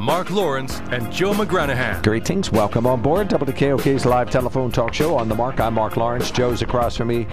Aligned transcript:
Mark 0.00 0.30
Lawrence 0.30 0.80
and 0.90 1.10
Joe 1.12 1.32
McGranahan. 1.32 2.02
Greetings. 2.02 2.50
Welcome 2.50 2.86
on 2.86 3.00
board 3.00 3.28
WKOK's 3.28 4.04
live 4.04 4.28
telephone 4.28 4.72
talk 4.72 4.92
show 4.92 5.16
on 5.16 5.28
the 5.28 5.34
mark. 5.34 5.60
I'm 5.60 5.74
Mark 5.74 5.96
Lawrence. 5.96 6.30
Joe's 6.32 6.62
across 6.62 6.96
from 6.96 7.08
me. 7.08 7.26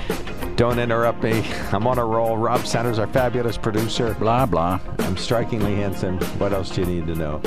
Don't 0.58 0.78
interrupt 0.78 1.24
me. 1.24 1.44
I'm 1.72 1.88
on 1.88 1.98
a 1.98 2.06
roll. 2.06 2.38
Rob 2.38 2.66
Sanders, 2.68 3.00
our 3.00 3.08
fabulous 3.08 3.58
producer. 3.58 4.14
Blah, 4.20 4.46
blah. 4.46 4.80
I'm 5.00 5.18
strikingly 5.18 5.76
handsome. 5.76 6.20
What 6.38 6.54
else 6.54 6.70
do 6.70 6.82
you 6.82 6.88
need 6.88 7.08
to 7.08 7.16
know? 7.16 7.42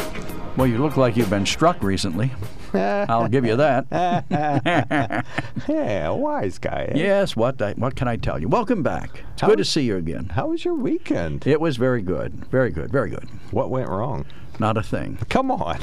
Well, 0.57 0.67
you 0.67 0.79
look 0.79 0.97
like 0.97 1.17
you've 1.17 1.31
been 1.31 1.47
struck 1.47 1.83
recently. 1.83 2.33
I'll 2.75 3.29
give 3.29 3.45
you 3.45 3.55
that. 3.57 3.87
yeah, 5.69 6.11
wise 6.11 6.59
guy. 6.59 6.89
Eh? 6.91 6.99
Yes, 6.99 7.37
what 7.37 7.63
I, 7.63 7.75
what 7.75 7.95
can 7.95 8.09
I 8.09 8.17
tell 8.17 8.41
you? 8.41 8.49
Welcome 8.49 8.83
back. 8.83 9.23
It's 9.33 9.43
How 9.43 9.49
good 9.49 9.59
to 9.59 9.65
see 9.65 9.83
you 9.83 9.97
again. 9.97 10.31
How 10.31 10.49
was 10.49 10.65
your 10.65 10.75
weekend? 10.75 11.47
It 11.47 11.61
was 11.61 11.77
very 11.77 12.03
good. 12.03 12.47
Very 12.47 12.71
good. 12.71 12.91
Very 12.91 13.11
good. 13.11 13.29
What 13.53 13.71
went 13.71 13.89
wrong? 13.89 14.27
Not 14.59 14.77
a 14.77 14.83
thing. 14.83 15.19
Come 15.29 15.51
on. 15.51 15.79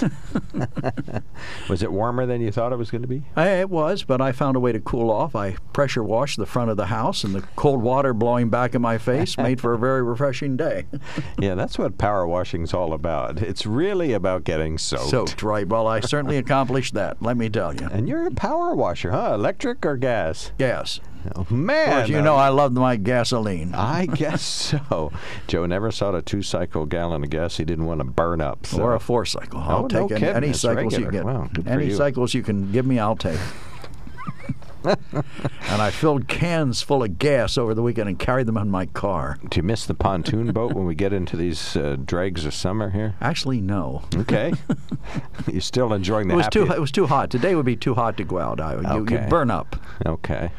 was 1.70 1.84
it 1.84 1.92
warmer 1.92 2.26
than 2.26 2.42
you 2.42 2.52
thought 2.52 2.72
it 2.72 2.78
was 2.78 2.92
going 2.92 3.02
to 3.02 3.08
be? 3.08 3.24
I, 3.36 3.50
it 3.50 3.70
was, 3.70 4.04
but 4.04 4.22
I 4.22 4.32
found 4.32 4.56
a 4.56 4.60
way 4.60 4.72
to 4.72 4.80
cool 4.80 5.10
off. 5.10 5.36
I 5.36 5.58
pressure 5.74 6.04
washed 6.04 6.38
the 6.38 6.46
front 6.46 6.72
of 6.72 6.78
the 6.78 6.88
house, 6.88 7.24
and 7.24 7.34
the 7.36 7.42
cold 7.56 7.82
water 7.82 8.14
blowing 8.14 8.50
back 8.50 8.76
in 8.76 8.82
my 8.82 8.98
face 8.98 9.38
made 9.38 9.60
for 9.62 9.74
a 9.74 9.78
very 9.78 10.02
refreshing 10.02 10.58
day. 10.58 10.86
Yeah, 11.40 11.56
that's 11.56 11.78
what 11.80 11.98
power 11.98 12.28
washing's 12.28 12.74
all 12.74 12.94
about. 12.94 13.42
It's 13.42 13.66
really 13.66 14.14
about 14.14 14.44
getting 14.44 14.78
soaked. 14.78 15.10
Soaked, 15.10 15.44
right? 15.44 15.68
Well, 15.68 15.88
I 15.88 16.00
certainly 16.00 16.38
accomplished 16.38 16.94
that. 16.94 17.22
Let 17.22 17.36
me 17.36 17.50
tell 17.50 17.74
you. 17.74 17.88
And 17.92 18.08
you're 18.08 18.28
a 18.28 18.32
power 18.32 18.76
washer, 18.76 19.12
huh? 19.12 19.32
Electric 19.34 19.86
or 19.86 19.98
gas? 19.98 20.52
Yes. 20.60 21.00
Oh, 21.36 21.42
Of 21.42 21.52
man. 21.52 21.90
course, 21.92 22.10
you 22.10 22.22
know 22.22 22.36
I 22.36 22.50
love 22.50 22.74
my 22.74 22.96
gasoline. 22.96 23.74
I 23.76 24.06
guess 24.08 24.42
so. 24.42 25.12
Joe 25.48 25.66
never 25.66 25.92
saw 25.92 26.14
a 26.16 26.22
two-cycle 26.22 26.86
gallon 26.88 27.24
of 27.24 27.30
gas 27.30 27.58
he 27.58 27.64
didn't 27.64 27.86
want 27.86 28.00
to 28.00 28.06
burn 28.06 28.42
up. 28.42 28.66
So. 28.66 28.82
Or 28.82 28.96
a 28.96 29.00
four 29.00 29.26
cycle. 29.26 29.60
I'll 29.60 29.86
Oh, 29.86 29.88
take 29.88 30.10
no 30.10 30.16
any, 30.28 30.48
any 30.48 30.54
cycles 30.54 30.94
regular. 30.98 31.06
you 31.06 31.12
get. 31.12 31.26
Wow, 31.26 31.50
any 31.66 31.86
you. 31.88 31.96
cycles 31.96 32.34
you 32.34 32.44
can 32.44 32.72
give 32.72 32.86
me, 32.86 33.00
I'll 33.00 33.16
take. 33.16 33.40
and 34.84 35.80
I 35.80 35.92
filled 35.92 36.28
cans 36.28 36.82
full 36.82 37.04
of 37.04 37.20
gas 37.20 37.56
over 37.56 37.76
the 37.76 37.84
weekend 37.84 38.10
and 38.10 38.18
carried 38.18 38.48
them 38.48 38.58
in 38.58 38.68
my 38.70 38.88
car. 38.88 39.38
Do 39.48 39.58
you 39.60 39.64
miss 39.64 39.86
the 39.86 39.94
pontoon 39.94 40.52
boat 40.54 40.74
when 40.74 40.88
we 40.88 40.96
get 40.96 41.14
into 41.14 41.38
these 41.38 41.76
uh, 41.78 41.98
dregs 42.04 42.46
of 42.46 42.54
summer 42.56 42.90
here? 42.90 43.14
Actually, 43.22 43.62
no. 43.62 44.02
Okay. 44.16 44.54
You're 45.52 45.62
still 45.62 45.94
enjoying 45.94 46.28
the 46.30 46.34
It 46.34 46.38
was 46.38 46.46
happy. 46.48 46.66
too. 46.66 46.72
It 46.74 46.80
was 46.80 46.92
too 46.92 47.06
hot. 47.06 47.30
Today 47.30 47.54
would 47.54 47.66
be 47.66 47.76
too 47.76 47.94
hot 47.94 48.18
to 48.18 48.24
go 48.24 48.40
out. 48.40 48.60
I, 48.60 48.74
you, 48.74 49.02
Okay. 49.04 49.24
you 49.24 49.30
burn 49.30 49.52
up. 49.52 49.76
Okay. 50.06 50.50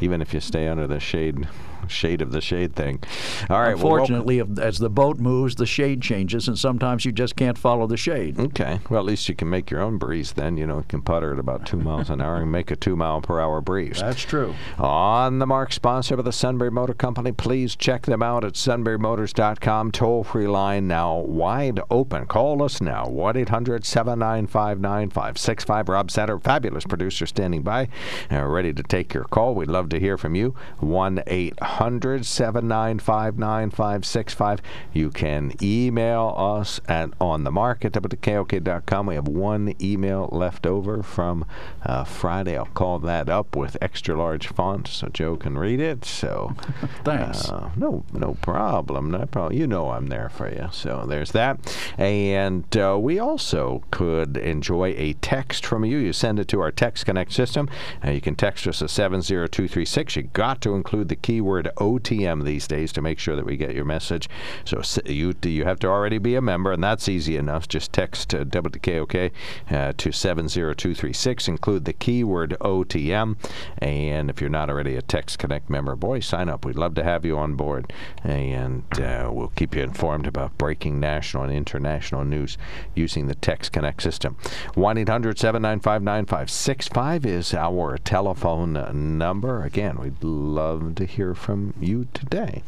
Even 0.00 0.20
if 0.20 0.34
you 0.34 0.40
stay 0.40 0.68
under 0.68 0.86
the 0.86 1.00
shade, 1.00 1.48
shade 1.88 2.22
of 2.22 2.32
the 2.32 2.40
shade 2.40 2.74
thing. 2.74 3.02
All 3.50 3.60
right. 3.60 3.76
well, 3.76 3.94
Unfortunately, 3.96 4.38
if, 4.38 4.58
as 4.58 4.78
the 4.78 4.90
boat 4.90 5.18
moves, 5.18 5.54
the 5.54 5.66
shade 5.66 6.02
changes, 6.02 6.48
and 6.48 6.58
sometimes 6.58 7.04
you 7.04 7.12
just 7.12 7.36
can't 7.36 7.56
follow 7.58 7.86
the 7.86 7.96
shade. 7.96 8.38
Okay. 8.38 8.80
Well, 8.90 9.00
at 9.00 9.06
least 9.06 9.28
you 9.28 9.34
can 9.34 9.48
make 9.48 9.70
your 9.70 9.80
own 9.80 9.98
breeze 9.98 10.32
then. 10.32 10.56
You 10.56 10.66
know, 10.66 10.78
you 10.78 10.84
can 10.88 11.02
putter 11.02 11.32
at 11.32 11.38
about 11.38 11.66
two 11.66 11.76
miles 11.76 12.10
an 12.10 12.20
hour 12.20 12.36
and 12.36 12.50
make 12.50 12.70
a 12.70 12.76
two 12.76 12.96
mile 12.96 13.20
per 13.20 13.40
hour 13.40 13.60
breeze. 13.60 14.00
That's 14.00 14.22
true. 14.22 14.54
On 14.78 15.38
the 15.38 15.46
mark, 15.46 15.72
sponsor 15.72 16.14
of 16.14 16.24
the 16.24 16.32
Sunbury 16.32 16.70
Motor 16.70 16.94
Company. 16.94 17.32
Please 17.32 17.76
check 17.76 18.02
them 18.06 18.22
out 18.22 18.44
at 18.44 18.54
sunburymotors.com. 18.54 19.92
Toll 19.92 20.24
free 20.24 20.46
line 20.46 20.88
now 20.88 21.18
wide 21.18 21.80
open. 21.90 22.26
Call 22.26 22.62
us 22.62 22.80
now 22.80 23.06
1 23.08 23.36
800 23.36 23.84
795 23.84 24.80
9565. 24.80 25.88
Rob 25.88 26.08
Satter, 26.08 26.42
fabulous 26.42 26.84
producer, 26.84 27.26
standing 27.26 27.62
by, 27.62 27.88
uh, 28.30 28.44
ready 28.44 28.72
to 28.72 28.82
take 28.82 29.14
your 29.14 29.24
call. 29.24 29.54
We'd 29.54 29.68
love 29.68 29.88
to 29.90 30.00
hear 30.00 30.16
from 30.18 30.34
you. 30.34 30.54
1 30.78 31.22
800 31.26 31.75
795 31.76 33.38
9565. 33.38 34.62
You 34.92 35.10
can 35.10 35.52
email 35.62 36.34
us 36.36 36.80
at 36.88 37.10
on 37.20 37.44
the 37.44 37.50
mark 37.50 37.84
at 37.84 37.92
WKOK.com. 37.92 39.06
We 39.06 39.14
have 39.14 39.28
one 39.28 39.74
email 39.80 40.28
left 40.32 40.66
over 40.66 41.02
from 41.02 41.44
uh, 41.84 42.04
Friday. 42.04 42.56
I'll 42.56 42.66
call 42.66 42.98
that 43.00 43.28
up 43.28 43.54
with 43.54 43.76
extra 43.82 44.16
large 44.16 44.48
font 44.48 44.88
so 44.88 45.08
Joe 45.08 45.36
can 45.36 45.58
read 45.58 45.80
it. 45.80 46.04
So 46.04 46.54
Thanks. 47.04 47.48
uh, 47.50 47.70
no, 47.76 48.04
no 48.12 48.34
problem. 48.40 49.10
No 49.10 49.26
problem. 49.26 49.58
You 49.58 49.66
know 49.66 49.90
I'm 49.90 50.06
there 50.06 50.28
for 50.30 50.50
you. 50.50 50.68
So 50.72 51.04
there's 51.06 51.32
that. 51.32 51.60
And 51.98 52.74
uh, 52.76 52.96
we 53.00 53.18
also 53.18 53.82
could 53.90 54.36
enjoy 54.36 54.94
a 54.96 55.12
text 55.14 55.66
from 55.66 55.84
you. 55.84 55.98
You 55.98 56.12
send 56.12 56.38
it 56.40 56.48
to 56.48 56.60
our 56.60 56.72
Text 56.72 57.04
Connect 57.06 57.32
system. 57.32 57.68
Uh, 58.04 58.10
you 58.10 58.20
can 58.20 58.34
text 58.34 58.66
us 58.66 58.80
at 58.82 58.90
70236. 58.90 60.16
You 60.16 60.22
got 60.32 60.60
to 60.62 60.74
include 60.74 61.08
the 61.08 61.16
keyword 61.16 61.65
OTM 61.76 62.44
these 62.44 62.66
days 62.66 62.92
to 62.92 63.02
make 63.02 63.18
sure 63.18 63.36
that 63.36 63.46
we 63.46 63.56
get 63.56 63.74
your 63.74 63.84
message. 63.84 64.28
So 64.64 64.82
you 65.04 65.34
you 65.42 65.64
have 65.64 65.78
to 65.80 65.88
already 65.88 66.18
be 66.18 66.34
a 66.34 66.40
member, 66.40 66.72
and 66.72 66.82
that's 66.82 67.08
easy 67.08 67.36
enough. 67.36 67.68
Just 67.68 67.92
text 67.92 68.34
uh, 68.34 68.44
WKOK 68.44 69.30
uh, 69.70 69.92
to 69.96 70.12
70236. 70.12 71.48
Include 71.48 71.84
the 71.84 71.92
keyword 71.92 72.56
OTM. 72.60 73.36
And 73.78 74.30
if 74.30 74.40
you're 74.40 74.50
not 74.50 74.70
already 74.70 74.96
a 74.96 75.02
Text 75.02 75.38
Connect 75.38 75.70
member, 75.70 75.96
boy, 75.96 76.20
sign 76.20 76.48
up. 76.48 76.64
We'd 76.64 76.76
love 76.76 76.94
to 76.94 77.04
have 77.04 77.24
you 77.24 77.38
on 77.38 77.54
board. 77.54 77.92
And 78.22 78.84
uh, 79.00 79.30
we'll 79.32 79.48
keep 79.48 79.74
you 79.74 79.82
informed 79.82 80.26
about 80.26 80.58
breaking 80.58 81.00
national 81.00 81.44
and 81.44 81.52
international 81.52 82.24
news 82.24 82.58
using 82.94 83.26
the 83.26 83.34
Text 83.34 83.72
Connect 83.72 84.02
system. 84.02 84.36
1 84.74 84.98
800 84.98 85.38
795 85.38 86.02
9565 86.02 87.26
is 87.26 87.54
our 87.54 87.98
telephone 87.98 88.76
uh, 88.76 88.92
number. 88.92 89.62
Again, 89.62 89.98
we'd 89.98 90.22
love 90.22 90.94
to 90.96 91.04
hear 91.04 91.34
from 91.34 91.55
you 91.80 92.06
today. 92.14 92.62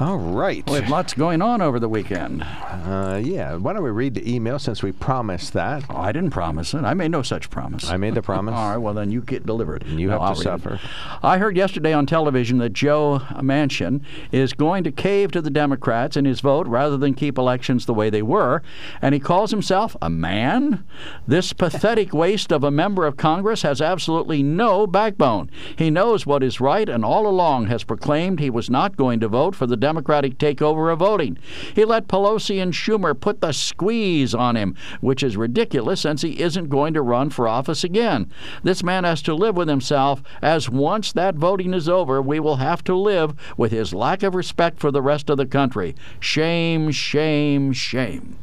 All 0.00 0.16
right. 0.18 0.64
We 0.70 0.74
have 0.76 0.88
lots 0.88 1.12
going 1.12 1.42
on 1.42 1.60
over 1.60 1.80
the 1.80 1.88
weekend. 1.88 2.44
Uh, 2.44 3.20
yeah. 3.20 3.56
Why 3.56 3.72
don't 3.72 3.82
we 3.82 3.90
read 3.90 4.14
the 4.14 4.32
email 4.32 4.60
since 4.60 4.80
we 4.80 4.92
promised 4.92 5.54
that? 5.54 5.82
Oh, 5.90 5.96
I 5.96 6.12
didn't 6.12 6.30
promise 6.30 6.72
it. 6.72 6.84
I 6.84 6.94
made 6.94 7.10
no 7.10 7.22
such 7.22 7.50
promise. 7.50 7.90
I 7.90 7.96
made 7.96 8.14
the 8.14 8.22
promise. 8.30 8.54
All 8.54 8.70
right, 8.70 8.76
well, 8.76 8.94
then 8.94 9.10
you 9.10 9.20
get 9.22 9.44
delivered. 9.44 9.82
And 9.82 9.98
you 9.98 10.06
No, 10.06 10.12
have 10.12 10.20
to 10.20 10.24
I'll 10.26 10.40
it. 10.40 10.42
suffer. 10.44 10.80
I 11.20 11.38
heard 11.38 11.56
yesterday 11.56 11.92
on 11.92 12.06
television 12.06 12.58
that 12.58 12.74
Joe 12.74 13.22
Manchin 13.40 14.02
is 14.30 14.52
going 14.52 14.84
to 14.84 14.92
cave 14.92 15.32
to 15.32 15.42
the 15.42 15.50
Democrats 15.50 16.16
in 16.16 16.26
his 16.26 16.38
vote 16.40 16.68
rather 16.68 16.96
than 16.96 17.12
keep 17.14 17.36
elections 17.36 17.86
the 17.86 17.94
way 17.94 18.08
they 18.08 18.22
were, 18.22 18.62
and 19.02 19.14
he 19.14 19.20
calls 19.20 19.50
himself 19.50 19.96
a 20.00 20.08
man? 20.08 20.84
This 21.26 21.52
pathetic 21.52 22.12
waste 22.14 22.52
of 22.52 22.62
a 22.62 22.70
member 22.70 23.04
of 23.04 23.16
Congress 23.16 23.62
has 23.62 23.82
absolutely 23.82 24.44
no 24.44 24.86
backbone. 24.86 25.50
He 25.76 25.90
knows 25.90 26.24
what 26.24 26.44
is 26.44 26.60
right 26.60 26.88
and 26.88 27.04
all 27.04 27.26
along 27.26 27.66
has 27.66 27.82
proclaimed 27.82 28.38
he 28.38 28.48
was 28.48 28.70
not 28.70 28.96
going 28.96 29.18
to 29.18 29.28
vote 29.28 29.56
for 29.56 29.66
the 29.66 29.76
Democratic 29.88 30.36
takeover 30.36 30.92
of 30.92 30.98
voting. 30.98 31.38
He 31.74 31.82
let 31.82 32.08
Pelosi 32.08 32.62
and 32.62 32.74
Schumer 32.74 33.18
put 33.18 33.40
the 33.40 33.52
squeeze 33.52 34.34
on 34.34 34.54
him, 34.54 34.76
which 35.00 35.22
is 35.22 35.34
ridiculous 35.34 36.02
since 36.02 36.20
he 36.20 36.42
isn't 36.42 36.68
going 36.68 36.92
to 36.92 37.00
run 37.00 37.30
for 37.30 37.48
office 37.48 37.84
again. 37.84 38.30
This 38.62 38.82
man 38.82 39.04
has 39.04 39.22
to 39.22 39.34
live 39.34 39.56
with 39.56 39.66
himself, 39.66 40.22
as 40.42 40.68
once 40.68 41.10
that 41.12 41.36
voting 41.36 41.72
is 41.72 41.88
over, 41.88 42.20
we 42.20 42.38
will 42.38 42.56
have 42.56 42.84
to 42.84 42.94
live 42.94 43.32
with 43.56 43.72
his 43.72 43.94
lack 43.94 44.22
of 44.22 44.34
respect 44.34 44.78
for 44.78 44.90
the 44.90 45.00
rest 45.00 45.30
of 45.30 45.38
the 45.38 45.46
country. 45.46 45.96
Shame, 46.20 46.90
shame, 46.90 47.72
shame. 47.72 48.36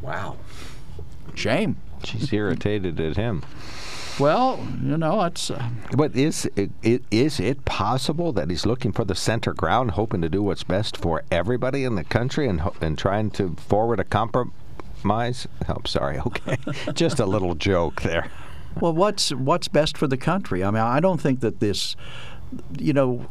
Wow. 0.00 0.36
Shame. 1.34 1.78
She's 2.04 2.32
irritated 2.32 3.00
at 3.00 3.16
him. 3.16 3.42
Well, 4.18 4.66
you 4.82 4.96
know, 4.96 5.22
it's. 5.24 5.50
Uh, 5.50 5.68
But 5.96 6.16
is 6.16 6.48
it, 6.56 6.70
it, 6.82 7.02
is 7.10 7.38
it 7.38 7.64
possible 7.64 8.32
that 8.32 8.48
he's 8.50 8.64
looking 8.64 8.92
for 8.92 9.04
the 9.04 9.14
center 9.14 9.52
ground, 9.52 9.92
hoping 9.92 10.22
to 10.22 10.28
do 10.28 10.42
what's 10.42 10.64
best 10.64 10.96
for 10.96 11.22
everybody 11.30 11.84
in 11.84 11.96
the 11.96 12.04
country, 12.04 12.48
and 12.48 12.62
and 12.80 12.96
trying 12.96 13.30
to 13.32 13.54
forward 13.56 14.00
a 14.00 14.04
compromise? 14.04 15.46
Oh, 15.68 15.74
I'm 15.74 15.84
sorry. 15.86 16.18
Okay, 16.26 16.56
just 16.94 17.20
a 17.20 17.26
little 17.26 17.54
joke 17.54 18.02
there. 18.02 18.30
Well, 18.80 18.94
what's 18.94 19.32
what's 19.32 19.68
best 19.68 19.98
for 19.98 20.06
the 20.06 20.16
country? 20.16 20.64
I 20.64 20.70
mean, 20.70 20.82
I 20.82 21.00
don't 21.00 21.20
think 21.20 21.40
that 21.40 21.60
this 21.60 21.96
you 22.78 22.92
know, 22.92 23.26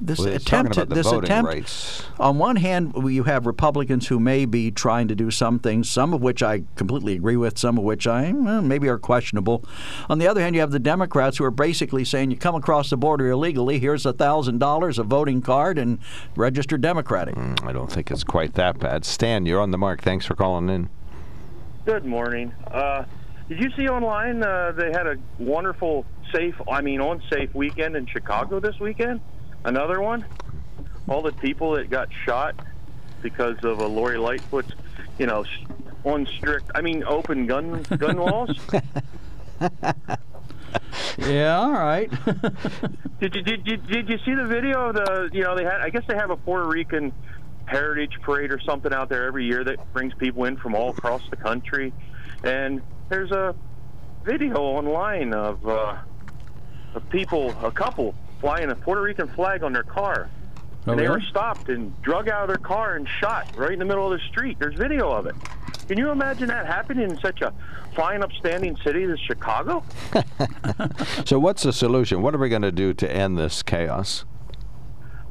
this 0.00 0.18
Well, 0.18 0.28
attempt, 0.28 0.76
about 0.76 0.88
the 0.88 0.94
this 0.94 1.10
attempt. 1.10 1.48
rights. 1.48 2.02
On 2.18 2.38
one 2.38 2.56
hand, 2.56 2.92
you 3.06 3.24
have 3.24 3.46
Republicans 3.46 4.08
who 4.08 4.20
may 4.20 4.44
be 4.44 4.70
trying 4.70 5.08
to 5.08 5.14
do 5.14 5.30
some 5.30 5.58
things, 5.58 5.88
some 5.88 6.12
of 6.14 6.22
which 6.22 6.42
I 6.42 6.62
completely 6.76 7.14
agree 7.14 7.36
with, 7.36 7.58
some 7.58 7.78
of 7.78 7.84
which 7.84 8.06
I 8.06 8.32
well, 8.32 8.62
maybe 8.62 8.88
are 8.88 8.98
questionable. 8.98 9.64
On 10.08 10.18
the 10.18 10.28
other 10.28 10.40
hand, 10.40 10.54
you 10.54 10.60
have 10.60 10.70
the 10.70 10.78
Democrats 10.78 11.38
who 11.38 11.44
are 11.44 11.50
basically 11.50 12.04
saying 12.04 12.30
you 12.30 12.36
come 12.36 12.54
across 12.54 12.90
the 12.90 12.96
border 12.96 13.28
illegally, 13.30 13.78
here's 13.78 14.06
a 14.06 14.12
thousand 14.12 14.58
dollars, 14.58 14.98
a 14.98 15.02
voting 15.04 15.40
card, 15.42 15.78
and 15.78 15.98
register 16.36 16.78
Democratic. 16.78 17.36
I 17.62 17.72
don't 17.72 17.90
think 17.90 18.10
it's 18.10 18.24
quite 18.24 18.54
that 18.54 18.78
bad. 18.78 19.04
Stan, 19.04 19.46
you're 19.46 19.60
on 19.60 19.70
the 19.70 19.78
mark. 19.78 20.02
Thanks 20.02 20.26
for 20.26 20.34
calling 20.34 20.68
in. 20.68 20.88
Good 21.84 22.04
morning. 22.04 22.52
Uh, 22.70 23.04
did 23.48 23.60
you 23.60 23.70
see 23.76 23.88
online 23.88 24.42
uh, 24.42 24.72
they 24.76 24.90
had 24.90 25.06
a 25.06 25.16
wonderful 25.38 26.04
safe, 26.34 26.54
I 26.70 26.82
mean, 26.82 27.00
on 27.00 27.22
safe 27.32 27.54
weekend 27.54 27.96
in 27.96 28.06
Chicago 28.06 28.60
this 28.60 28.78
weekend? 28.78 29.20
Another 29.64 30.00
one? 30.00 30.24
All 31.08 31.22
the 31.22 31.32
people 31.32 31.72
that 31.72 31.90
got 31.90 32.08
shot 32.24 32.54
because 33.22 33.56
of 33.64 33.80
a 33.80 33.86
Lori 33.86 34.18
Lightfoot's, 34.18 34.72
you 35.18 35.26
know, 35.26 35.42
s- 35.42 35.48
on 36.04 36.26
strict, 36.26 36.70
I 36.74 36.80
mean, 36.80 37.02
open 37.04 37.46
gun 37.46 37.82
gun 37.96 38.16
laws. 38.18 38.56
Yeah, 41.18 41.58
all 41.58 41.72
right. 41.72 42.10
Did 43.20 43.34
you 43.34 43.42
did 43.42 43.66
you 43.66 43.76
did 43.78 44.08
you 44.08 44.18
see 44.24 44.34
the 44.34 44.44
video 44.46 44.90
of 44.90 44.94
the 44.94 45.30
you 45.32 45.42
know 45.42 45.56
they 45.56 45.64
had 45.64 45.80
I 45.80 45.90
guess 45.90 46.04
they 46.06 46.14
have 46.14 46.30
a 46.30 46.36
Puerto 46.36 46.68
Rican 46.68 47.12
heritage 47.66 48.12
parade 48.22 48.52
or 48.52 48.60
something 48.60 48.92
out 48.94 49.08
there 49.08 49.24
every 49.26 49.44
year 49.44 49.64
that 49.64 49.92
brings 49.92 50.14
people 50.14 50.44
in 50.44 50.56
from 50.56 50.76
all 50.76 50.90
across 50.90 51.22
the 51.28 51.34
country, 51.36 51.92
and 52.44 52.80
there's 53.08 53.32
a 53.32 53.56
video 54.22 54.56
online 54.58 55.34
of 55.34 55.66
uh, 55.66 55.96
of 56.94 57.10
people 57.10 57.50
a 57.64 57.72
couple 57.72 58.14
flying 58.40 58.70
a 58.70 58.74
Puerto 58.74 59.02
Rican 59.02 59.28
flag 59.28 59.62
on 59.62 59.72
their 59.72 59.82
car. 59.82 60.30
Oh, 60.86 60.92
and 60.92 61.00
they 61.00 61.08
were 61.08 61.20
stopped 61.20 61.68
and 61.68 62.00
drug 62.02 62.28
out 62.28 62.42
of 62.42 62.48
their 62.48 62.56
car 62.56 62.96
and 62.96 63.06
shot 63.20 63.54
right 63.56 63.72
in 63.72 63.78
the 63.78 63.84
middle 63.84 64.10
of 64.10 64.18
the 64.18 64.26
street. 64.28 64.58
There's 64.58 64.74
video 64.74 65.10
of 65.10 65.26
it. 65.26 65.34
Can 65.86 65.98
you 65.98 66.10
imagine 66.10 66.48
that 66.48 66.66
happening 66.66 67.10
in 67.10 67.18
such 67.20 67.40
a 67.42 67.52
fine, 67.94 68.22
upstanding 68.22 68.76
city 68.84 69.04
as 69.04 69.18
Chicago? 69.20 69.82
So, 71.26 71.38
what's 71.38 71.62
the 71.64 71.72
solution? 71.72 72.22
What 72.22 72.34
are 72.34 72.38
we 72.38 72.48
going 72.48 72.62
to 72.62 72.72
do 72.72 72.94
to 72.94 73.10
end 73.10 73.36
this 73.38 73.62
chaos? 73.62 74.24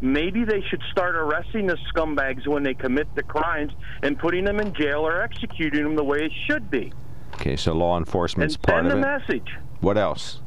maybe 0.01 0.43
they 0.43 0.61
should 0.69 0.81
start 0.91 1.15
arresting 1.15 1.65
the 1.65 1.77
scumbags 1.91 2.47
when 2.47 2.63
they 2.63 2.73
commit 2.73 3.07
the 3.15 3.23
crimes 3.23 3.71
and 4.03 4.17
putting 4.19 4.43
them 4.43 4.59
in 4.59 4.73
jail 4.73 4.99
or 4.99 5.21
executing 5.21 5.83
them 5.83 5.95
the 5.95 6.03
way 6.03 6.23
it 6.23 6.31
should 6.45 6.69
be. 6.69 6.93
Okay, 7.33 7.55
so 7.55 7.73
law 7.73 7.97
enforcement's 7.97 8.55
and 8.55 8.63
part 8.63 8.83
send 8.83 8.87
of 8.87 8.93
a 8.93 8.97
it. 8.97 9.01
message. 9.01 9.55
What 9.81 9.97
else? 9.97 10.41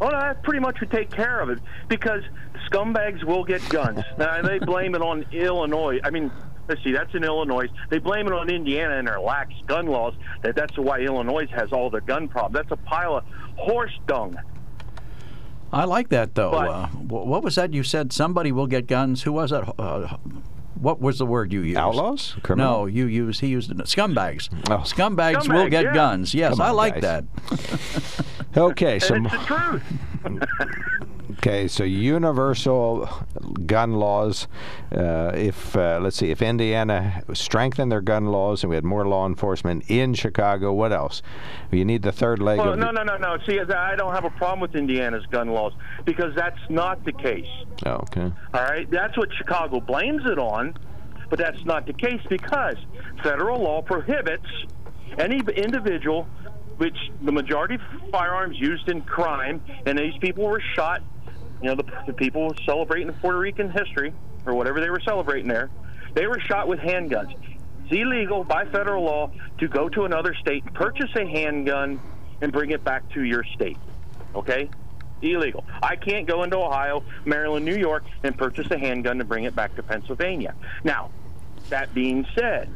Well, 0.00 0.10
that 0.10 0.42
pretty 0.42 0.60
much 0.60 0.80
would 0.80 0.90
take 0.90 1.10
care 1.10 1.40
of 1.40 1.50
it 1.50 1.58
because 1.88 2.22
scumbags 2.70 3.24
will 3.24 3.44
get 3.44 3.66
guns. 3.68 4.00
now 4.18 4.40
they 4.42 4.58
blame 4.58 4.94
it 4.94 5.02
on 5.02 5.24
Illinois. 5.32 5.98
I 6.04 6.10
mean, 6.10 6.30
let's 6.68 6.82
see, 6.84 6.92
that's 6.92 7.14
in 7.14 7.24
Illinois. 7.24 7.66
They 7.90 7.98
blame 7.98 8.26
it 8.26 8.32
on 8.32 8.48
Indiana 8.48 8.98
and 8.98 9.08
their 9.08 9.20
lax 9.20 9.52
gun 9.66 9.86
laws. 9.86 10.14
That 10.42 10.54
that's 10.54 10.76
why 10.78 11.00
Illinois 11.00 11.46
has 11.48 11.72
all 11.72 11.90
the 11.90 12.00
gun 12.00 12.28
problems. 12.28 12.54
That's 12.54 12.80
a 12.80 12.84
pile 12.84 13.16
of 13.16 13.24
horse 13.56 13.98
dung. 14.06 14.36
I 15.72 15.84
like 15.84 16.08
that 16.10 16.34
though. 16.34 16.52
But- 16.52 16.68
uh, 16.70 16.86
what 16.88 17.42
was 17.42 17.56
that 17.56 17.74
you 17.74 17.82
said? 17.82 18.12
Somebody 18.12 18.52
will 18.52 18.66
get 18.66 18.86
guns. 18.86 19.22
Who 19.24 19.32
was 19.32 19.50
that? 19.50 19.74
Uh, 19.78 20.16
what 20.80 21.00
was 21.00 21.18
the 21.18 21.26
word 21.26 21.52
you 21.52 21.60
used? 21.62 21.78
Outlaws? 21.78 22.36
No, 22.56 22.86
you 22.86 23.06
used. 23.06 23.40
He 23.40 23.48
used. 23.48 23.70
Scumbags. 23.70 24.48
Oh. 24.70 24.78
Scumbags 24.78 25.52
will 25.52 25.68
get 25.68 25.84
yeah. 25.84 25.94
guns. 25.94 26.34
Yes, 26.34 26.52
Come 26.52 26.60
I 26.62 26.70
like 26.70 27.00
guys. 27.00 27.02
that. 27.02 28.24
Okay, 28.56 28.98
so 28.98 29.14
And 29.14 29.26
it's 29.26 29.36
the 29.36 29.44
truth. 29.44 29.82
okay, 31.38 31.68
so 31.68 31.84
universal 31.84 33.08
gun 33.66 33.94
laws. 33.94 34.46
Uh, 34.92 35.32
if 35.34 35.76
uh, 35.76 35.98
let's 36.02 36.16
see, 36.16 36.30
if 36.30 36.42
Indiana 36.42 37.22
strengthened 37.32 37.90
their 37.90 38.00
gun 38.00 38.26
laws 38.26 38.62
and 38.62 38.70
we 38.70 38.76
had 38.76 38.84
more 38.84 39.06
law 39.06 39.26
enforcement 39.26 39.84
in 39.88 40.14
Chicago, 40.14 40.72
what 40.72 40.92
else? 40.92 41.22
You 41.70 41.84
need 41.84 42.02
the 42.02 42.12
third 42.12 42.40
leg 42.40 42.58
Well, 42.58 42.72
of 42.72 42.78
no, 42.78 42.90
no, 42.90 43.02
no, 43.02 43.16
no. 43.16 43.38
See, 43.46 43.58
I 43.60 43.96
don't 43.96 44.14
have 44.14 44.24
a 44.24 44.30
problem 44.30 44.60
with 44.60 44.74
Indiana's 44.74 45.26
gun 45.26 45.48
laws 45.48 45.72
because 46.04 46.34
that's 46.34 46.60
not 46.68 47.04
the 47.04 47.12
case. 47.12 47.48
Oh, 47.86 47.92
okay. 47.92 48.32
All 48.54 48.62
right, 48.62 48.90
that's 48.90 49.16
what 49.16 49.28
Chicago 49.32 49.80
blames 49.80 50.22
it 50.26 50.38
on, 50.38 50.76
but 51.30 51.38
that's 51.38 51.64
not 51.64 51.86
the 51.86 51.92
case 51.92 52.20
because 52.28 52.76
federal 53.22 53.60
law 53.60 53.82
prohibits 53.82 54.46
any 55.18 55.40
individual, 55.56 56.24
which 56.76 56.96
the 57.22 57.32
majority 57.32 57.76
of 57.76 57.80
firearms 58.10 58.58
used 58.58 58.88
in 58.88 59.02
crime, 59.02 59.62
and 59.86 59.98
these 59.98 60.16
people 60.20 60.44
were 60.44 60.62
shot. 60.74 61.02
You 61.62 61.68
know, 61.68 61.74
the, 61.74 61.84
the 62.06 62.12
people 62.12 62.54
celebrating 62.64 63.12
Puerto 63.14 63.38
Rican 63.38 63.70
history 63.70 64.12
or 64.46 64.54
whatever 64.54 64.80
they 64.80 64.90
were 64.90 65.00
celebrating 65.00 65.48
there, 65.48 65.70
they 66.14 66.26
were 66.26 66.40
shot 66.40 66.68
with 66.68 66.78
handguns. 66.78 67.34
It's 67.84 67.92
illegal 67.92 68.44
by 68.44 68.64
federal 68.66 69.04
law 69.04 69.30
to 69.58 69.68
go 69.68 69.88
to 69.88 70.04
another 70.04 70.34
state, 70.34 70.64
purchase 70.74 71.10
a 71.16 71.26
handgun, 71.26 72.00
and 72.40 72.52
bring 72.52 72.70
it 72.70 72.84
back 72.84 73.08
to 73.10 73.22
your 73.22 73.44
state. 73.54 73.78
Okay? 74.34 74.68
illegal. 75.22 75.64
I 75.82 75.96
can't 75.96 76.26
go 76.26 76.42
into 76.42 76.56
Ohio, 76.56 77.02
Maryland, 77.24 77.64
New 77.64 77.76
York, 77.76 78.04
and 78.22 78.36
purchase 78.36 78.70
a 78.70 78.78
handgun 78.78 79.18
to 79.18 79.24
bring 79.24 79.44
it 79.44 79.54
back 79.54 79.74
to 79.76 79.82
Pennsylvania. 79.82 80.54
Now, 80.84 81.10
that 81.70 81.92
being 81.94 82.26
said, 82.34 82.68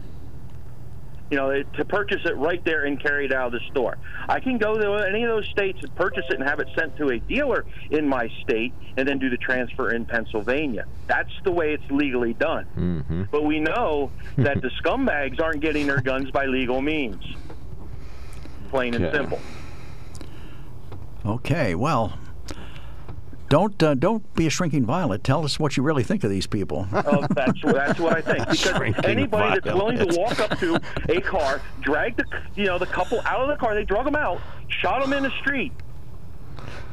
you 1.33 1.39
know, 1.39 1.63
to 1.63 1.85
purchase 1.87 2.21
it 2.27 2.37
right 2.37 2.63
there 2.63 2.85
and 2.85 3.01
carry 3.01 3.25
it 3.25 3.33
out 3.33 3.47
of 3.47 3.53
the 3.53 3.67
store. 3.71 3.97
I 4.29 4.39
can 4.39 4.59
go 4.59 4.75
to 4.75 5.09
any 5.09 5.23
of 5.23 5.31
those 5.31 5.49
states 5.49 5.79
and 5.83 5.93
purchase 5.97 6.27
it 6.29 6.39
and 6.39 6.47
have 6.47 6.61
it 6.61 6.69
sent 6.79 6.95
to 6.99 7.09
a 7.09 7.19
dealer 7.21 7.65
in 7.91 8.07
my 8.07 8.29
state 8.43 8.75
and 8.99 9.09
then 9.09 9.19
do 9.19 9.31
the 9.31 9.39
transfer 9.39 9.95
in 9.95 10.05
Pennsylvania. 10.05 10.85
That's 11.07 11.33
the 11.43 11.51
way 11.51 11.73
it's 11.73 11.91
legally 11.91 12.35
done. 12.35 12.67
Mm-hmm. 12.77 13.23
But 13.31 13.45
we 13.45 13.61
know 13.61 14.11
that 14.37 14.61
the 14.61 14.69
scumbags 14.83 15.41
aren't 15.41 15.63
getting 15.63 15.87
their 15.87 16.03
guns 16.03 16.31
by 16.31 16.45
legal 16.45 16.83
means. 16.83 17.25
Plain 18.69 18.95
and 18.95 19.11
simple. 19.15 19.41
Okay, 21.25 21.75
well, 21.75 22.13
don't 23.53 23.83
uh, 23.83 23.93
don't 23.93 24.35
be 24.35 24.47
a 24.47 24.51
shrinking 24.51 24.87
violet. 24.87 25.23
Tell 25.23 25.45
us 25.45 25.61
what 25.61 25.77
you 25.77 25.83
really 25.83 26.03
think 26.03 26.25
of 26.25 26.31
these 26.31 26.47
people. 26.47 26.89
Oh, 27.05 27.27
that's 27.35 27.61
that's 27.63 28.01
what 28.01 28.17
I 28.17 28.23
think. 28.23 28.39
Because 28.49 28.61
Shrinking 28.61 29.05
anybody 29.05 29.61
that's 29.61 29.77
willing 29.77 29.99
to 29.99 30.19
walk 30.19 30.41
up 30.41 30.59
to 30.61 30.81
a 31.11 31.21
car, 31.21 31.61
drag 31.83 32.17
the 32.17 32.25
you 32.55 32.65
know 32.65 32.79
the 32.79 32.87
couple 32.87 33.21
out 33.27 33.43
of 33.43 33.49
the 33.49 33.57
car, 33.57 33.75
they 33.75 33.85
drug 33.85 34.07
them 34.07 34.17
out, 34.17 34.41
shot 34.69 35.03
them 35.03 35.13
in 35.13 35.25
the 35.25 35.31
street. 35.41 35.73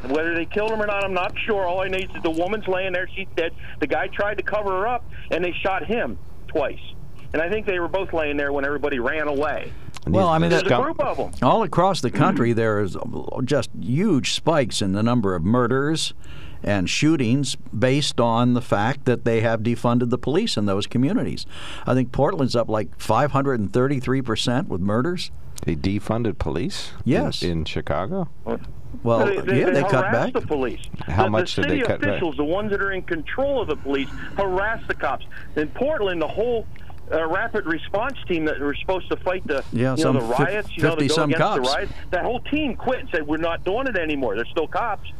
And 0.03 0.11
whether 0.11 0.35
they 0.35 0.45
killed 0.45 0.71
him 0.71 0.81
or 0.81 0.87
not, 0.87 1.05
I'm 1.05 1.13
not 1.13 1.33
sure. 1.45 1.65
All 1.65 1.79
I 1.79 1.87
know 1.87 1.99
is 1.99 2.09
that 2.11 2.23
the 2.23 2.31
woman's 2.31 2.67
laying 2.67 2.91
there; 2.91 3.07
she's 3.15 3.27
dead. 3.37 3.53
The 3.79 3.87
guy 3.87 4.07
tried 4.07 4.35
to 4.39 4.43
cover 4.43 4.71
her 4.71 4.87
up, 4.87 5.05
and 5.31 5.41
they 5.45 5.53
shot 5.53 5.85
him 5.85 6.17
twice. 6.49 6.81
And 7.31 7.41
I 7.41 7.49
think 7.49 7.67
they 7.67 7.79
were 7.79 7.87
both 7.87 8.11
laying 8.11 8.35
there 8.35 8.51
when 8.51 8.65
everybody 8.65 8.99
ran 8.99 9.29
away. 9.29 9.71
Well, 10.07 10.27
I 10.27 10.39
mean, 10.39 10.49
There's 10.49 10.63
a 10.63 10.81
group 10.81 10.99
of 10.99 11.17
them. 11.17 11.31
all 11.41 11.63
across 11.63 12.01
the 12.01 12.11
country, 12.11 12.51
there 12.61 12.81
is 12.81 12.97
just 13.45 13.69
huge 13.79 14.33
spikes 14.33 14.81
in 14.81 14.91
the 14.91 15.03
number 15.03 15.35
of 15.35 15.43
murders 15.43 16.13
and 16.63 16.89
shootings 16.89 17.55
based 17.77 18.19
on 18.19 18.53
the 18.53 18.61
fact 18.61 19.05
that 19.05 19.25
they 19.25 19.41
have 19.41 19.61
defunded 19.61 20.09
the 20.09 20.17
police 20.17 20.57
in 20.57 20.65
those 20.65 20.87
communities. 20.87 21.45
I 21.85 21.93
think 21.93 22.11
Portland's 22.11 22.55
up 22.55 22.69
like 22.69 22.97
533% 22.97 24.67
with 24.67 24.81
murders. 24.81 25.31
They 25.65 25.75
defunded 25.75 26.37
police. 26.37 26.91
Yes. 27.03 27.43
In, 27.43 27.65
Chicago. 27.65 28.29
Well, 29.03 29.25
they, 29.25 29.39
they, 29.41 29.59
yeah, 29.59 29.65
they, 29.67 29.73
they 29.73 29.81
cut 29.81 30.11
back. 30.11 30.33
the 30.33 30.41
police. 30.41 30.81
How 31.01 31.25
the, 31.25 31.29
much 31.29 31.55
the 31.55 31.61
did 31.61 31.71
they 31.71 31.75
city 31.75 31.87
cut 31.87 32.01
back? 32.01 32.09
officials, 32.11 32.37
the 32.37 32.43
ones 32.43 32.71
that 32.71 32.81
are 32.81 32.91
in 32.91 33.03
control 33.03 33.61
of 33.61 33.67
the 33.67 33.75
police, 33.75 34.09
harass 34.37 34.81
the 34.87 34.95
cops. 34.95 35.25
In 35.55 35.67
Portland, 35.69 36.21
the 36.21 36.27
whole 36.27 36.65
uh, 37.11 37.27
rapid 37.27 37.65
response 37.65 38.17
team 38.27 38.45
that 38.45 38.59
were 38.59 38.75
supposed 38.75 39.09
to 39.09 39.17
fight 39.17 39.45
the 39.47 39.63
Yeah, 39.71 39.79
you 39.79 39.83
know, 39.83 39.95
some 39.95 40.15
the 40.15 40.21
fif- 40.21 40.39
riots, 40.39 40.77
you 40.77 40.83
know, 40.83 40.95
to 40.95 41.07
go 41.07 41.13
some 41.13 41.29
against 41.29 41.41
cops. 41.41 41.67
the 41.69 41.75
riots, 41.75 41.93
that 42.11 42.23
whole 42.23 42.39
team 42.41 42.75
quit 42.75 42.99
and 42.99 43.09
said 43.09 43.27
we're 43.27 43.37
not 43.37 43.63
doing 43.63 43.87
it 43.87 43.95
anymore. 43.97 44.35
They're 44.35 44.45
still 44.45 44.67
cops, 44.67 45.11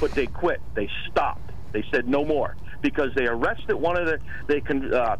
but 0.00 0.12
they 0.12 0.26
quit. 0.26 0.60
They 0.74 0.88
stopped. 1.10 1.50
They 1.72 1.84
said 1.92 2.08
no 2.08 2.24
more 2.24 2.56
because 2.82 3.10
they 3.16 3.26
arrested 3.26 3.74
one 3.74 3.98
of 3.98 4.06
the 4.06 4.18
they 4.46 4.60
con, 4.60 4.92
uh, 4.92 5.16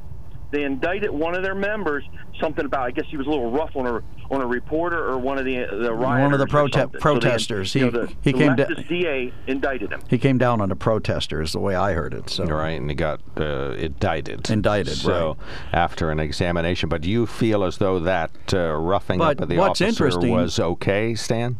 they 0.52 0.62
indicted 0.62 1.10
one 1.10 1.34
of 1.34 1.42
their 1.42 1.54
members 1.56 2.04
something 2.40 2.64
about 2.64 2.82
I 2.82 2.90
guess 2.92 3.06
he 3.08 3.16
was 3.16 3.26
a 3.26 3.30
little 3.30 3.50
rough 3.50 3.74
on 3.74 3.86
a 3.86 4.00
on 4.30 4.40
a 4.42 4.46
reporter 4.46 5.04
or 5.08 5.18
one 5.18 5.38
of 5.38 5.44
the 5.44 5.56
the 5.70 5.92
rioters 5.92 6.22
One 6.22 6.32
of 6.32 6.38
the 6.38 6.44
or 6.44 6.48
prote- 6.68 6.72
something. 6.74 7.00
So 7.00 7.14
they- 7.14 7.20
protesters. 7.20 7.74
you 7.74 7.90
know, 7.90 8.00
He- 8.00 8.06
the, 8.06 8.06
he 8.22 8.32
the 8.32 8.38
came 8.38 8.56
da- 8.56 8.64
leftist 8.66 8.88
DA 8.88 9.32
indicted 9.46 9.92
him. 9.92 10.00
He 10.08 10.18
came 10.18 10.38
down 10.38 10.60
on 10.60 10.70
a 10.70 10.76
protester, 10.76 11.40
is 11.42 11.52
the 11.52 11.58
way 11.60 11.74
I 11.74 11.92
heard 11.94 12.14
it. 12.14 12.30
So 12.30 12.44
Right, 12.44 12.80
and 12.80 12.88
he 12.90 12.94
got 12.96 13.20
uh, 13.36 13.72
indicted. 13.72 14.48
Indicted, 14.50 14.94
So 14.96 15.36
right. 15.38 15.74
after 15.74 16.10
an 16.10 16.20
examination, 16.20 16.88
but 16.88 17.04
you 17.04 17.26
feel 17.26 17.64
as 17.64 17.78
though 17.78 17.98
that 18.00 18.30
uh, 18.54 18.72
roughing 18.74 19.18
But 19.18 19.36
up 19.38 19.42
of 19.42 19.48
the 19.48 19.56
what's 19.58 19.80
officer 19.80 19.86
interesting- 20.06 20.32
was 20.32 20.58
okay, 20.60 21.14
Stan? 21.14 21.58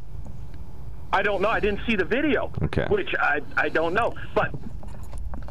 I 1.16 1.22
don't 1.22 1.40
know. 1.40 1.48
I 1.48 1.60
didn't 1.60 1.80
see 1.88 1.96
the 1.96 2.04
video, 2.04 2.52
Okay. 2.60 2.84
which 2.90 3.08
I 3.18 3.40
I 3.56 3.70
don't 3.70 3.94
know. 3.94 4.12
But 4.34 4.54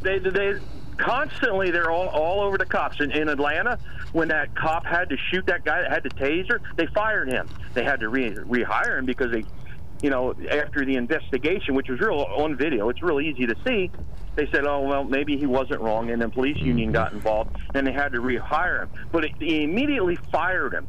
they 0.03 0.19
they 0.19 0.60
constantly 0.98 1.72
they're 1.72 1.89
all 1.89 2.07
all 2.10 2.41
over 2.41 2.55
the 2.60 2.67
cops 2.67 3.01
in, 3.01 3.12
in 3.12 3.29
Atlanta. 3.29 3.79
When 4.12 4.27
that 4.27 4.55
cop 4.55 4.86
had 4.86 5.10
to 5.10 5.17
shoot 5.31 5.43
that 5.48 5.65
guy 5.65 5.81
that 5.81 5.91
had 5.91 6.03
the 6.03 6.12
taser, 6.12 6.60
they 6.75 6.86
fired 6.93 7.31
him. 7.31 7.50
They 7.74 7.84
had 7.84 8.00
to 8.01 8.10
re- 8.10 8.36
rehire 8.36 9.00
him 9.00 9.05
because 9.05 9.31
they, 9.31 9.43
you 10.03 10.12
know, 10.12 10.36
after 10.51 10.86
the 10.86 10.98
investigation, 10.98 11.74
which 11.74 11.89
was 11.89 12.00
real 12.00 12.19
on 12.19 12.55
video, 12.55 12.88
it's 12.89 13.01
real 13.01 13.19
easy 13.19 13.48
to 13.48 13.55
see. 13.65 13.89
They 14.36 14.48
said, 14.51 14.65
"Oh 14.67 14.81
well, 14.81 15.03
maybe 15.03 15.36
he 15.36 15.48
wasn't 15.48 15.81
wrong," 15.81 16.12
and 16.12 16.22
then 16.22 16.29
police 16.29 16.57
mm-hmm. 16.57 16.67
union 16.67 16.91
got 16.91 17.12
involved, 17.12 17.57
and 17.74 17.88
they 17.88 17.91
had 17.91 18.12
to 18.12 18.19
rehire 18.19 18.84
him. 18.84 18.89
But 19.12 19.25
it, 19.25 19.31
they 19.39 19.63
immediately 19.63 20.17
fired 20.31 20.75
him. 20.75 20.88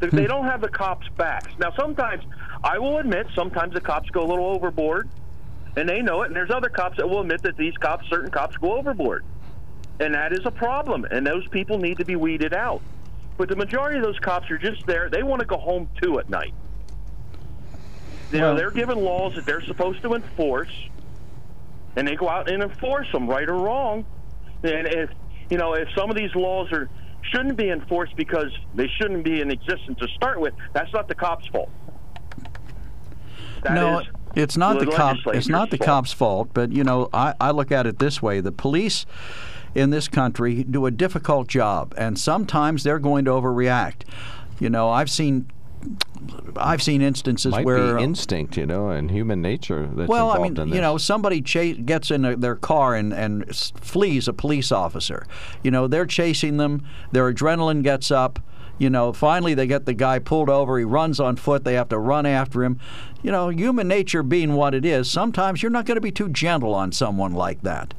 They, 0.00 0.08
they 0.08 0.22
hmm. 0.22 0.28
don't 0.28 0.46
have 0.46 0.60
the 0.60 0.68
cops' 0.68 1.06
backs. 1.16 1.52
Now, 1.60 1.72
sometimes 1.78 2.24
I 2.64 2.78
will 2.78 2.98
admit, 2.98 3.26
sometimes 3.34 3.74
the 3.74 3.80
cops 3.80 4.10
go 4.10 4.22
a 4.22 4.28
little 4.28 4.46
overboard, 4.46 5.08
and 5.76 5.88
they 5.88 6.00
know 6.00 6.22
it. 6.22 6.26
And 6.26 6.36
there's 6.36 6.50
other 6.50 6.68
cops 6.68 6.96
that 6.98 7.08
will 7.08 7.20
admit 7.20 7.42
that 7.42 7.56
these 7.56 7.76
cops, 7.76 8.08
certain 8.08 8.30
cops, 8.30 8.56
go 8.56 8.76
overboard, 8.76 9.24
and 10.00 10.14
that 10.14 10.32
is 10.32 10.44
a 10.44 10.50
problem. 10.50 11.04
And 11.10 11.26
those 11.26 11.46
people 11.48 11.78
need 11.78 11.98
to 11.98 12.04
be 12.04 12.16
weeded 12.16 12.54
out. 12.54 12.80
But 13.36 13.48
the 13.48 13.56
majority 13.56 13.98
of 13.98 14.04
those 14.04 14.18
cops 14.18 14.50
are 14.50 14.58
just 14.58 14.86
there. 14.86 15.08
They 15.08 15.22
want 15.22 15.40
to 15.40 15.46
go 15.46 15.56
home 15.56 15.88
too 16.00 16.18
at 16.18 16.28
night. 16.28 16.54
You 18.30 18.38
know, 18.38 18.48
Well- 18.48 18.56
they're 18.56 18.70
given 18.70 18.98
laws 18.98 19.34
that 19.34 19.44
they're 19.44 19.62
supposed 19.62 20.02
to 20.02 20.14
enforce, 20.14 20.72
and 21.96 22.06
they 22.06 22.14
go 22.14 22.28
out 22.28 22.50
and 22.50 22.62
enforce 22.62 23.10
them, 23.10 23.26
right 23.28 23.48
or 23.48 23.56
wrong. 23.56 24.04
And 24.62 24.86
if 24.86 25.10
you 25.50 25.58
know, 25.58 25.74
if 25.74 25.88
some 25.94 26.08
of 26.08 26.16
these 26.16 26.34
laws 26.34 26.72
are 26.72 26.88
shouldn't 27.22 27.56
be 27.56 27.70
enforced 27.70 28.16
because 28.16 28.50
they 28.74 28.88
shouldn't 28.88 29.24
be 29.24 29.40
in 29.40 29.50
existence 29.50 29.98
to 29.98 30.08
start 30.08 30.40
with, 30.40 30.54
that's 30.72 30.92
not 30.92 31.08
the 31.08 31.14
cops' 31.14 31.46
fault. 31.48 31.70
That 33.62 33.74
no, 33.74 34.00
is 34.00 34.06
it's 34.34 34.56
not 34.56 34.78
the 34.78 34.86
cop. 34.86 35.18
It's 35.26 35.48
not 35.48 35.70
the 35.70 35.76
fault. 35.76 35.86
cop's 35.86 36.12
fault. 36.12 36.50
But 36.54 36.72
you 36.72 36.84
know, 36.84 37.08
I, 37.12 37.34
I 37.40 37.50
look 37.50 37.72
at 37.72 37.86
it 37.86 37.98
this 37.98 38.22
way: 38.22 38.40
the 38.40 38.52
police 38.52 39.06
in 39.74 39.90
this 39.90 40.08
country 40.08 40.64
do 40.64 40.86
a 40.86 40.90
difficult 40.90 41.48
job, 41.48 41.94
and 41.96 42.18
sometimes 42.18 42.82
they're 42.82 42.98
going 42.98 43.24
to 43.26 43.30
overreact. 43.30 44.02
You 44.58 44.70
know, 44.70 44.90
I've 44.90 45.10
seen. 45.10 45.50
I've 46.56 46.80
seen 46.80 47.02
instances 47.02 47.50
Might 47.50 47.64
where 47.64 47.96
be 47.96 48.04
instinct, 48.04 48.56
you 48.56 48.66
know, 48.66 48.90
and 48.90 49.10
human 49.10 49.42
nature 49.42 49.90
that's 49.92 50.08
well, 50.08 50.30
I 50.30 50.38
mean, 50.38 50.56
in 50.56 50.68
this. 50.68 50.76
you 50.76 50.80
know, 50.80 50.96
somebody 50.96 51.42
cha- 51.42 51.72
gets 51.72 52.12
in 52.12 52.24
a, 52.24 52.36
their 52.36 52.54
car 52.54 52.94
and, 52.94 53.12
and 53.12 53.52
flees 53.56 54.28
a 54.28 54.32
police 54.32 54.70
officer. 54.70 55.26
You 55.64 55.72
know, 55.72 55.88
they're 55.88 56.06
chasing 56.06 56.58
them. 56.58 56.86
Their 57.10 57.32
adrenaline 57.32 57.82
gets 57.82 58.12
up. 58.12 58.38
You 58.78 58.90
know, 58.90 59.12
finally 59.12 59.54
they 59.54 59.66
get 59.66 59.86
the 59.86 59.94
guy 59.94 60.18
pulled 60.18 60.48
over. 60.48 60.78
He 60.78 60.84
runs 60.84 61.20
on 61.20 61.36
foot. 61.36 61.64
They 61.64 61.74
have 61.74 61.88
to 61.90 61.98
run 61.98 62.26
after 62.26 62.64
him. 62.64 62.80
You 63.22 63.30
know, 63.30 63.48
human 63.48 63.86
nature 63.86 64.22
being 64.22 64.54
what 64.54 64.74
it 64.74 64.84
is, 64.84 65.08
sometimes 65.10 65.62
you're 65.62 65.70
not 65.70 65.86
going 65.86 65.96
to 65.96 66.00
be 66.00 66.10
too 66.10 66.28
gentle 66.28 66.74
on 66.74 66.90
someone 66.90 67.32
like 67.32 67.62
that. 67.62 67.94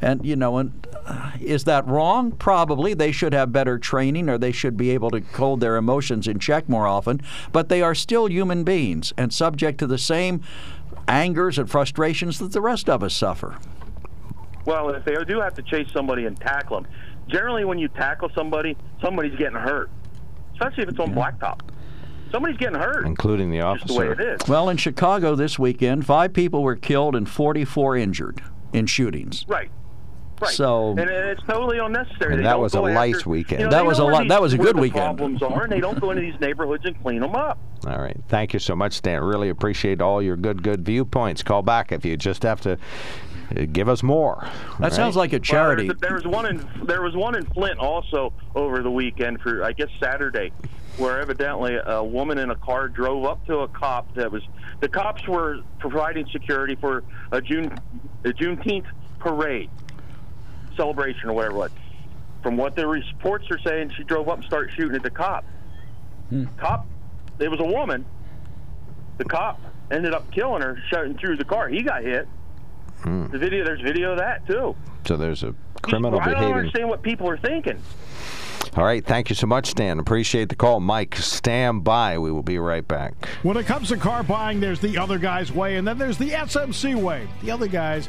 And 0.00 0.24
you 0.26 0.34
know, 0.34 0.58
and 0.58 0.86
uh, 1.06 1.32
is 1.40 1.64
that 1.64 1.86
wrong? 1.86 2.32
Probably. 2.32 2.94
They 2.94 3.12
should 3.12 3.32
have 3.32 3.52
better 3.52 3.78
training, 3.78 4.28
or 4.28 4.38
they 4.38 4.52
should 4.52 4.76
be 4.76 4.90
able 4.90 5.10
to 5.10 5.20
hold 5.20 5.60
their 5.60 5.76
emotions 5.76 6.26
in 6.26 6.38
check 6.38 6.68
more 6.68 6.86
often. 6.86 7.20
But 7.52 7.68
they 7.68 7.82
are 7.82 7.94
still 7.94 8.28
human 8.28 8.64
beings 8.64 9.12
and 9.16 9.32
subject 9.32 9.78
to 9.78 9.86
the 9.86 9.98
same 9.98 10.40
angers 11.06 11.58
and 11.58 11.70
frustrations 11.70 12.38
that 12.38 12.52
the 12.52 12.60
rest 12.60 12.88
of 12.88 13.02
us 13.02 13.14
suffer. 13.14 13.56
Well, 14.64 14.88
if 14.90 15.04
they 15.04 15.14
do 15.24 15.40
have 15.40 15.54
to 15.54 15.62
chase 15.62 15.88
somebody 15.92 16.24
and 16.24 16.38
tackle 16.40 16.80
them, 16.80 16.90
generally 17.28 17.64
when 17.64 17.78
you 17.78 17.88
tackle 17.88 18.30
somebody, 18.34 18.76
somebody's 19.02 19.36
getting 19.36 19.58
hurt, 19.58 19.90
especially 20.54 20.84
if 20.84 20.88
it's 20.90 20.98
on 20.98 21.14
blacktop. 21.14 21.60
Somebody's 22.32 22.56
getting 22.56 22.78
hurt. 22.80 23.06
including 23.06 23.50
the 23.50 23.58
Just 23.58 23.86
the 23.86 23.94
way 23.94 24.08
officer. 24.08 24.20
it 24.34 24.42
is. 24.42 24.48
Well, 24.48 24.68
in 24.68 24.76
Chicago 24.76 25.36
this 25.36 25.56
weekend, 25.58 26.04
five 26.04 26.32
people 26.32 26.62
were 26.64 26.74
killed 26.74 27.14
and 27.14 27.28
44 27.28 27.96
injured 27.96 28.40
in 28.72 28.86
shootings. 28.86 29.44
Right. 29.46 29.70
Right. 30.42 30.50
So- 30.50 30.90
and 30.98 31.08
it's 31.08 31.42
totally 31.44 31.78
unnecessary. 31.78 32.34
And 32.34 32.44
that 32.44 32.58
was 32.58 32.74
a 32.74 32.78
go 32.78 32.82
light 32.84 33.14
after- 33.14 33.30
weekend. 33.30 33.60
You 33.60 33.66
know, 33.66 33.70
That 33.70 33.86
was 33.86 34.00
a 34.00 34.04
where 34.04 34.22
li- 34.22 34.28
that 34.28 34.42
was 34.42 34.52
a 34.52 34.58
good 34.58 34.74
the 34.76 34.80
weekend. 34.80 35.16
Problems 35.16 35.42
are, 35.42 35.62
and 35.62 35.70
they 35.70 35.78
don't 35.78 36.00
go 36.00 36.10
into 36.10 36.22
these 36.22 36.38
neighborhoods 36.40 36.84
and 36.84 37.00
clean 37.04 37.20
them 37.20 37.36
up. 37.36 37.56
All 37.86 37.98
right. 38.00 38.16
Thank 38.26 38.52
you 38.52 38.58
so 38.58 38.74
much, 38.74 39.00
Dan. 39.00 39.22
Really 39.22 39.48
appreciate 39.48 40.00
all 40.02 40.20
your 40.20 40.36
good, 40.36 40.64
good 40.64 40.84
viewpoints. 40.84 41.44
Call 41.44 41.62
back 41.62 41.92
if 41.92 42.04
you 42.04 42.16
just 42.16 42.42
have 42.42 42.60
to 42.62 42.78
give 43.54 43.88
us 43.88 44.02
more. 44.02 44.48
That 44.80 44.92
sounds 44.92 45.16
like 45.16 45.32
a 45.32 45.40
charity. 45.40 45.88
Well, 45.88 45.96
there, 46.00 46.14
was, 46.14 46.22
there 46.22 46.30
was 46.30 46.36
one 46.36 46.46
in 46.46 46.86
there 46.86 47.02
was 47.02 47.16
one 47.16 47.34
in 47.36 47.44
Flint 47.46 47.78
also 47.78 48.32
over 48.54 48.82
the 48.82 48.90
weekend 48.90 49.40
for 49.40 49.64
I 49.64 49.72
guess 49.72 49.88
Saturday, 50.00 50.52
where 50.96 51.20
evidently 51.20 51.78
a 51.84 52.02
woman 52.02 52.38
in 52.38 52.50
a 52.50 52.56
car 52.56 52.88
drove 52.88 53.24
up 53.24 53.44
to 53.46 53.58
a 53.58 53.68
cop 53.68 54.14
that 54.14 54.30
was 54.30 54.42
the 54.80 54.88
cops 54.88 55.26
were 55.28 55.60
providing 55.78 56.26
security 56.32 56.74
for 56.74 57.04
a 57.32 57.40
June 57.40 57.76
a 58.24 58.30
Juneteenth 58.30 58.86
parade 59.18 59.70
celebration 60.76 61.28
or 61.28 61.34
whatever 61.34 61.54
it 61.54 61.58
was. 61.58 61.70
From 62.42 62.56
what 62.56 62.76
the 62.76 62.86
reports 62.86 63.46
are 63.50 63.58
saying, 63.60 63.92
she 63.96 64.04
drove 64.04 64.28
up 64.28 64.36
and 64.36 64.44
started 64.44 64.74
shooting 64.74 64.96
at 64.96 65.02
the 65.02 65.10
cop. 65.10 65.44
Hmm. 66.28 66.44
Cop, 66.58 66.86
it 67.38 67.50
was 67.50 67.60
a 67.60 67.64
woman. 67.64 68.04
The 69.16 69.24
cop 69.24 69.60
ended 69.90 70.12
up 70.12 70.30
killing 70.30 70.60
her, 70.60 70.78
shooting 70.90 71.16
through 71.16 71.36
the 71.36 71.44
car. 71.44 71.68
He 71.68 71.82
got 71.82 72.02
hit. 72.02 72.28
Hmm. 73.04 73.26
The 73.30 73.38
video, 73.38 73.64
there's 73.64 73.80
video 73.80 74.12
of 74.12 74.18
that 74.18 74.46
too. 74.46 74.74
So 75.06 75.16
there's 75.16 75.42
a 75.42 75.54
criminal 75.82 76.18
I 76.20 76.30
don't 76.30 76.54
understand 76.54 76.88
what 76.88 77.02
people 77.02 77.28
are 77.28 77.36
thinking. 77.36 77.80
All 78.76 78.84
right. 78.84 79.04
Thank 79.04 79.30
you 79.30 79.36
so 79.36 79.46
much, 79.46 79.74
Dan. 79.74 80.00
Appreciate 80.00 80.48
the 80.48 80.56
call. 80.56 80.80
Mike, 80.80 81.14
stand 81.16 81.84
by. 81.84 82.18
We 82.18 82.32
will 82.32 82.42
be 82.42 82.58
right 82.58 82.86
back. 82.86 83.28
When 83.44 83.56
it 83.56 83.66
comes 83.66 83.88
to 83.90 83.96
car 83.96 84.24
buying, 84.24 84.58
there's 84.58 84.80
the 84.80 84.98
other 84.98 85.16
guy's 85.18 85.52
way, 85.52 85.76
and 85.76 85.86
then 85.86 85.96
there's 85.96 86.18
the 86.18 86.30
SMC 86.30 87.00
way. 87.00 87.28
The 87.42 87.52
other 87.52 87.68
guys 87.68 88.08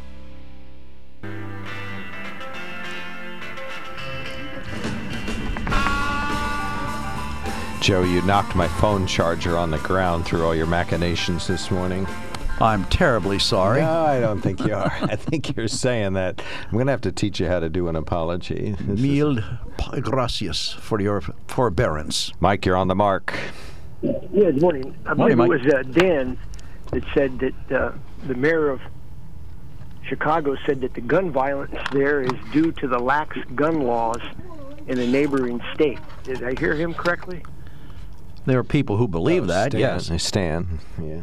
Joe, 7.81 8.03
you 8.03 8.21
knocked 8.21 8.55
my 8.55 8.67
phone 8.67 9.07
charger 9.07 9.57
on 9.57 9.71
the 9.71 9.79
ground 9.79 10.23
through 10.25 10.45
all 10.45 10.53
your 10.53 10.67
machinations 10.67 11.47
this 11.47 11.71
morning. 11.71 12.05
I'm 12.59 12.85
terribly 12.85 13.39
sorry. 13.39 13.81
No, 13.81 14.05
I 14.05 14.19
don't 14.19 14.39
think 14.39 14.59
you 14.59 14.75
are. 14.75 14.91
I 15.01 15.15
think 15.15 15.55
you're 15.57 15.67
saying 15.67 16.13
that. 16.13 16.43
I'm 16.67 16.73
going 16.73 16.85
to 16.85 16.91
have 16.91 17.01
to 17.01 17.11
teach 17.11 17.39
you 17.39 17.47
how 17.47 17.59
to 17.59 17.69
do 17.69 17.87
an 17.87 17.95
apology. 17.95 18.75
This 18.81 18.99
Mil 18.99 19.39
p- 19.79 19.99
gracias 20.01 20.73
for 20.73 21.01
your 21.01 21.21
forbearance. 21.47 22.31
Mike, 22.39 22.67
you're 22.67 22.77
on 22.77 22.87
the 22.87 22.93
mark. 22.95 23.33
Yeah, 24.03 24.11
good 24.31 24.61
morning. 24.61 24.95
I 25.07 25.15
Morning, 25.15 25.37
believe 25.37 25.49
Mike. 25.63 25.65
it 25.65 25.65
was 25.65 25.73
uh, 25.73 25.99
Dan 25.99 26.37
that 26.91 27.03
said 27.15 27.39
that 27.39 27.75
uh, 27.75 27.91
the 28.27 28.35
mayor 28.35 28.69
of 28.69 28.79
Chicago 30.07 30.55
said 30.65 30.81
that 30.81 30.93
the 30.93 31.01
gun 31.01 31.31
violence 31.31 31.75
there 31.91 32.21
is 32.21 32.31
due 32.51 32.71
to 32.73 32.87
the 32.87 32.99
lax 32.99 33.37
gun 33.55 33.81
laws 33.81 34.21
in 34.87 34.99
a 34.99 35.07
neighboring 35.07 35.61
state. 35.73 35.99
Did 36.23 36.43
I 36.43 36.59
hear 36.59 36.73
him 36.73 36.93
correctly? 36.93 37.43
There 38.45 38.57
are 38.59 38.63
people 38.63 38.97
who 38.97 39.07
believe 39.07 39.43
uh, 39.43 39.47
that, 39.47 39.71
Stan, 39.71 39.79
yes. 39.79 40.23
Stan. 40.23 40.79
Yeah. 41.01 41.21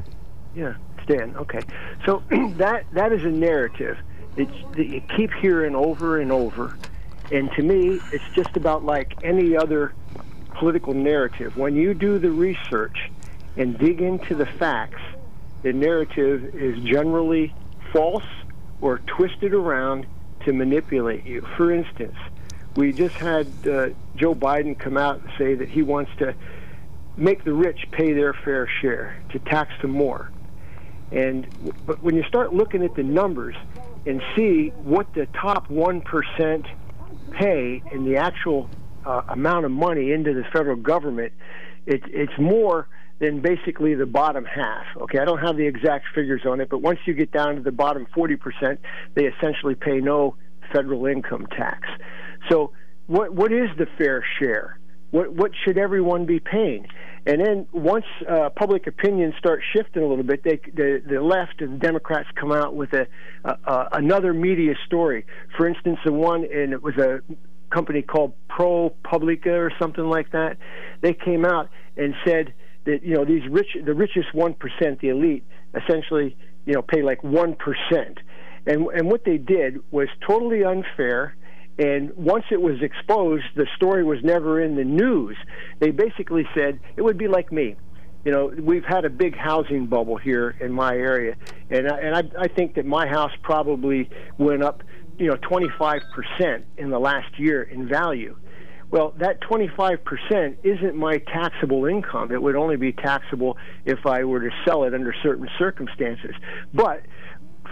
Yeah, 0.55 0.75
Stan. 1.05 1.37
Okay, 1.37 1.61
so 2.07 2.23
that 2.57 2.87
that 2.93 3.13
is 3.13 3.25
a 3.25 3.31
narrative 3.31 3.99
that 4.37 4.49
that 4.73 4.87
you 4.87 5.01
keep 5.17 5.33
hearing 5.35 5.75
over 5.75 6.21
and 6.21 6.31
over, 6.31 6.77
and 7.33 7.51
to 7.53 7.63
me, 7.63 8.01
it's 8.13 8.25
just 8.35 8.57
about 8.57 8.85
like 8.85 9.15
any 9.25 9.57
other 9.57 9.93
political 10.55 10.95
narrative. 10.95 11.57
When 11.57 11.75
you 11.75 11.95
do 11.95 12.19
the 12.19 12.31
research 12.31 13.11
and 13.57 13.77
dig 13.79 14.01
into 14.01 14.35
the 14.35 14.47
facts, 14.47 15.01
the 15.63 15.73
narrative 15.73 16.55
is 16.55 16.79
generally 16.85 17.53
false 17.93 18.25
or 18.81 18.99
twisted 18.99 19.55
around 19.55 20.07
to 20.45 20.53
manipulate 20.53 21.27
you. 21.27 21.47
For 21.57 21.73
instance, 21.73 22.17
we 22.77 22.93
just 22.93 23.15
had 23.17 23.47
uh, 23.67 23.89
Joe 24.17 24.35
Biden 24.35 24.79
come 24.79 24.97
out 24.97 25.21
and 25.21 25.31
say 25.37 25.55
that 25.55 25.69
he 25.69 25.83
wants 25.83 26.11
to 26.19 26.35
make 27.17 27.45
the 27.45 27.53
rich 27.53 27.81
pay 27.91 28.13
their 28.13 28.33
fair 28.33 28.69
share, 28.81 29.21
to 29.31 29.39
tax 29.41 29.73
them 29.83 29.91
more. 29.91 30.31
And 31.11 31.47
but 31.87 32.03
when 32.03 32.15
you 32.15 32.23
start 32.25 32.55
looking 32.55 32.85
at 32.85 32.95
the 32.95 33.03
numbers 33.03 33.57
and 34.07 34.23
see 34.37 34.69
what 34.69 35.13
the 35.15 35.27
top 35.27 35.69
one 35.71 36.01
percent 36.01 36.67
pay 37.33 37.83
in 37.91 38.05
the 38.05 38.17
actual 38.17 38.71
uh, 39.05 39.23
amount 39.29 39.65
of 39.65 39.71
money 39.73 40.13
into 40.13 40.35
the 40.35 40.45
federal 40.53 40.77
government, 40.77 41.33
it, 41.87 42.03
it's 42.07 42.39
more 42.39 42.89
than 43.19 43.41
basically 43.41 43.95
the 43.95 44.07
bottom 44.07 44.45
half. 44.45 44.85
Okay, 44.97 45.19
I 45.19 45.25
don't 45.25 45.41
have 45.41 45.57
the 45.57 45.67
exact 45.67 46.07
figures 46.15 46.43
on 46.47 46.61
it, 46.61 46.69
but 46.69 46.79
once 46.79 47.01
you 47.07 47.15
get 47.15 47.33
down 47.33 47.57
to 47.57 47.63
the 47.63 47.73
bottom 47.73 48.07
40%, 48.17 48.79
they 49.15 49.25
essentially 49.25 49.75
pay 49.75 49.99
no 50.01 50.37
federal 50.73 51.07
income 51.07 51.47
tax. 51.57 51.89
So, 52.51 52.73
what 53.07 53.33
what 53.35 53.53
is 53.53 53.71
the 53.79 53.87
fair 53.97 54.25
share? 54.39 54.79
What 55.11 55.33
what 55.33 55.53
should 55.65 55.79
everyone 55.79 56.27
be 56.27 56.41
paying? 56.41 56.87
And 57.27 57.45
then 57.45 57.67
once 57.73 58.05
uh, 58.29 58.51
public 58.51 58.87
opinion 58.87 59.35
starts 59.39 59.65
shifting 59.75 60.03
a 60.03 60.07
little 60.07 60.25
bit, 60.25 60.45
they, 60.45 60.61
the 60.75 61.03
the 61.05 61.21
left 61.21 61.61
and 61.61 61.81
Democrats 61.81 62.29
come 62.39 62.53
out 62.53 62.75
with 62.75 62.93
a 62.93 63.07
uh, 63.45 63.89
another 63.93 64.35
media 64.35 64.75
story. 64.87 65.25
For 65.57 65.67
instance, 65.67 65.99
the 66.05 66.13
one 66.13 66.45
and 66.45 66.73
it 66.73 66.83
was 66.83 66.97
a 66.97 67.21
company 67.71 68.03
called 68.03 68.33
ProPublica 68.51 69.47
or 69.47 69.73
something 69.79 70.05
like 70.05 70.33
that. 70.33 70.57
They 71.01 71.15
came 71.15 71.45
out 71.45 71.69
and 71.97 72.15
said 72.27 72.55
that 72.89 73.03
you 73.05 73.15
know 73.15 73.25
these 73.25 73.47
rich, 73.51 73.77
the 73.85 73.95
richest 73.95 74.35
one 74.35 74.55
percent, 74.55 75.01
the 75.01 75.11
elite, 75.11 75.45
essentially 75.75 76.37
you 76.65 76.73
know 76.73 76.83
pay 76.83 77.03
like 77.03 77.23
one 77.23 77.55
percent, 77.55 78.19
and 78.67 78.87
and 78.89 79.09
what 79.11 79.25
they 79.25 79.39
did 79.39 79.79
was 79.91 80.09
totally 80.27 80.65
unfair. 80.65 81.37
And 81.79 82.13
once 82.17 82.45
it 82.51 82.61
was 82.61 82.83
exposed, 82.83 83.45
the 83.55 83.69
story 83.77 84.03
was 84.03 84.19
never 84.25 84.61
in 84.61 84.75
the 84.75 84.83
news. 84.83 85.37
They 85.79 85.93
basically 85.93 86.45
said 86.53 86.81
it 86.97 87.03
would 87.03 87.19
be 87.19 87.29
like 87.29 87.53
me. 87.53 87.77
You 88.25 88.33
know, 88.33 88.53
we've 88.59 88.85
had 88.85 89.05
a 89.05 89.11
big 89.11 89.37
housing 89.37 89.87
bubble 89.87 90.17
here 90.17 90.57
in 90.61 90.73
my 90.73 90.95
area, 90.95 91.37
and 91.71 91.89
I, 91.89 91.99
and 91.99 92.17
I, 92.17 92.23
I 92.45 92.49
think 92.49 92.75
that 92.75 92.85
my 92.85 93.07
house 93.07 93.31
probably 93.43 94.11
went 94.39 94.65
up, 94.65 94.83
you 95.19 95.29
know, 95.29 95.37
25 95.37 96.03
percent 96.13 96.65
in 96.79 96.91
the 96.91 96.99
last 96.99 97.39
year 97.39 97.63
in 97.63 97.87
value. 97.87 98.37
Well, 98.91 99.13
that 99.19 99.41
25% 99.43 100.57
isn't 100.63 100.97
my 100.97 101.19
taxable 101.19 101.85
income. 101.85 102.33
It 102.33 102.43
would 102.43 102.57
only 102.57 102.77
be 102.77 102.93
taxable 102.93 103.59
if 103.85 104.07
I 104.07 104.25
were 104.25 104.41
to 104.41 104.51
sell 104.65 104.85
it 104.85 104.95
under 104.95 105.15
certain 105.23 105.49
circumstances. 105.59 106.35
But 106.73 107.03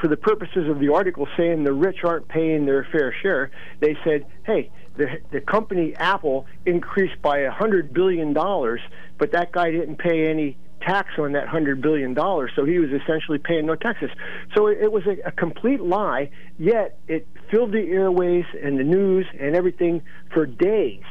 for 0.00 0.08
the 0.08 0.16
purposes 0.16 0.68
of 0.68 0.78
the 0.78 0.92
article 0.92 1.26
saying 1.36 1.64
the 1.64 1.72
rich 1.72 2.04
aren't 2.04 2.28
paying 2.28 2.66
their 2.66 2.86
fair 2.92 3.14
share, 3.22 3.50
they 3.80 3.96
said, 4.04 4.26
hey, 4.44 4.70
the, 4.96 5.06
the 5.32 5.40
company 5.40 5.94
Apple 5.96 6.46
increased 6.66 7.20
by 7.22 7.40
$100 7.40 7.94
billion, 7.94 8.34
but 8.34 9.32
that 9.32 9.52
guy 9.52 9.70
didn't 9.70 9.96
pay 9.96 10.28
any 10.28 10.58
tax 10.86 11.10
on 11.18 11.32
that 11.32 11.46
$100 11.48 11.80
billion, 11.80 12.14
so 12.14 12.64
he 12.64 12.78
was 12.78 12.90
essentially 12.90 13.38
paying 13.38 13.66
no 13.66 13.74
taxes. 13.74 14.10
So 14.54 14.68
it, 14.68 14.78
it 14.82 14.92
was 14.92 15.02
a, 15.06 15.28
a 15.28 15.32
complete 15.32 15.80
lie, 15.80 16.30
yet 16.58 16.98
it 17.08 17.26
filled 17.50 17.72
the 17.72 17.86
airways 17.90 18.44
and 18.62 18.78
the 18.78 18.84
news 18.84 19.26
and 19.38 19.56
everything 19.56 20.02
for 20.32 20.46
days. 20.46 21.02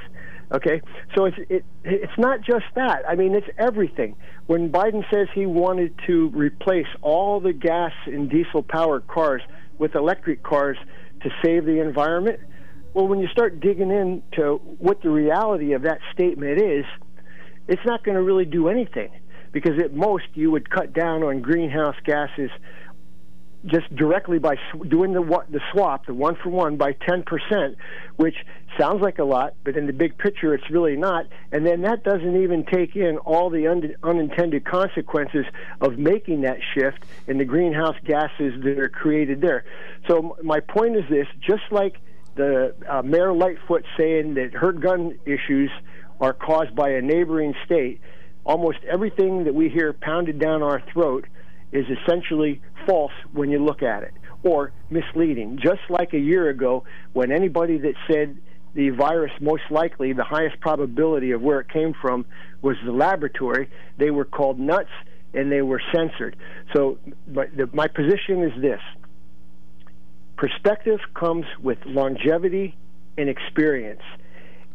Okay, 0.51 0.79
so 1.15 1.25
it's 1.25 1.37
it, 1.49 1.65
it's 1.83 2.17
not 2.19 2.41
just 2.41 2.65
that. 2.75 3.01
I 3.09 3.15
mean, 3.15 3.33
it's 3.33 3.47
everything. 3.57 4.15
When 4.45 4.71
Biden 4.71 5.03
says 5.11 5.27
he 5.33 5.47
wanted 5.47 5.95
to 6.05 6.29
replace 6.29 6.85
all 7.01 7.39
the 7.39 7.51
gas 7.51 7.91
and 8.05 8.29
diesel 8.29 8.61
powered 8.61 9.07
cars 9.07 9.41
with 9.79 9.95
electric 9.95 10.43
cars 10.43 10.77
to 11.23 11.29
save 11.43 11.65
the 11.65 11.81
environment, 11.81 12.39
well, 12.93 13.07
when 13.07 13.19
you 13.19 13.27
start 13.29 13.59
digging 13.59 13.89
into 13.89 14.57
what 14.77 15.01
the 15.01 15.09
reality 15.09 15.73
of 15.73 15.81
that 15.81 15.97
statement 16.13 16.61
is, 16.61 16.85
it's 17.67 17.81
not 17.83 18.03
going 18.03 18.15
to 18.15 18.21
really 18.21 18.45
do 18.45 18.69
anything 18.69 19.09
because 19.55 19.79
at 19.79 19.93
most 19.93 20.25
you 20.33 20.51
would 20.51 20.69
cut 20.69 20.91
down 20.91 21.23
on 21.23 21.39
greenhouse 21.39 21.95
gases 22.03 22.51
just 23.65 23.95
directly 23.95 24.37
by 24.37 24.57
doing 24.89 25.13
the 25.13 25.21
the 25.49 25.61
swap, 25.71 26.05
the 26.07 26.13
one 26.13 26.35
for 26.43 26.49
one, 26.49 26.75
by 26.75 26.91
10%, 26.91 27.77
which 28.17 28.35
sounds 28.77 29.01
like 29.01 29.17
a 29.17 29.23
lot, 29.23 29.53
but 29.63 29.77
in 29.77 29.87
the 29.87 29.93
big 29.93 30.17
picture, 30.17 30.53
it's 30.53 30.69
really 30.69 30.97
not. 30.97 31.27
And 31.53 31.65
then 31.65 31.83
that 31.83 32.03
doesn't 32.03 32.43
even 32.43 32.65
take 32.65 32.97
in 32.97 33.17
all 33.19 33.49
the 33.49 33.65
un- 33.67 33.95
unintended 34.03 34.65
consequences 34.65 35.45
of 35.79 35.97
making 35.97 36.41
that 36.41 36.57
shift 36.73 37.05
in 37.25 37.37
the 37.37 37.45
greenhouse 37.45 37.95
gases 38.03 38.61
that 38.61 38.77
are 38.77 38.89
created 38.89 39.39
there. 39.39 39.63
So 40.09 40.37
my 40.43 40.59
point 40.59 40.97
is 40.97 41.05
this: 41.09 41.27
just 41.39 41.63
like 41.71 41.95
the 42.35 42.75
uh, 42.89 43.03
Mayor 43.03 43.31
Lightfoot 43.31 43.85
saying 43.97 44.33
that 44.33 44.53
her 44.53 44.73
gun 44.73 45.17
issues 45.25 45.71
are 46.19 46.33
caused 46.33 46.75
by 46.75 46.89
a 46.89 47.01
neighboring 47.01 47.55
state, 47.65 48.01
almost 48.45 48.79
everything 48.89 49.43
that 49.45 49.55
we 49.55 49.69
hear 49.69 49.93
pounded 49.93 50.39
down 50.39 50.61
our 50.61 50.81
throat 50.93 51.25
is 51.71 51.85
essentially 51.89 52.61
false 52.85 53.11
when 53.33 53.49
you 53.49 53.63
look 53.63 53.81
at 53.81 54.03
it 54.03 54.13
or 54.43 54.71
misleading. 54.89 55.59
Just 55.61 55.81
like 55.89 56.13
a 56.13 56.19
year 56.19 56.49
ago, 56.49 56.83
when 57.13 57.31
anybody 57.31 57.77
that 57.79 57.95
said 58.07 58.37
the 58.75 58.89
virus 58.89 59.31
most 59.41 59.63
likely, 59.71 60.13
the 60.13 60.23
highest 60.23 60.59
probability 60.59 61.31
of 61.31 61.41
where 61.41 61.59
it 61.59 61.69
came 61.69 61.93
from 61.99 62.25
was 62.61 62.75
the 62.85 62.91
laboratory, 62.91 63.69
they 63.97 64.11
were 64.11 64.25
called 64.25 64.59
nuts 64.59 64.89
and 65.33 65.51
they 65.51 65.61
were 65.61 65.81
censored. 65.93 66.35
So, 66.73 66.99
the, 67.27 67.69
my 67.73 67.87
position 67.87 68.43
is 68.43 68.61
this 68.61 68.81
perspective 70.37 70.99
comes 71.13 71.45
with 71.61 71.77
longevity 71.85 72.77
and 73.17 73.29
experience. 73.29 74.01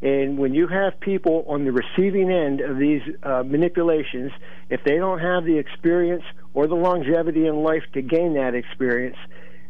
And 0.03 0.39
when 0.39 0.55
you 0.55 0.67
have 0.67 0.99
people 1.01 1.45
on 1.47 1.65
the 1.65 1.73
receiving 1.73 2.31
end 2.31 2.61
of 2.61 2.79
these 2.79 3.03
uh, 3.23 3.43
manipulations, 3.45 4.33
if 4.71 4.83
they 4.85 4.97
don't 4.97 5.19
have 5.19 5.45
the 5.45 5.59
experience 5.59 6.25
or 6.55 6.67
the 6.67 6.75
longevity 6.75 7.47
in 7.47 7.63
life 7.63 7.83
to 7.93 8.03
gain 8.03 8.35
that 8.35 8.55
experience, 8.55 9.17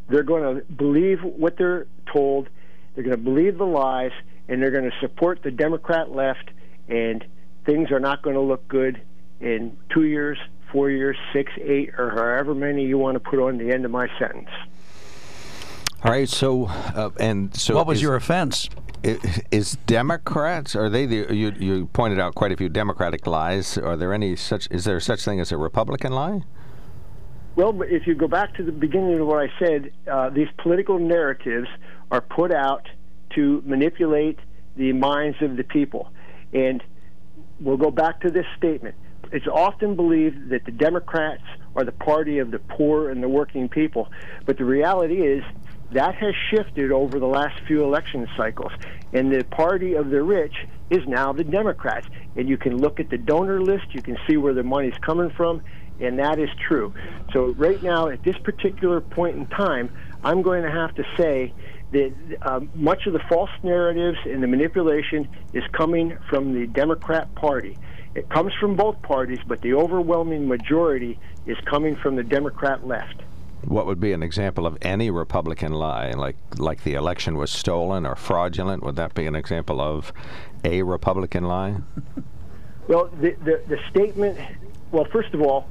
they're 0.08 0.22
going 0.22 0.56
to 0.56 0.72
believe 0.72 1.20
what 1.22 1.56
they're 1.56 1.86
told, 2.12 2.48
they're 2.94 3.04
going 3.04 3.16
to 3.16 3.22
believe 3.22 3.58
the 3.58 3.66
lies, 3.66 4.12
and 4.48 4.62
they're 4.62 4.70
going 4.70 4.88
to 4.88 4.96
support 5.00 5.42
the 5.42 5.50
Democrat 5.50 6.12
left, 6.12 6.50
and 6.88 7.24
things 7.64 7.90
are 7.90 8.00
not 8.00 8.22
going 8.22 8.34
to 8.34 8.42
look 8.42 8.66
good 8.68 9.02
in 9.40 9.76
two 9.92 10.04
years, 10.04 10.38
four 10.72 10.90
years, 10.90 11.16
six, 11.32 11.52
eight, 11.60 11.90
or 11.98 12.10
however 12.10 12.54
many 12.54 12.84
you 12.84 12.98
want 12.98 13.14
to 13.14 13.20
put 13.20 13.38
on 13.38 13.58
the 13.58 13.72
end 13.72 13.84
of 13.84 13.90
my 13.90 14.08
sentence. 14.18 14.50
All 16.02 16.10
right. 16.10 16.28
So, 16.28 16.66
uh, 16.66 17.10
and 17.18 17.54
so, 17.54 17.74
what 17.74 17.86
was 17.86 17.98
is, 17.98 18.02
your 18.02 18.16
offense? 18.16 18.68
Is 19.02 19.78
Democrats 19.86 20.76
are 20.76 20.90
they 20.90 21.06
the 21.06 21.34
you 21.34 21.52
you 21.58 21.86
pointed 21.86 22.20
out 22.20 22.34
quite 22.34 22.52
a 22.52 22.56
few 22.56 22.68
Democratic 22.68 23.26
lies? 23.26 23.78
Are 23.78 23.96
there 23.96 24.12
any 24.12 24.36
such? 24.36 24.68
Is 24.70 24.84
there 24.84 25.00
such 25.00 25.24
thing 25.24 25.40
as 25.40 25.50
a 25.52 25.56
Republican 25.56 26.12
lie? 26.12 26.42
Well, 27.56 27.80
if 27.82 28.06
you 28.06 28.14
go 28.14 28.28
back 28.28 28.54
to 28.56 28.62
the 28.62 28.72
beginning 28.72 29.18
of 29.18 29.26
what 29.26 29.38
I 29.38 29.52
said, 29.58 29.90
uh, 30.10 30.30
these 30.30 30.48
political 30.58 30.98
narratives 30.98 31.68
are 32.10 32.20
put 32.20 32.52
out 32.52 32.88
to 33.34 33.62
manipulate 33.64 34.38
the 34.76 34.92
minds 34.92 35.38
of 35.40 35.56
the 35.56 35.64
people, 35.64 36.12
and 36.52 36.82
we'll 37.58 37.78
go 37.78 37.90
back 37.90 38.20
to 38.20 38.30
this 38.30 38.46
statement. 38.56 38.94
It's 39.32 39.46
often 39.46 39.96
believed 39.96 40.50
that 40.50 40.64
the 40.64 40.72
Democrats 40.72 41.44
are 41.74 41.84
the 41.84 41.92
party 41.92 42.38
of 42.38 42.50
the 42.50 42.58
poor 42.58 43.10
and 43.10 43.22
the 43.22 43.28
working 43.28 43.68
people, 43.68 44.10
but 44.44 44.58
the 44.58 44.64
reality 44.64 45.22
is 45.22 45.42
that 45.92 46.14
has 46.14 46.35
shifted 46.50 46.92
over 46.92 47.18
the 47.18 47.26
last 47.26 47.61
few 47.66 47.83
election 47.83 48.29
cycles. 48.37 48.72
And 49.12 49.33
the 49.33 49.44
party 49.44 49.94
of 49.94 50.11
the 50.11 50.22
rich 50.22 50.55
is 50.88 51.07
now 51.07 51.33
the 51.33 51.44
Democrats. 51.44 52.07
And 52.37 52.48
you 52.48 52.57
can 52.57 52.79
look 52.79 53.00
at 53.00 53.11
the 53.11 53.18
donor 53.18 53.61
list, 53.61 53.87
you 53.92 54.03
can 54.03 54.16
see 54.29 54.37
where 54.37 54.55
the 54.55 54.62
money's 54.62 54.96
coming 55.03 55.31
from, 55.31 55.62
and 55.98 56.18
that 56.18 56.38
is 56.38 56.48
true. 56.66 56.94
So, 57.33 57.53
right 57.55 57.83
now, 57.83 58.09
at 58.09 58.22
this 58.22 58.38
particular 58.38 59.00
point 59.00 59.37
in 59.37 59.46
time, 59.46 59.90
I'm 60.22 60.42
going 60.42 60.62
to 60.62 60.70
have 60.70 60.94
to 60.94 61.05
say 61.16 61.53
that 61.92 62.12
uh, 62.42 62.61
much 62.74 63.07
of 63.07 63.12
the 63.12 63.20
false 63.29 63.50
narratives 63.62 64.18
and 64.24 64.42
the 64.42 64.46
manipulation 64.46 65.29
is 65.53 65.64
coming 65.72 66.16
from 66.29 66.55
the 66.55 66.66
Democrat 66.66 67.35
Party. 67.35 67.76
It 68.14 68.29
comes 68.29 68.53
from 68.55 68.76
both 68.76 69.00
parties, 69.03 69.40
but 69.46 69.61
the 69.61 69.74
overwhelming 69.74 70.48
majority 70.48 71.18
is 71.46 71.57
coming 71.64 71.96
from 71.96 72.16
the 72.16 72.24
Democrat 72.24 72.87
left. 72.87 73.22
What 73.64 73.86
would 73.86 74.00
be 74.00 74.12
an 74.12 74.22
example 74.22 74.66
of 74.66 74.78
any 74.82 75.10
Republican 75.10 75.72
lie, 75.72 76.10
like 76.12 76.36
like 76.58 76.82
the 76.82 76.94
election 76.94 77.36
was 77.36 77.50
stolen 77.50 78.06
or 78.06 78.16
fraudulent? 78.16 78.82
Would 78.82 78.96
that 78.96 79.14
be 79.14 79.26
an 79.26 79.36
example 79.36 79.80
of 79.80 80.12
a 80.64 80.82
Republican 80.82 81.44
lie? 81.44 81.76
Well, 82.88 83.06
the, 83.20 83.36
the, 83.44 83.62
the 83.68 83.78
statement. 83.90 84.38
Well, 84.90 85.06
first 85.12 85.32
of 85.34 85.42
all, 85.42 85.68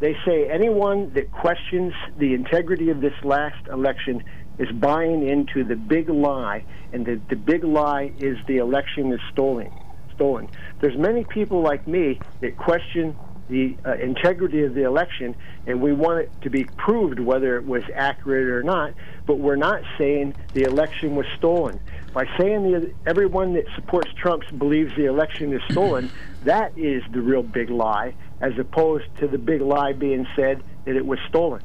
they 0.00 0.16
say 0.24 0.48
anyone 0.48 1.12
that 1.12 1.30
questions 1.30 1.92
the 2.16 2.32
integrity 2.32 2.90
of 2.90 3.00
this 3.00 3.14
last 3.22 3.66
election 3.68 4.24
is 4.58 4.70
buying 4.72 5.28
into 5.28 5.64
the 5.64 5.76
big 5.76 6.08
lie, 6.08 6.64
and 6.92 7.04
the, 7.04 7.20
the 7.28 7.36
big 7.36 7.64
lie 7.64 8.12
is 8.18 8.38
the 8.46 8.58
election 8.58 9.12
is 9.12 9.20
stolen. 9.32 9.70
Stolen. 10.14 10.48
There's 10.80 10.96
many 10.96 11.24
people 11.24 11.62
like 11.62 11.86
me 11.86 12.20
that 12.40 12.56
question 12.56 13.16
the 13.52 13.76
uh, 13.84 13.92
integrity 13.96 14.64
of 14.64 14.74
the 14.74 14.82
election, 14.84 15.36
and 15.66 15.80
we 15.80 15.92
want 15.92 16.20
it 16.20 16.32
to 16.40 16.50
be 16.50 16.64
proved 16.64 17.20
whether 17.20 17.56
it 17.56 17.66
was 17.66 17.82
accurate 17.94 18.48
or 18.48 18.62
not. 18.62 18.94
But 19.26 19.38
we're 19.38 19.56
not 19.56 19.82
saying 19.98 20.34
the 20.54 20.62
election 20.62 21.14
was 21.14 21.26
stolen. 21.36 21.78
By 22.14 22.26
saying 22.38 22.72
the, 22.72 22.92
everyone 23.06 23.52
that 23.54 23.66
supports 23.76 24.10
Trump 24.14 24.42
believes 24.58 24.96
the 24.96 25.04
election 25.04 25.52
is 25.52 25.60
stolen, 25.70 26.10
that 26.44 26.76
is 26.78 27.02
the 27.12 27.20
real 27.20 27.42
big 27.42 27.68
lie, 27.68 28.14
as 28.40 28.58
opposed 28.58 29.04
to 29.18 29.28
the 29.28 29.38
big 29.38 29.60
lie 29.60 29.92
being 29.92 30.26
said 30.34 30.62
that 30.86 30.96
it 30.96 31.06
was 31.06 31.18
stolen. 31.28 31.62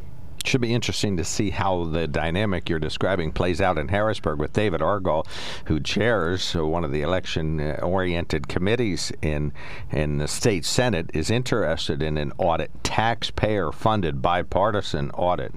Should 0.48 0.62
be 0.62 0.74
interesting 0.74 1.18
to 1.18 1.24
see 1.24 1.50
how 1.50 1.84
the 1.86 2.08
dynamic 2.08 2.70
you're 2.70 2.80
describing 2.80 3.32
plays 3.32 3.62
out 3.62 3.78
in 3.78 3.88
Harrisburg 3.88 4.40
with 4.40 4.54
David 4.54 4.82
Argall, 4.82 5.26
who 5.66 5.80
chairs 5.80 6.56
one 6.56 6.84
of 6.84 6.92
the 6.92 7.02
election-oriented 7.02 8.48
committees 8.48 9.12
in 9.22 9.52
in 9.92 10.18
the 10.18 10.28
state 10.28 10.66
senate, 10.66 11.10
is 11.14 11.30
interested 11.30 12.02
in 12.02 12.18
an 12.18 12.32
audit, 12.38 12.72
taxpayer-funded, 12.84 14.22
bipartisan 14.22 15.12
audit 15.12 15.54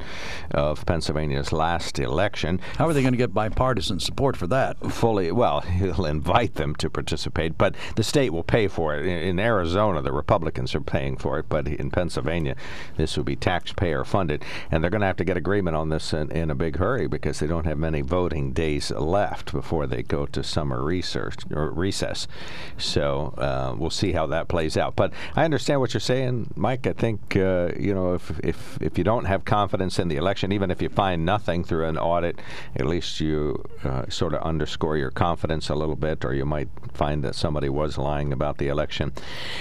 of 0.50 0.84
Pennsylvania's 0.86 1.52
last 1.52 1.98
election. 1.98 2.60
How 2.76 2.88
are 2.88 2.92
they 2.92 3.02
going 3.02 3.12
to 3.12 3.18
get 3.18 3.32
bipartisan 3.32 4.00
support 4.00 4.36
for 4.36 4.46
that? 4.48 4.76
Fully, 4.90 5.32
well, 5.32 5.60
he'll 5.80 6.06
invite 6.06 6.54
them 6.54 6.74
to 6.76 6.90
participate, 6.90 7.56
but 7.56 7.74
the 7.96 8.02
state 8.02 8.30
will 8.30 8.42
pay 8.42 8.68
for 8.68 8.94
it. 8.96 9.06
In, 9.06 9.18
in 9.18 9.40
Arizona, 9.40 10.02
the 10.02 10.12
Republicans 10.12 10.74
are 10.74 10.80
paying 10.80 11.16
for 11.16 11.38
it, 11.38 11.46
but 11.48 11.68
in 11.68 11.90
Pennsylvania, 11.90 12.56
this 12.96 13.16
will 13.16 13.24
be 13.24 13.36
taxpayer-funded, 13.36 14.44
and 14.70 14.79
they're 14.82 14.90
going 14.90 15.00
to 15.00 15.06
have 15.06 15.16
to 15.16 15.24
get 15.24 15.36
agreement 15.36 15.76
on 15.76 15.88
this 15.88 16.12
in, 16.12 16.30
in 16.30 16.50
a 16.50 16.54
big 16.54 16.76
hurry 16.76 17.06
because 17.06 17.38
they 17.38 17.46
don't 17.46 17.66
have 17.66 17.78
many 17.78 18.00
voting 18.00 18.52
days 18.52 18.90
left 18.90 19.52
before 19.52 19.86
they 19.86 20.02
go 20.02 20.26
to 20.26 20.42
summer 20.42 20.82
research 20.82 21.36
or 21.50 21.70
recess. 21.70 22.26
So 22.76 23.34
uh, 23.38 23.74
we'll 23.76 23.90
see 23.90 24.12
how 24.12 24.26
that 24.28 24.48
plays 24.48 24.76
out. 24.76 24.96
But 24.96 25.12
I 25.36 25.44
understand 25.44 25.80
what 25.80 25.94
you're 25.94 26.00
saying, 26.00 26.52
Mike. 26.56 26.86
I 26.86 26.92
think 26.92 27.36
uh, 27.36 27.70
you 27.78 27.94
know 27.94 28.14
if 28.14 28.38
if 28.40 28.80
if 28.80 28.98
you 28.98 29.04
don't 29.04 29.24
have 29.24 29.44
confidence 29.44 29.98
in 29.98 30.08
the 30.08 30.16
election, 30.16 30.52
even 30.52 30.70
if 30.70 30.82
you 30.82 30.88
find 30.88 31.24
nothing 31.24 31.64
through 31.64 31.86
an 31.86 31.98
audit, 31.98 32.38
at 32.76 32.86
least 32.86 33.20
you 33.20 33.62
uh, 33.84 34.08
sort 34.08 34.34
of 34.34 34.42
underscore 34.42 34.96
your 34.96 35.10
confidence 35.10 35.68
a 35.68 35.74
little 35.74 35.96
bit, 35.96 36.24
or 36.24 36.34
you 36.34 36.44
might 36.44 36.68
find 36.92 37.22
that 37.24 37.34
somebody 37.34 37.68
was 37.68 37.98
lying 37.98 38.32
about 38.32 38.58
the 38.58 38.68
election. 38.68 39.12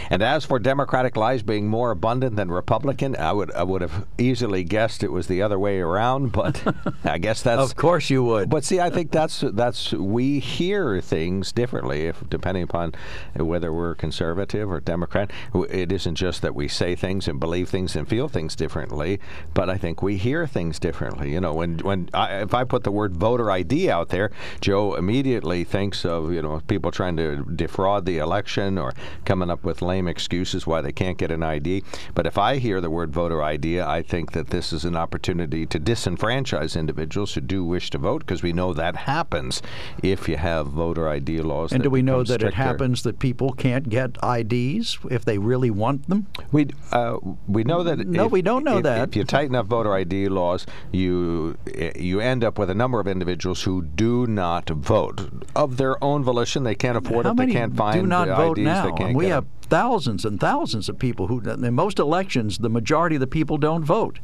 And 0.10 0.22
as 0.22 0.46
for 0.46 0.60
Democratic 0.60 1.16
lies 1.16 1.44
being 1.44 1.68
more 1.68 1.92
abundant 1.92 2.36
than 2.36 2.52
Republican, 2.52 3.16
I 3.16 3.32
would 3.32 3.52
I 3.52 3.64
would 3.64 3.82
have 3.82 4.06
easily 4.18 4.64
guessed 4.64 4.99
it 5.04 5.12
was 5.12 5.28
the 5.28 5.42
other 5.42 5.60
way 5.60 5.80
around, 5.80 6.32
but 6.32 6.62
I 7.04 7.18
guess 7.18 7.42
that's 7.42 7.62
Of 7.62 7.76
course 7.76 8.10
you 8.10 8.24
would. 8.24 8.50
but 8.50 8.64
see, 8.64 8.80
I 8.80 8.90
think 8.90 9.12
that's 9.12 9.44
that's 9.54 9.92
we 9.94 10.40
hear 10.40 11.02
things 11.02 11.52
differently, 11.52 12.08
if 12.08 12.28
depending 12.30 12.64
upon 12.64 12.94
whether 13.36 13.74
we're 13.74 13.96
conservative 13.96 14.70
or 14.70 14.80
Democrat. 14.80 15.32
It 15.70 15.92
isn't 15.92 16.16
just 16.16 16.42
that 16.42 16.56
we 16.56 16.68
say 16.68 16.96
things 16.96 17.28
and 17.28 17.40
believe 17.40 17.70
things 17.70 17.96
and 17.96 18.08
feel 18.08 18.28
things 18.28 18.56
differently, 18.56 19.20
but 19.54 19.70
I 19.70 19.78
think 19.78 20.02
we 20.02 20.18
hear 20.18 20.48
things 20.48 20.80
differently. 20.80 21.32
You 21.32 21.42
know, 21.42 21.54
when 21.54 21.80
when 21.80 22.10
I, 22.14 22.42
if 22.42 22.54
I 22.54 22.64
put 22.64 22.84
the 22.84 22.92
word 22.92 23.16
voter 23.16 23.52
ID 23.52 23.90
out 23.90 24.10
there, 24.10 24.32
Joe 24.62 24.96
immediately 24.96 25.64
thinks 25.64 26.06
of 26.06 26.32
you 26.34 26.42
know 26.42 26.62
people 26.68 26.92
trying 26.92 27.18
to 27.18 27.44
defraud 27.56 28.06
the 28.06 28.18
election 28.18 28.78
or 28.78 28.94
coming 29.26 29.50
up 29.50 29.64
with 29.64 29.82
lame 29.82 30.08
excuses 30.08 30.66
why 30.68 30.82
they 30.82 30.92
can't 30.92 31.18
get 31.18 31.32
an 31.32 31.44
ID. 31.44 31.84
But 32.16 32.26
if 32.26 32.38
I 32.38 32.58
hear 32.58 32.82
the 32.82 32.90
word 32.90 33.12
voter 33.14 33.42
ID, 33.42 33.82
I 33.82 34.02
think 34.02 34.32
that 34.34 34.48
this 34.48 34.74
is 34.74 34.86
an 34.90 34.98
opportunity 34.98 35.66
to 35.66 35.80
disenfranchise 35.80 36.78
individuals 36.78 37.34
who 37.34 37.42
do 37.42 37.64
wish 37.64 37.90
to 37.92 37.98
vote 37.98 38.20
because 38.20 38.44
we 38.44 38.52
know 38.52 38.74
that 38.74 38.96
happens 38.96 39.62
if 40.04 40.28
you 40.28 40.36
have 40.36 40.68
voter 40.68 41.08
ID 41.08 41.42
laws. 41.42 41.72
And 41.72 41.82
do 41.84 41.90
we 41.90 42.02
know 42.02 42.24
that 42.24 42.44
it 42.44 42.54
happens 42.56 43.04
that 43.04 43.20
people 43.20 43.52
can't 43.54 43.88
get 43.88 44.18
IDs 44.24 44.98
if 45.10 45.24
they 45.24 45.38
really 45.38 45.72
want 45.72 46.10
them? 46.10 46.28
We 46.52 46.68
uh, 46.92 47.18
we 47.48 47.64
know 47.64 47.84
that. 47.84 48.00
No, 48.00 48.26
if- 48.26 48.32
we 48.32 48.42
don't 48.42 48.64
know 48.64 48.78
if- 48.78 48.84
that. 48.84 49.10
If 49.10 49.16
you 49.16 49.24
tighten 49.24 49.56
up 49.56 49.68
voter 49.68 49.94
ID 49.94 50.28
laws, 50.28 50.66
you 50.92 51.58
you 51.96 52.20
end 52.20 52.44
up 52.44 52.58
with 52.60 52.70
a 52.70 52.76
number 52.76 53.00
of 53.00 53.08
individuals 53.08 53.64
who 53.64 53.84
do 53.84 54.28
not 54.28 54.70
vote 54.70 55.30
of 55.56 55.78
their 55.78 56.04
own 56.04 56.24
volition. 56.24 56.64
They 56.64 56.76
can't 56.76 56.98
afford 56.98 57.26
How 57.26 57.32
it. 57.34 57.38
They 57.38 57.48
can't 57.48 57.76
find 57.76 58.02
do 58.02 58.08
not 58.08 58.28
the 58.28 58.36
vote 58.36 58.58
IDs. 58.58 58.66
now? 58.66 58.86
They 58.86 58.92
can't 58.98 59.16
we 59.16 59.28
have 59.28 59.44
them. 59.46 59.52
thousands 59.70 60.26
and 60.26 60.40
thousands 60.40 60.90
of 60.90 60.98
people 61.00 61.28
who, 61.28 61.40
in 61.40 61.74
most 61.74 62.00
elections, 62.00 62.58
the 62.58 62.70
majority 62.70 63.16
of 63.16 63.20
the 63.22 63.28
people 63.28 63.58
don't 63.58 63.84
vote. 63.84 64.20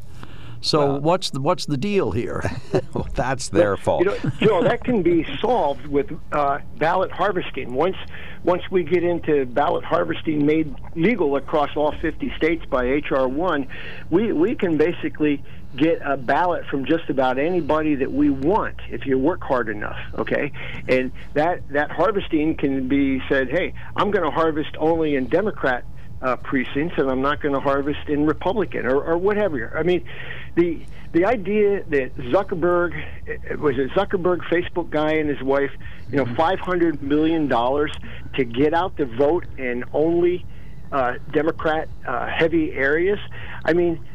So 0.65 0.97
what's 0.99 1.29
the 1.29 1.41
what's 1.41 1.65
the 1.65 1.77
deal 1.77 2.11
here? 2.11 2.43
Well, 2.93 3.07
that's 3.13 3.49
their 3.49 3.75
fault. 3.77 4.03
You 4.03 4.05
know, 4.05 4.17
Joe, 4.39 4.63
that 4.63 4.83
can 4.83 5.01
be 5.01 5.25
solved 5.39 5.85
with 5.87 6.11
uh, 6.31 6.59
ballot 6.77 7.11
harvesting. 7.11 7.73
Once 7.73 7.97
once 8.43 8.63
we 8.71 8.83
get 8.83 9.03
into 9.03 9.45
ballot 9.45 9.83
harvesting 9.83 10.45
made 10.45 10.73
legal 10.95 11.35
across 11.35 11.75
all 11.75 11.93
50 12.01 12.33
states 12.37 12.65
by 12.65 12.85
HR 12.85 13.27
one, 13.27 13.67
we 14.09 14.31
we 14.31 14.55
can 14.55 14.77
basically 14.77 15.43
get 15.75 16.01
a 16.03 16.15
ballot 16.15 16.65
from 16.67 16.85
just 16.85 17.09
about 17.09 17.37
anybody 17.37 17.95
that 17.95 18.11
we 18.11 18.29
want 18.29 18.77
if 18.89 19.05
you 19.05 19.17
work 19.19 19.43
hard 19.43 19.67
enough. 19.67 19.99
Okay, 20.17 20.51
and 20.87 21.11
that 21.33 21.67
that 21.69 21.91
harvesting 21.91 22.55
can 22.55 22.87
be 22.87 23.21
said, 23.27 23.49
hey, 23.49 23.73
I'm 23.95 24.11
going 24.11 24.23
to 24.23 24.31
harvest 24.31 24.75
only 24.77 25.15
in 25.15 25.27
Democrat 25.27 25.83
uh, 26.21 26.35
precincts, 26.37 26.97
and 26.97 27.09
I'm 27.09 27.21
not 27.21 27.41
going 27.41 27.53
to 27.53 27.59
harvest 27.59 28.07
in 28.07 28.25
Republican 28.25 28.85
or, 28.85 29.01
or 29.01 29.17
whatever. 29.17 29.77
I 29.77 29.83
mean, 29.83 30.05
the 30.55 30.81
the 31.11 31.25
idea 31.25 31.83
that 31.83 32.15
Zuckerberg 32.17 32.93
uh, 33.27 33.57
was 33.57 33.77
it 33.77 33.89
Zuckerberg, 33.91 34.39
Facebook 34.49 34.89
guy, 34.89 35.13
and 35.13 35.29
his 35.29 35.41
wife, 35.41 35.71
you 36.11 36.17
know, 36.17 36.35
500 36.35 37.01
million 37.01 37.47
dollars 37.47 37.91
to 38.35 38.43
get 38.43 38.73
out 38.73 38.97
the 38.97 39.05
vote 39.05 39.45
in 39.57 39.85
only 39.93 40.45
uh, 40.91 41.15
Democrat 41.31 41.87
uh, 42.05 42.27
heavy 42.27 42.73
areas. 42.73 43.19
I 43.63 43.73
mean, 43.73 44.05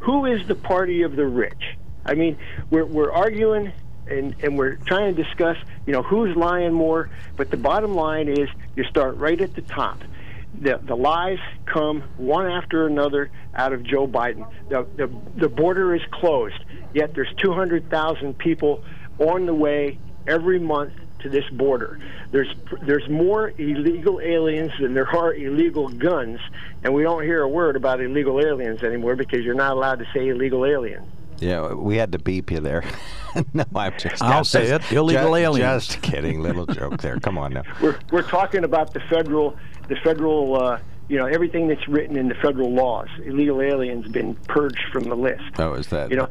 who 0.00 0.26
is 0.26 0.46
the 0.46 0.54
party 0.54 1.02
of 1.02 1.16
the 1.16 1.26
rich? 1.26 1.76
I 2.04 2.14
mean, 2.14 2.38
we're 2.70 2.84
we're 2.86 3.12
arguing 3.12 3.72
and 4.06 4.34
and 4.42 4.58
we're 4.58 4.76
trying 4.76 5.14
to 5.14 5.22
discuss, 5.22 5.56
you 5.86 5.92
know, 5.92 6.02
who's 6.02 6.36
lying 6.36 6.72
more. 6.72 7.10
But 7.36 7.50
the 7.50 7.56
bottom 7.56 7.94
line 7.94 8.28
is, 8.28 8.48
you 8.76 8.84
start 8.84 9.16
right 9.16 9.40
at 9.40 9.54
the 9.54 9.62
top. 9.62 9.98
The, 10.60 10.80
the 10.82 10.96
lies 10.96 11.38
come 11.66 12.02
one 12.16 12.46
after 12.46 12.86
another 12.86 13.30
out 13.54 13.72
of 13.72 13.82
Joe 13.82 14.06
Biden. 14.06 14.48
The, 14.68 14.86
the, 14.96 15.10
the 15.36 15.48
border 15.48 15.94
is 15.94 16.02
closed, 16.10 16.58
yet 16.94 17.14
there's 17.14 17.32
200,000 17.38 18.36
people 18.38 18.84
on 19.18 19.46
the 19.46 19.54
way 19.54 19.98
every 20.26 20.58
month 20.58 20.92
to 21.20 21.28
this 21.28 21.48
border. 21.50 21.98
There's 22.30 22.54
there's 22.82 23.08
more 23.08 23.52
illegal 23.58 24.20
aliens 24.20 24.72
than 24.80 24.94
there 24.94 25.08
are 25.08 25.34
illegal 25.34 25.88
guns, 25.88 26.38
and 26.84 26.94
we 26.94 27.02
don't 27.02 27.24
hear 27.24 27.42
a 27.42 27.48
word 27.48 27.76
about 27.76 28.00
illegal 28.00 28.40
aliens 28.40 28.82
anymore 28.82 29.16
because 29.16 29.44
you're 29.44 29.54
not 29.54 29.72
allowed 29.72 29.98
to 29.98 30.06
say 30.14 30.28
illegal 30.28 30.64
alien. 30.64 31.10
Yeah, 31.40 31.72
we 31.72 31.96
had 31.96 32.12
to 32.12 32.18
beep 32.18 32.50
you 32.50 32.60
there. 32.60 32.84
no, 33.54 33.64
I'm 33.74 33.92
just. 33.98 34.22
I'll 34.22 34.40
just- 34.40 34.50
say 34.50 34.66
it, 34.66 34.92
illegal 34.92 35.32
just, 35.32 35.38
aliens. 35.38 35.86
Just 35.86 36.02
kidding. 36.02 36.40
Little 36.40 36.66
joke 36.66 37.00
there. 37.00 37.18
Come 37.20 37.38
on 37.38 37.54
now. 37.54 37.62
We're 37.80 37.98
we're 38.10 38.22
talking 38.22 38.64
about 38.64 38.92
the 38.92 39.00
federal 39.00 39.56
the 39.88 39.96
federal. 39.96 40.62
Uh, 40.62 40.78
you 41.08 41.16
know 41.16 41.24
everything 41.24 41.68
that's 41.68 41.88
written 41.88 42.18
in 42.18 42.28
the 42.28 42.34
federal 42.34 42.70
laws. 42.70 43.08
Illegal 43.24 43.62
aliens 43.62 44.06
been 44.08 44.34
purged 44.34 44.84
from 44.92 45.04
the 45.04 45.14
list. 45.14 45.42
Oh, 45.58 45.72
is 45.72 45.86
that? 45.86 46.10
You 46.10 46.16
know, 46.18 46.28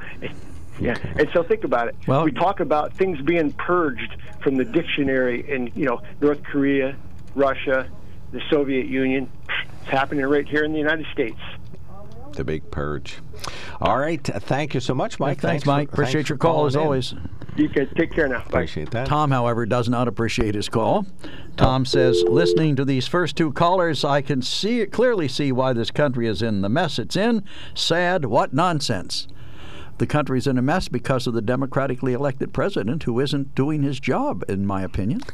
yeah. 0.79 0.95
And 1.15 1.27
so 1.33 1.43
think 1.43 1.63
about 1.63 1.87
it. 1.87 1.95
Well- 2.05 2.23
we 2.23 2.31
talk 2.31 2.59
about 2.59 2.93
things 2.93 3.19
being 3.21 3.51
purged 3.53 4.15
from 4.41 4.55
the 4.55 4.65
dictionary 4.65 5.49
in 5.49 5.71
you 5.75 5.85
know 5.85 6.01
North 6.21 6.43
Korea, 6.43 6.95
Russia, 7.35 7.89
the 8.31 8.41
Soviet 8.49 8.85
Union. 8.85 9.29
It's 9.81 9.89
happening 9.89 10.25
right 10.25 10.47
here 10.47 10.63
in 10.63 10.73
the 10.73 10.79
United 10.79 11.07
States. 11.11 11.39
The 12.37 12.43
big 12.45 12.71
purge. 12.71 13.17
All 13.81 13.97
right. 13.97 14.23
Thank 14.23 14.73
you 14.73 14.79
so 14.79 14.93
much, 14.93 15.19
Mike. 15.19 15.41
Thanks, 15.41 15.63
for- 15.65 15.69
Mike. 15.71 15.89
Appreciate 15.91 16.13
thanks 16.13 16.29
your 16.29 16.37
call 16.37 16.65
as 16.65 16.75
in. 16.75 16.81
always. 16.81 17.13
You 17.57 17.67
guys 17.67 17.87
take 17.97 18.13
care 18.13 18.27
now. 18.27 18.39
Bye. 18.39 18.45
Appreciate 18.61 18.91
that. 18.91 19.07
Tom, 19.07 19.31
however, 19.31 19.65
does 19.65 19.89
not 19.89 20.07
appreciate 20.07 20.53
his 20.55 20.69
call. 20.69 21.05
Tom 21.57 21.85
says, 21.85 22.23
listening 22.27 22.75
to 22.75 22.85
these 22.85 23.07
first 23.07 23.35
two 23.35 23.51
callers, 23.51 24.05
I 24.05 24.21
can 24.21 24.41
see 24.43 24.85
clearly 24.85 25.27
see 25.27 25.51
why 25.51 25.73
this 25.73 25.89
country 25.89 26.27
is 26.27 26.41
in 26.43 26.61
the 26.61 26.69
mess 26.69 26.99
it's 26.99 27.15
in. 27.15 27.43
Sad. 27.73 28.25
What 28.25 28.53
nonsense. 28.53 29.27
The 29.97 30.07
country's 30.07 30.45
in 30.45 30.57
a 30.57 30.61
mess 30.61 30.87
because 30.87 31.25
of 31.27 31.33
the 31.33 31.41
democratically 31.41 32.13
elected 32.13 32.53
president 32.53 33.03
who 33.03 33.19
isn't 33.19 33.55
doing 33.55 33.81
his 33.81 33.99
job, 33.99 34.43
in 34.47 34.65
my 34.65 34.81
opinion. 34.83 35.21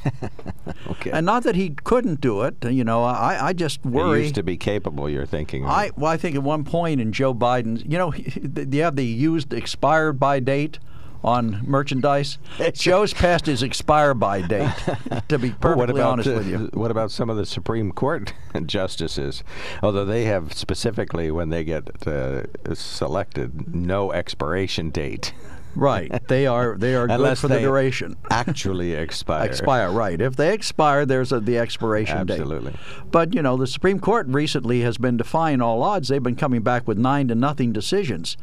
Okay. 0.87 1.11
And 1.11 1.25
not 1.25 1.43
that 1.43 1.55
he 1.55 1.71
couldn't 1.71 2.21
do 2.21 2.41
it. 2.43 2.55
You 2.63 2.83
know, 2.83 3.03
I, 3.03 3.47
I 3.47 3.53
just 3.53 3.83
worry. 3.85 4.19
He 4.19 4.23
used 4.25 4.35
to 4.35 4.43
be 4.43 4.57
capable. 4.57 5.09
You're 5.09 5.25
thinking. 5.25 5.65
I 5.65 5.91
well, 5.95 6.11
I 6.11 6.17
think 6.17 6.35
at 6.35 6.43
one 6.43 6.63
point 6.63 7.01
in 7.01 7.11
Joe 7.11 7.33
Biden's, 7.33 7.83
you 7.83 7.97
know, 7.97 8.13
you 8.13 8.83
have 8.83 8.95
the 8.95 9.05
used 9.05 9.53
expired 9.53 10.19
by 10.19 10.39
date 10.39 10.79
on 11.23 11.61
merchandise. 11.65 12.37
Joe's 12.73 13.13
past 13.13 13.45
his 13.45 13.63
expire 13.63 14.13
by 14.13 14.41
date. 14.41 14.69
to 15.29 15.39
be 15.39 15.49
Well, 15.49 15.57
perfectly 15.59 15.75
what 15.77 15.89
about 15.89 16.11
honest 16.13 16.29
uh, 16.29 16.33
with 16.33 16.47
you. 16.47 16.69
what 16.73 16.91
about 16.91 17.11
some 17.11 17.29
of 17.29 17.37
the 17.37 17.45
Supreme 17.45 17.91
Court 17.91 18.33
justices? 18.65 19.43
Although 19.81 20.05
they 20.05 20.25
have 20.25 20.53
specifically 20.53 21.31
when 21.31 21.49
they 21.49 21.63
get 21.63 22.05
uh, 22.07 22.43
selected, 22.73 23.73
no 23.73 24.11
expiration 24.11 24.89
date. 24.89 25.33
Right. 25.75 26.27
They 26.27 26.47
are 26.47 26.75
they 26.77 26.95
are 26.95 27.07
good 27.07 27.37
for 27.37 27.47
the 27.47 27.59
duration. 27.59 28.17
actually 28.29 28.93
expire. 29.03 29.45
Expire, 29.45 29.91
right. 29.91 30.19
If 30.19 30.35
they 30.35 30.53
expire, 30.53 31.05
there's 31.05 31.31
a, 31.31 31.39
the 31.39 31.57
expiration 31.57 32.25
date. 32.25 32.39
Absolutely. 32.39 32.73
But, 33.11 33.33
you 33.33 33.41
know, 33.41 33.57
the 33.57 33.67
Supreme 33.67 33.99
Court 33.99 34.27
recently 34.27 34.81
has 34.81 34.97
been 34.97 35.17
defying 35.17 35.61
all 35.61 35.83
odds. 35.83 36.07
They've 36.07 36.21
been 36.21 36.35
coming 36.35 36.61
back 36.61 36.87
with 36.87 36.97
nine 36.97 37.27
to 37.27 37.35
nothing 37.35 37.71
decisions. 37.71 38.37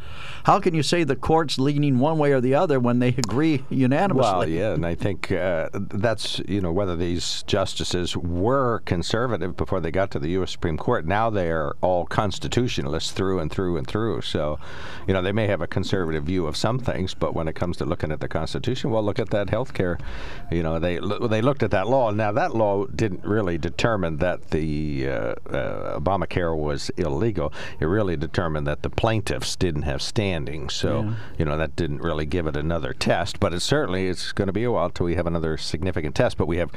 How 0.44 0.60
can 0.60 0.74
you 0.74 0.82
say 0.82 1.04
the 1.04 1.16
court's 1.16 1.58
leaning 1.58 1.98
one 1.98 2.18
way 2.18 2.32
or 2.32 2.40
the 2.40 2.54
other 2.54 2.80
when 2.80 2.98
they 2.98 3.08
agree 3.08 3.64
unanimously? 3.68 4.32
Well, 4.32 4.48
yeah, 4.48 4.72
and 4.74 4.86
I 4.86 4.94
think 4.94 5.32
uh, 5.32 5.68
that's 5.72 6.40
you 6.46 6.60
know 6.60 6.72
whether 6.72 6.96
these 6.96 7.42
justices 7.46 8.16
were 8.16 8.80
conservative 8.84 9.56
before 9.56 9.80
they 9.80 9.90
got 9.90 10.10
to 10.12 10.18
the 10.18 10.30
U.S. 10.30 10.52
Supreme 10.52 10.76
Court. 10.76 11.04
Now 11.04 11.30
they 11.30 11.50
are 11.50 11.76
all 11.80 12.06
constitutionalists 12.06 13.12
through 13.12 13.38
and 13.40 13.50
through 13.50 13.76
and 13.76 13.86
through. 13.86 14.22
So, 14.22 14.58
you 15.06 15.14
know, 15.14 15.22
they 15.22 15.32
may 15.32 15.46
have 15.46 15.60
a 15.60 15.66
conservative 15.66 16.24
view 16.24 16.46
of 16.46 16.56
some 16.56 16.78
things, 16.78 17.14
but 17.20 17.34
when 17.34 17.46
it 17.46 17.54
comes 17.54 17.76
to 17.76 17.84
looking 17.84 18.10
at 18.10 18.20
the 18.20 18.28
Constitution, 18.28 18.90
well, 18.90 19.02
look 19.02 19.18
at 19.18 19.30
that 19.30 19.50
health 19.50 19.74
care. 19.74 19.98
You 20.50 20.62
know, 20.62 20.78
they 20.78 20.98
they 20.98 21.42
looked 21.42 21.62
at 21.62 21.70
that 21.70 21.86
law. 21.86 22.10
Now 22.10 22.32
that 22.32 22.54
law 22.56 22.86
didn't 22.86 23.24
really 23.24 23.58
determine 23.58 24.16
that 24.18 24.50
the 24.50 25.06
uh, 25.08 25.12
uh, 25.50 26.00
Obamacare 26.00 26.56
was 26.56 26.90
illegal. 26.96 27.52
It 27.78 27.84
really 27.86 28.16
determined 28.16 28.66
that 28.66 28.82
the 28.82 28.90
plaintiffs 28.90 29.54
didn't 29.56 29.82
have 29.82 30.02
standing. 30.02 30.68
So, 30.70 31.14
you 31.38 31.44
know, 31.44 31.56
that 31.58 31.76
didn't 31.76 31.98
really 32.02 32.26
give 32.26 32.46
it 32.46 32.56
another 32.56 32.92
test. 32.94 33.38
But 33.38 33.52
it 33.54 33.60
certainly 33.60 34.08
it's 34.08 34.32
going 34.32 34.46
to 34.46 34.52
be 34.52 34.64
a 34.64 34.72
while 34.72 34.90
till 34.90 35.06
we 35.06 35.14
have 35.14 35.26
another 35.26 35.56
significant 35.56 36.14
test. 36.14 36.36
But 36.38 36.46
we 36.46 36.56
have 36.56 36.70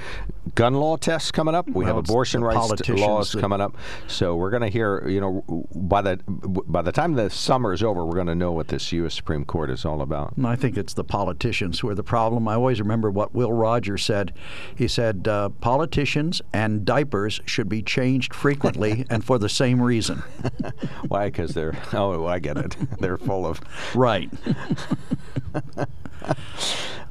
gun 0.55 0.73
law 0.75 0.97
tests 0.97 1.31
coming 1.31 1.55
up. 1.55 1.67
We 1.67 1.85
Well, 1.85 1.95
have 1.95 1.97
abortion 1.97 2.43
rights 2.43 2.89
laws 2.89 3.33
coming 3.35 3.61
up. 3.61 3.75
So 4.07 4.35
we're 4.35 4.51
going 4.51 4.61
to 4.63 4.69
hear. 4.69 5.07
You 5.07 5.21
know, 5.21 5.65
by 5.73 6.01
the 6.01 6.17
by 6.27 6.81
the 6.81 6.91
time 6.91 7.13
the 7.13 7.29
summer 7.29 7.73
is 7.73 7.81
over, 7.81 8.05
we're 8.05 8.15
going 8.15 8.27
to 8.27 8.35
know 8.35 8.51
what 8.51 8.67
this 8.67 8.91
U.S. 8.91 9.13
Supreme 9.13 9.45
Court 9.45 9.69
is 9.69 9.85
all 9.85 10.01
about. 10.01 10.32
And 10.35 10.47
I 10.47 10.55
think 10.55 10.77
it's 10.77 10.93
the 10.93 11.03
politicians 11.03 11.79
who 11.79 11.89
are 11.89 11.95
the 11.95 12.03
problem. 12.03 12.47
I 12.47 12.55
always 12.55 12.79
remember 12.79 13.11
what 13.11 13.33
Will 13.33 13.51
Rogers 13.51 14.03
said. 14.03 14.33
He 14.75 14.87
said, 14.87 15.27
uh, 15.27 15.49
politicians 15.49 16.41
and 16.53 16.85
diapers 16.85 17.41
should 17.45 17.69
be 17.69 17.81
changed 17.81 18.33
frequently 18.33 19.05
and 19.09 19.23
for 19.23 19.37
the 19.37 19.49
same 19.49 19.81
reason. 19.81 20.23
Why? 21.07 21.27
Because 21.27 21.53
they're. 21.53 21.77
Oh, 21.93 22.25
I 22.25 22.39
get 22.39 22.57
it. 22.57 22.75
they're 22.99 23.17
full 23.17 23.45
of. 23.45 23.61
Right. 23.95 24.29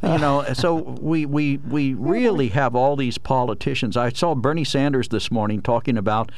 You 0.03 0.19
know, 0.19 0.45
so 0.55 0.75
we, 0.75 1.27
we, 1.27 1.59
we 1.59 1.95
really 1.95 2.49
have 2.49 2.75
all 2.75 2.97
these 2.97 3.19
politicians. 3.19 3.97
I 3.97 4.11
saw 4.11 4.35
Bernie 4.35 4.65
Sanders 4.65 5.09
this 5.09 5.31
morning 5.31 5.63
talking 5.63 5.97
about 5.97 6.31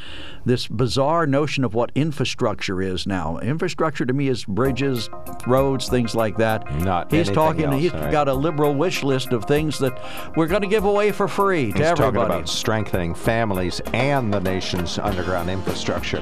this 0.44 0.66
bizarre 0.66 1.26
notion 1.26 1.64
of 1.64 1.74
what 1.74 1.90
infrastructure 1.94 2.82
is 2.82 3.06
now. 3.06 3.38
Infrastructure 3.38 4.04
to 4.04 4.12
me 4.12 4.28
is 4.28 4.44
bridges, 4.44 5.08
roads, 5.46 5.88
things 5.88 6.14
like 6.14 6.36
that. 6.36 6.72
Not 6.80 7.10
He's 7.10 7.30
talking. 7.30 7.64
else, 7.64 7.80
He's 7.80 7.92
all 7.92 8.00
right. 8.00 8.12
got 8.12 8.28
a 8.28 8.34
liberal 8.34 8.74
wish 8.74 9.02
list 9.02 9.32
of 9.32 9.44
things 9.44 9.78
that 9.78 9.98
we're 10.36 10.46
going 10.46 10.62
to 10.62 10.68
give 10.68 10.84
away 10.84 11.12
for 11.12 11.28
free 11.28 11.72
to 11.72 11.78
He's 11.78 11.92
talking 11.98 12.20
about 12.20 12.48
strengthening 12.48 13.14
families 13.14 13.80
and 13.92 14.32
the 14.32 14.40
nation's 14.40 14.98
underground 14.98 15.48
infrastructure. 15.50 16.20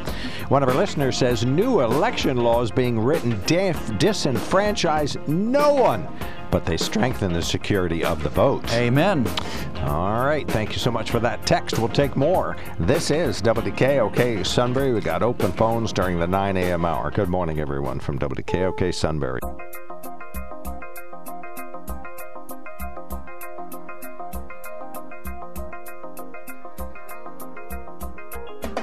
One 0.48 0.62
of 0.62 0.68
our 0.68 0.74
listeners 0.74 1.16
says 1.16 1.44
new 1.44 1.80
election 1.80 2.36
laws 2.36 2.70
being 2.70 2.98
written 2.98 3.40
dif- 3.46 3.76
disenfranchise 3.98 5.26
no 5.28 5.74
one, 5.74 6.06
but 6.52 6.64
they 6.64 6.76
strengthen 6.76 7.32
the 7.32 7.42
security 7.42 8.04
of 8.04 8.22
the 8.22 8.28
vote. 8.28 8.72
Amen. 8.74 9.26
All 9.78 10.24
right, 10.24 10.46
thank 10.46 10.72
you 10.72 10.78
so 10.78 10.92
much 10.92 11.10
for 11.10 11.18
that 11.18 11.44
text. 11.44 11.78
We'll 11.78 11.88
take 11.88 12.14
more. 12.14 12.56
This 12.78 13.10
is 13.10 13.42
WKOK 13.42 14.46
Sunbury. 14.46 14.92
We 14.92 15.00
got 15.00 15.24
open 15.24 15.50
phones 15.52 15.92
during 15.92 16.20
the 16.20 16.26
9 16.26 16.56
a.m. 16.56 16.84
hour. 16.84 17.10
Good 17.10 17.30
morning, 17.30 17.58
everyone, 17.58 17.98
from 17.98 18.18
WKOK 18.18 18.94
Sunbury. 18.94 19.40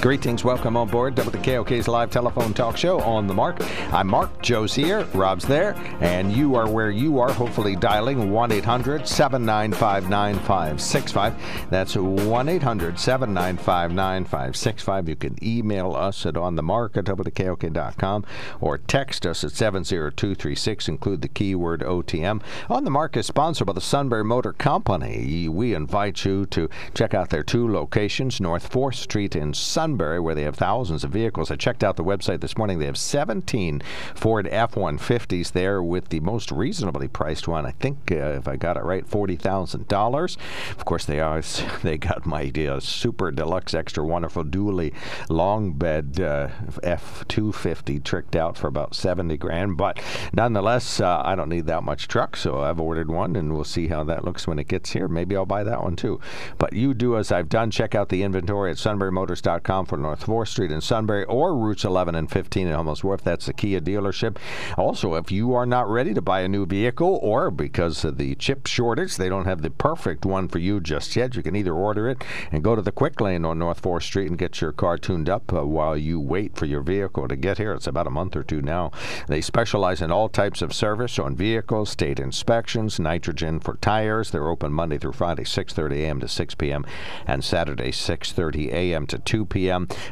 Greetings, 0.00 0.42
welcome 0.42 0.76
on 0.76 0.88
board 0.88 1.14
WKOK's 1.14 1.86
live 1.86 2.10
telephone 2.10 2.52
talk 2.52 2.76
show 2.76 2.98
on 3.02 3.28
the 3.28 3.34
mark. 3.34 3.58
I'm 3.92 4.08
Mark, 4.08 4.42
Joe's 4.42 4.74
here, 4.74 5.04
Rob's 5.14 5.46
there, 5.46 5.74
and 6.00 6.32
you 6.32 6.56
are 6.56 6.68
where 6.68 6.90
you 6.90 7.20
are, 7.20 7.30
hopefully 7.30 7.76
dialing 7.76 8.32
1 8.32 8.50
800 8.50 9.06
795 9.06 10.08
9565. 10.08 11.70
That's 11.70 11.94
1 11.94 12.48
800 12.48 12.98
795 12.98 13.92
9565. 13.92 15.08
You 15.08 15.14
can 15.14 15.36
email 15.44 15.94
us 15.94 16.26
at 16.26 16.34
onthemark 16.34 16.96
at 16.96 17.04
WKOK.com 17.04 18.24
or 18.60 18.78
text 18.78 19.24
us 19.24 19.44
at 19.44 19.52
70236, 19.52 20.88
include 20.88 21.22
the 21.22 21.28
keyword 21.28 21.82
OTM. 21.82 22.42
On 22.68 22.82
the 22.82 22.90
Mark 22.90 23.16
is 23.16 23.26
sponsored 23.26 23.68
by 23.68 23.72
the 23.72 23.80
Sunbury 23.80 24.24
Motor 24.24 24.54
Company. 24.54 25.48
We 25.48 25.74
invite 25.74 26.24
you 26.24 26.46
to 26.46 26.68
check 26.92 27.14
out 27.14 27.30
their 27.30 27.44
two 27.44 27.70
locations, 27.70 28.40
North 28.40 28.68
4th 28.68 28.96
Street 28.96 29.36
in 29.36 29.54
Sunbury, 29.54 29.81
where 29.90 30.34
they 30.34 30.42
have 30.44 30.56
thousands 30.56 31.02
of 31.04 31.10
vehicles. 31.10 31.50
I 31.50 31.56
checked 31.56 31.82
out 31.82 31.96
the 31.96 32.04
website 32.04 32.40
this 32.40 32.56
morning. 32.56 32.78
They 32.78 32.86
have 32.86 32.96
17 32.96 33.82
Ford 34.14 34.48
F 34.50 34.74
150s 34.74 35.52
there 35.52 35.82
with 35.82 36.08
the 36.10 36.20
most 36.20 36.52
reasonably 36.52 37.08
priced 37.08 37.48
one. 37.48 37.66
I 37.66 37.72
think, 37.72 38.12
uh, 38.12 38.14
if 38.14 38.46
I 38.46 38.56
got 38.56 38.76
it 38.76 38.84
right, 38.84 39.04
$40,000. 39.04 40.36
Of 40.70 40.84
course, 40.84 41.04
they 41.04 41.20
are. 41.20 41.42
They 41.82 41.98
got 41.98 42.26
my 42.26 42.52
uh, 42.68 42.78
super 42.78 43.32
deluxe, 43.32 43.74
extra 43.74 44.04
wonderful 44.04 44.44
dually 44.44 44.94
long 45.28 45.72
bed 45.72 46.20
uh, 46.20 46.48
F 46.82 47.24
250 47.26 47.98
tricked 48.00 48.36
out 48.36 48.56
for 48.56 48.68
about 48.68 48.94
70 48.94 49.36
grand. 49.38 49.76
But 49.76 50.00
nonetheless, 50.32 51.00
uh, 51.00 51.22
I 51.24 51.34
don't 51.34 51.48
need 51.48 51.66
that 51.66 51.82
much 51.82 52.06
truck, 52.06 52.36
so 52.36 52.60
I've 52.60 52.78
ordered 52.78 53.10
one, 53.10 53.34
and 53.34 53.52
we'll 53.52 53.64
see 53.64 53.88
how 53.88 54.04
that 54.04 54.24
looks 54.24 54.46
when 54.46 54.58
it 54.58 54.68
gets 54.68 54.92
here. 54.92 55.08
Maybe 55.08 55.36
I'll 55.36 55.46
buy 55.46 55.64
that 55.64 55.82
one 55.82 55.96
too. 55.96 56.20
But 56.58 56.72
you 56.72 56.94
do 56.94 57.16
as 57.16 57.32
I've 57.32 57.48
done. 57.48 57.70
Check 57.70 57.94
out 57.94 58.10
the 58.10 58.22
inventory 58.22 58.70
at 58.70 58.76
sunburymotors.com 58.76 59.71
for 59.86 59.96
North 59.96 60.26
4th 60.26 60.48
Street 60.48 60.70
in 60.70 60.82
Sunbury 60.82 61.24
or 61.24 61.56
routes 61.56 61.84
11 61.84 62.14
and 62.14 62.30
15 62.30 62.66
in 62.66 62.74
Hummel's 62.74 63.02
Wharf. 63.02 63.24
That's 63.24 63.46
the 63.46 63.54
Kia 63.54 63.80
dealership. 63.80 64.36
Also, 64.76 65.14
if 65.14 65.32
you 65.32 65.54
are 65.54 65.64
not 65.64 65.88
ready 65.88 66.12
to 66.12 66.20
buy 66.20 66.42
a 66.42 66.48
new 66.48 66.66
vehicle 66.66 67.18
or 67.22 67.50
because 67.50 68.04
of 68.04 68.18
the 68.18 68.34
chip 68.34 68.66
shortage, 68.66 69.16
they 69.16 69.30
don't 69.30 69.46
have 69.46 69.62
the 69.62 69.70
perfect 69.70 70.26
one 70.26 70.46
for 70.46 70.58
you 70.58 70.78
just 70.78 71.16
yet, 71.16 71.34
you 71.34 71.42
can 71.42 71.56
either 71.56 71.72
order 71.72 72.08
it 72.08 72.22
and 72.50 72.62
go 72.62 72.76
to 72.76 72.82
the 72.82 72.92
Quick 72.92 73.18
Lane 73.20 73.46
on 73.46 73.58
North 73.58 73.80
4th 73.80 74.02
Street 74.02 74.28
and 74.28 74.38
get 74.38 74.60
your 74.60 74.72
car 74.72 74.98
tuned 74.98 75.30
up 75.30 75.50
uh, 75.52 75.64
while 75.64 75.96
you 75.96 76.20
wait 76.20 76.54
for 76.54 76.66
your 76.66 76.82
vehicle 76.82 77.26
to 77.26 77.36
get 77.36 77.56
here. 77.56 77.72
It's 77.72 77.86
about 77.86 78.06
a 78.06 78.10
month 78.10 78.36
or 78.36 78.42
two 78.42 78.60
now. 78.60 78.92
They 79.26 79.40
specialize 79.40 80.02
in 80.02 80.12
all 80.12 80.28
types 80.28 80.60
of 80.60 80.74
service 80.74 81.18
on 81.18 81.34
vehicles, 81.34 81.90
state 81.90 82.20
inspections, 82.20 83.00
nitrogen 83.00 83.58
for 83.60 83.76
tires. 83.76 84.30
They're 84.30 84.48
open 84.48 84.72
Monday 84.72 84.98
through 84.98 85.12
Friday, 85.12 85.44
6:30 85.44 85.92
a.m. 85.96 86.20
to 86.20 86.28
6 86.28 86.54
p.m. 86.56 86.84
and 87.26 87.42
Saturday, 87.42 87.90
6:30 87.90 88.72
a.m. 88.72 89.06
to 89.06 89.18
2 89.18 89.46
p.m. 89.46 89.61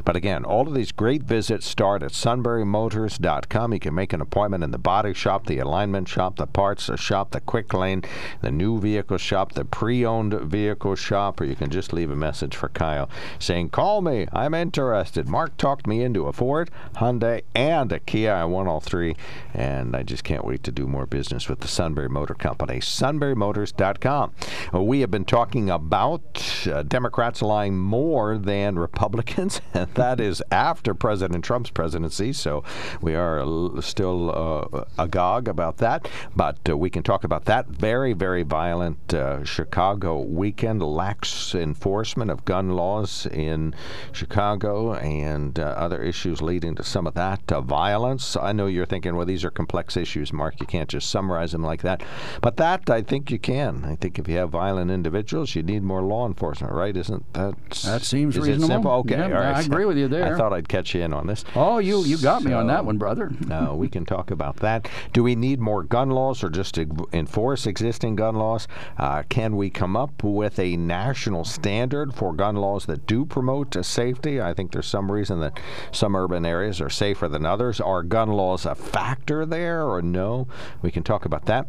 But 0.05 0.17
again, 0.17 0.45
all 0.45 0.69
of 0.69 0.75
these 0.75 0.93
great 0.93 1.23
visits 1.23 1.67
start 1.67 2.03
at 2.03 2.13
sunburymotors.com. 2.13 3.73
You 3.73 3.81
can 3.81 3.95
make 3.95 4.13
an 4.13 4.21
appointment 4.21 4.65
in 4.65 4.71
the 4.71 4.79
body 4.79 5.15
shop, 5.15 5.47
the 5.47 5.59
alignment 5.59 6.09
shop, 6.09 6.37
the 6.37 6.47
parts 6.47 6.91
shop, 6.99 7.31
the 7.31 7.41
quick 7.41 7.73
lane, 7.75 8.03
the 8.41 8.51
new 8.51 8.79
vehicle 8.81 9.19
shop, 9.19 9.53
the 9.53 9.65
pre-owned 9.65 10.35
vehicle 10.35 10.95
shop, 10.95 11.41
or 11.41 11.45
you 11.45 11.57
can 11.57 11.71
just 11.71 11.93
leave 11.93 12.11
a 12.11 12.17
message 12.17 12.57
for 12.57 12.69
Kyle 12.69 13.09
saying, 13.39 13.71
"Call 13.71 14.03
me. 14.03 14.27
I'm 14.33 14.55
interested." 14.55 15.29
Mark 15.29 15.57
talked 15.57 15.87
me 15.87 16.03
into 16.03 16.27
a 16.27 16.33
Ford, 16.33 16.71
Hyundai, 16.97 17.43
and 17.55 17.93
a 17.93 17.99
Kia. 17.99 18.33
I 18.33 18.45
want 18.45 18.69
all 18.69 18.81
three, 18.81 19.17
and 19.55 19.97
I 19.97 20.03
just 20.03 20.25
can't 20.25 20.45
wait 20.45 20.63
to 20.65 20.73
do 20.73 20.87
more 20.87 21.07
business 21.07 21.49
with 21.49 21.61
the 21.61 21.69
Sunbury 21.69 22.09
Motor 22.09 22.35
Company. 22.35 22.81
SunburyMotors.com. 22.81 24.33
We 24.73 25.01
have 25.01 25.11
been 25.11 25.25
talking 25.25 25.71
about 25.71 26.67
uh, 26.67 26.83
Democrats 26.83 27.43
lying 27.43 27.79
more 27.79 28.39
than 28.39 28.79
Republicans, 28.79 29.40
and 29.75 29.89
that 29.95 30.21
is 30.21 30.43
after 30.51 30.95
President 30.95 31.45
Trump's 31.45 31.71
presidency. 31.71 32.33
So 32.33 32.63
we 33.01 33.15
are 33.15 33.41
l- 33.41 33.81
still 33.83 34.31
uh, 34.75 34.85
agog 34.99 35.49
about 35.49 35.79
that, 35.79 36.09
but 36.37 36.59
uh, 36.69 36.77
we 36.77 36.91
can 36.91 37.03
talk 37.03 37.25
about 37.25 37.47
that 37.47 37.67
very, 37.69 38.13
very 38.13 38.43
violent 38.43 39.15
uh, 39.15 39.43
Chicago 39.45 40.21
weekend, 40.21 40.83
lax 40.83 41.55
enforcement 41.55 42.31
of 42.31 42.45
gun 42.45 42.71
laws 42.71 43.27
in 43.27 43.75
Chicago, 44.13 44.95
and 44.95 45.59
uh, 45.59 45.63
other 45.63 46.03
issues 46.03 46.43
leading 46.43 46.75
to 46.75 46.85
some 46.85 47.07
of 47.07 47.15
that 47.15 47.41
uh, 47.51 47.61
violence. 47.61 48.37
I 48.37 48.53
know 48.53 48.67
you're 48.67 48.87
thinking, 48.87 49.17
well, 49.17 49.27
these 49.27 49.45
are 49.45 49.51
complex 49.51 49.97
issues, 49.97 50.33
Mark. 50.33 50.61
You 50.61 50.67
can't 50.67 50.89
just 50.89 51.11
summarize 51.11 51.53
them 51.53 51.63
like 51.63 51.83
that. 51.83 52.03
But 52.43 52.57
that, 52.59 52.91
I 52.91 53.03
think 53.03 53.31
you 53.31 53.39
can. 53.39 53.85
I 53.85 53.97
think 53.97 54.19
if 54.19 54.29
you 54.29 54.37
have 54.37 54.51
violent 54.51 54.91
individuals, 54.91 55.55
you 55.55 55.63
need 55.63 55.83
more 55.83 56.03
law 56.03 56.27
enforcement, 56.27 56.73
right? 56.75 56.97
Isn't 56.97 57.33
that 57.33 57.55
That 57.85 58.03
seems 58.03 58.37
is 58.37 58.43
reasonable. 58.47 58.65
It 58.65 58.69
simple? 58.69 58.91
Okay. 58.93 59.17
Yeah, 59.17 59.20
right. 59.29 59.57
I 59.57 59.61
agree 59.61 59.85
with 59.85 59.97
you 59.97 60.09
there. 60.09 60.35
I 60.35 60.39
thought 60.39 60.53
I'd 60.53 60.69
catch 60.69 60.95
you 60.95 61.03
in 61.03 61.13
on 61.13 61.27
this. 61.27 61.45
Oh, 61.55 61.79
you 61.79 62.05
you 62.05 62.19
got 62.19 62.43
me 62.43 62.53
on 62.53 62.67
that 62.69 62.85
one, 62.85 62.99
brother. 62.99 63.31
No, 63.47 63.75
we 63.79 63.89
can 63.89 64.05
talk 64.05 64.31
about 64.31 64.57
that. 64.57 64.89
Do 65.13 65.23
we 65.23 65.35
need 65.35 65.61
more 65.61 65.83
gun 65.83 66.11
laws 66.11 66.43
or 66.43 66.49
just 66.49 66.79
enforce 66.79 67.67
existing 67.67 68.17
gun 68.17 68.37
laws? 68.37 68.69
Uh, 68.99 69.23
can 69.29 69.57
we 69.57 69.71
come 69.71 69.97
up 69.97 70.23
with 70.23 70.59
a 70.59 70.77
national 70.77 71.45
standard 71.45 72.15
for 72.15 72.33
gun 72.33 72.57
laws 72.57 72.87
that 72.87 73.07
do 73.07 73.25
promote 73.25 73.77
uh, 73.77 73.83
safety? 73.83 74.41
I 74.41 74.55
think 74.55 74.73
there's 74.73 74.87
some 74.87 75.11
reason 75.11 75.41
that 75.41 75.59
some 75.93 76.15
urban 76.17 76.45
areas 76.47 76.81
are 76.81 76.91
safer 76.91 77.29
than 77.29 77.45
others. 77.47 77.81
Are 77.81 78.03
gun 78.03 78.31
laws 78.31 78.67
a 78.67 78.75
factor 78.75 79.45
there 79.47 79.85
or 79.85 80.03
no? 80.03 80.47
We 80.83 80.91
can 80.91 81.03
talk 81.03 81.25
about 81.25 81.47
that. 81.47 81.67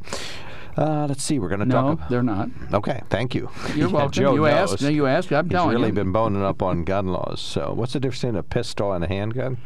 Uh, 0.77 1.05
let's 1.07 1.23
see. 1.23 1.37
We're 1.39 1.49
going 1.49 1.59
to 1.61 1.65
talk 1.65 1.99
No, 1.99 2.05
they're 2.09 2.23
not. 2.23 2.49
Okay, 2.73 3.01
thank 3.09 3.35
you. 3.35 3.49
You're 3.75 3.89
welcome. 3.99 4.11
Joe 4.11 4.33
you 4.35 4.41
knows. 4.43 4.73
asked. 4.73 4.81
You 4.81 5.05
asked. 5.07 5.31
I'm 5.31 5.45
He's 5.45 5.51
telling 5.51 5.75
really 5.75 5.87
you. 5.87 5.93
been 5.93 6.11
boning 6.11 6.43
up 6.43 6.61
on 6.61 6.83
gun 6.83 7.07
laws. 7.07 7.41
So, 7.41 7.73
what's 7.73 7.93
the 7.93 7.99
difference 7.99 8.21
between 8.21 8.35
a 8.37 8.43
pistol 8.43 8.93
and 8.93 9.03
a 9.03 9.07
handgun? 9.07 9.57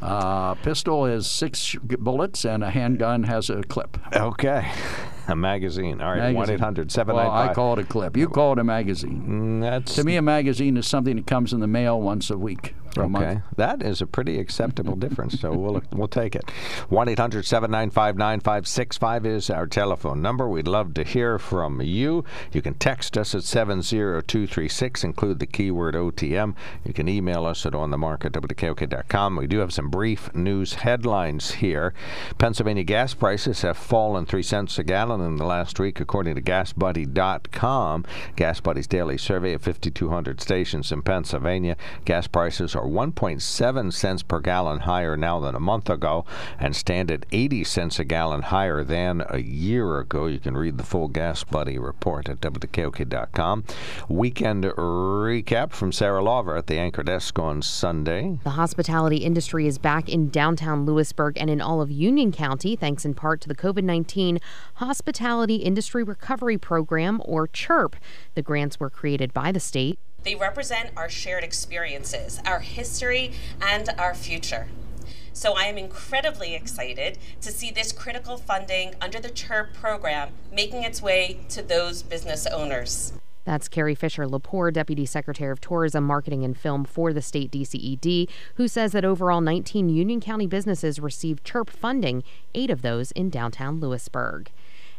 Uh, 0.00 0.54
pistol 0.54 1.04
is 1.06 1.26
six 1.30 1.76
bullets, 1.76 2.44
and 2.44 2.64
a 2.64 2.70
handgun 2.70 3.24
has 3.24 3.50
a 3.50 3.62
clip. 3.62 3.98
Okay, 4.16 4.68
a 5.28 5.36
magazine. 5.36 6.00
All 6.00 6.08
right, 6.10 6.16
Magazine. 6.18 6.36
one 6.36 6.50
eight 6.50 6.60
hundred 6.60 6.90
seven 6.90 7.14
Well, 7.14 7.30
I 7.30 7.52
call 7.54 7.74
it 7.74 7.78
a 7.78 7.84
clip. 7.84 8.16
You 8.16 8.28
call 8.28 8.54
it 8.54 8.58
a 8.58 8.64
magazine. 8.64 9.22
Mm, 9.28 9.60
That's 9.60 9.94
To 9.96 10.04
me, 10.04 10.16
a 10.16 10.22
magazine 10.22 10.76
is 10.76 10.86
something 10.86 11.16
that 11.16 11.26
comes 11.26 11.52
in 11.52 11.60
the 11.60 11.66
mail 11.68 12.00
once 12.00 12.30
a 12.30 12.38
week 12.38 12.74
okay. 13.00 13.08
month. 13.08 13.42
That 13.56 13.82
is 13.82 14.00
a 14.00 14.06
pretty 14.06 14.38
acceptable 14.38 14.96
difference. 14.96 15.40
So 15.40 15.52
we'll 15.52 15.82
we'll 15.92 16.08
take 16.08 16.34
it. 16.34 16.50
One 16.88 17.06
9565 17.06 19.26
is 19.26 19.50
our 19.50 19.66
telephone 19.66 20.22
number. 20.22 20.48
We'd 20.48 20.68
love 20.68 20.94
to 20.94 21.04
hear 21.04 21.38
from 21.38 21.80
you. 21.80 22.24
You 22.52 22.62
can 22.62 22.74
text 22.74 23.16
us 23.16 23.34
at 23.34 23.44
seven 23.44 23.82
zero 23.82 24.20
two 24.20 24.46
three 24.46 24.68
six. 24.68 25.04
Include 25.04 25.38
the 25.38 25.46
keyword 25.46 25.94
OTM. 25.94 26.54
You 26.84 26.92
can 26.92 27.08
email 27.08 27.46
us 27.46 27.66
at 27.66 27.72
onthemark 27.72 28.24
at 28.24 28.32
wkok.com. 28.32 29.36
We 29.36 29.46
do 29.46 29.58
have 29.58 29.72
some 29.72 29.90
brief 29.90 30.34
news 30.34 30.74
headlines 30.74 31.52
here. 31.52 31.94
Pennsylvania 32.38 32.84
gas 32.84 33.14
prices 33.14 33.62
have 33.62 33.76
fallen 33.76 34.26
three 34.26 34.42
cents 34.42 34.78
a 34.78 34.84
gallon 34.84 35.20
in 35.20 35.36
the 35.36 35.46
last 35.46 35.78
week, 35.78 36.00
according 36.00 36.34
to 36.34 36.42
GasBuddy.com. 36.42 38.04
GasBuddy's 38.36 38.86
daily 38.86 39.18
survey 39.18 39.54
of 39.54 39.62
5,200 39.62 40.40
stations 40.40 40.92
in 40.92 41.02
Pennsylvania. 41.02 41.76
Gas 42.04 42.26
prices 42.26 42.74
are 42.74 42.81
1.7 42.82 43.92
cents 43.92 44.22
per 44.22 44.40
gallon 44.40 44.80
higher 44.80 45.16
now 45.16 45.40
than 45.40 45.54
a 45.54 45.60
month 45.60 45.90
ago 45.90 46.24
and 46.58 46.74
stand 46.74 47.10
at 47.10 47.26
80 47.32 47.64
cents 47.64 47.98
a 47.98 48.04
gallon 48.04 48.42
higher 48.42 48.84
than 48.84 49.22
a 49.28 49.38
year 49.38 49.98
ago. 49.98 50.26
You 50.26 50.38
can 50.38 50.56
read 50.56 50.78
the 50.78 50.84
full 50.84 51.08
Gas 51.08 51.44
Buddy 51.44 51.78
report 51.78 52.28
at 52.28 52.40
WKOK.com. 52.40 53.64
Weekend 54.08 54.64
recap 54.64 55.72
from 55.72 55.92
Sarah 55.92 56.22
Lawver 56.22 56.56
at 56.56 56.66
the 56.66 56.78
anchor 56.78 57.02
desk 57.02 57.38
on 57.38 57.62
Sunday. 57.62 58.38
The 58.44 58.50
hospitality 58.50 59.18
industry 59.18 59.66
is 59.66 59.78
back 59.78 60.08
in 60.08 60.30
downtown 60.30 60.86
Lewisburg 60.86 61.36
and 61.38 61.50
in 61.50 61.60
all 61.60 61.80
of 61.80 61.90
Union 61.90 62.32
County, 62.32 62.76
thanks 62.76 63.04
in 63.04 63.14
part 63.14 63.40
to 63.42 63.48
the 63.48 63.54
COVID 63.54 63.84
19 63.84 64.38
Hospitality 64.74 65.56
Industry 65.56 66.02
Recovery 66.02 66.58
Program, 66.58 67.20
or 67.24 67.46
CHIRP. 67.48 67.94
The 68.34 68.42
grants 68.42 68.80
were 68.80 68.90
created 68.90 69.32
by 69.32 69.52
the 69.52 69.60
state. 69.60 69.98
They 70.22 70.34
represent 70.34 70.90
our 70.96 71.08
shared 71.08 71.44
experiences, 71.44 72.40
our 72.46 72.60
history, 72.60 73.32
and 73.60 73.88
our 73.98 74.14
future. 74.14 74.68
So 75.32 75.54
I 75.54 75.64
am 75.64 75.78
incredibly 75.78 76.54
excited 76.54 77.18
to 77.40 77.50
see 77.50 77.70
this 77.70 77.90
critical 77.90 78.36
funding 78.36 78.94
under 79.00 79.18
the 79.18 79.30
CHIRP 79.30 79.72
program 79.74 80.30
making 80.52 80.84
its 80.84 81.00
way 81.02 81.40
to 81.48 81.62
those 81.62 82.02
business 82.02 82.46
owners. 82.46 83.14
That's 83.44 83.66
Carrie 83.66 83.96
Fischer 83.96 84.26
Lepore, 84.26 84.72
Deputy 84.72 85.04
Secretary 85.04 85.50
of 85.50 85.60
Tourism, 85.60 86.04
Marketing, 86.04 86.44
and 86.44 86.56
Film 86.56 86.84
for 86.84 87.12
the 87.12 87.22
state 87.22 87.50
DCED, 87.50 88.28
who 88.54 88.68
says 88.68 88.92
that 88.92 89.04
overall 89.04 89.40
19 89.40 89.88
Union 89.88 90.20
County 90.20 90.46
businesses 90.46 91.00
received 91.00 91.42
CHIRP 91.44 91.68
funding, 91.68 92.22
eight 92.54 92.70
of 92.70 92.82
those 92.82 93.10
in 93.12 93.30
downtown 93.30 93.80
Lewisburg. 93.80 94.50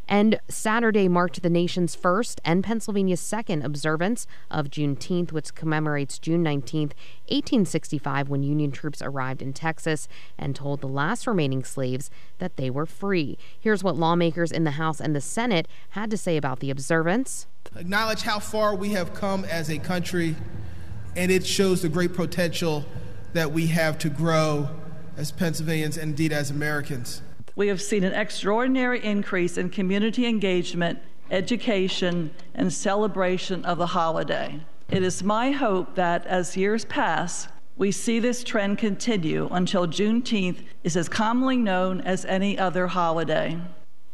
And 0.07 0.39
Saturday 0.49 1.07
marked 1.07 1.41
the 1.41 1.49
nation's 1.49 1.95
first 1.95 2.41
and 2.43 2.63
Pennsylvania's 2.63 3.21
second 3.21 3.63
observance 3.63 4.27
of 4.51 4.69
Juneteenth, 4.69 5.31
which 5.31 5.55
commemorates 5.55 6.19
June 6.19 6.43
19th, 6.43 6.93
1865, 7.29 8.29
when 8.29 8.43
Union 8.43 8.71
troops 8.71 9.01
arrived 9.01 9.41
in 9.41 9.53
Texas 9.53 10.07
and 10.37 10.55
told 10.55 10.81
the 10.81 10.87
last 10.87 11.25
remaining 11.25 11.63
slaves 11.63 12.09
that 12.39 12.57
they 12.57 12.69
were 12.69 12.85
free. 12.85 13.37
Here's 13.57 13.83
what 13.83 13.95
lawmakers 13.95 14.51
in 14.51 14.65
the 14.65 14.71
House 14.71 14.99
and 14.99 15.15
the 15.15 15.21
Senate 15.21 15.67
had 15.91 16.11
to 16.11 16.17
say 16.17 16.37
about 16.37 16.59
the 16.59 16.69
observance. 16.69 17.47
acknowledge 17.75 18.23
how 18.23 18.39
far 18.39 18.75
we 18.75 18.89
have 18.89 19.13
come 19.13 19.45
as 19.45 19.69
a 19.69 19.79
country, 19.79 20.35
and 21.15 21.31
it 21.31 21.45
shows 21.45 21.81
the 21.81 21.89
great 21.89 22.13
potential 22.13 22.85
that 23.33 23.51
we 23.51 23.67
have 23.67 23.97
to 23.99 24.09
grow 24.09 24.69
as 25.17 25.31
Pennsylvanians 25.31 25.97
and 25.97 26.09
indeed 26.09 26.33
as 26.33 26.51
Americans. 26.51 27.21
We 27.55 27.67
have 27.67 27.81
seen 27.81 28.03
an 28.03 28.13
extraordinary 28.13 29.03
increase 29.03 29.57
in 29.57 29.69
community 29.69 30.25
engagement, 30.25 30.99
education, 31.29 32.31
and 32.55 32.73
celebration 32.73 33.63
of 33.63 33.77
the 33.77 33.87
holiday. 33.87 34.59
It 34.89 35.03
is 35.03 35.23
my 35.23 35.51
hope 35.51 35.93
that 35.95 36.25
as 36.25 36.57
years 36.57 36.85
pass, 36.85 37.47
we 37.77 37.91
see 37.91 38.19
this 38.19 38.43
trend 38.43 38.79
continue 38.79 39.49
until 39.51 39.87
Juneteenth 39.87 40.63
is 40.83 40.97
as 40.97 41.07
commonly 41.07 41.57
known 41.57 42.01
as 42.01 42.25
any 42.25 42.57
other 42.57 42.87
holiday. 42.87 43.59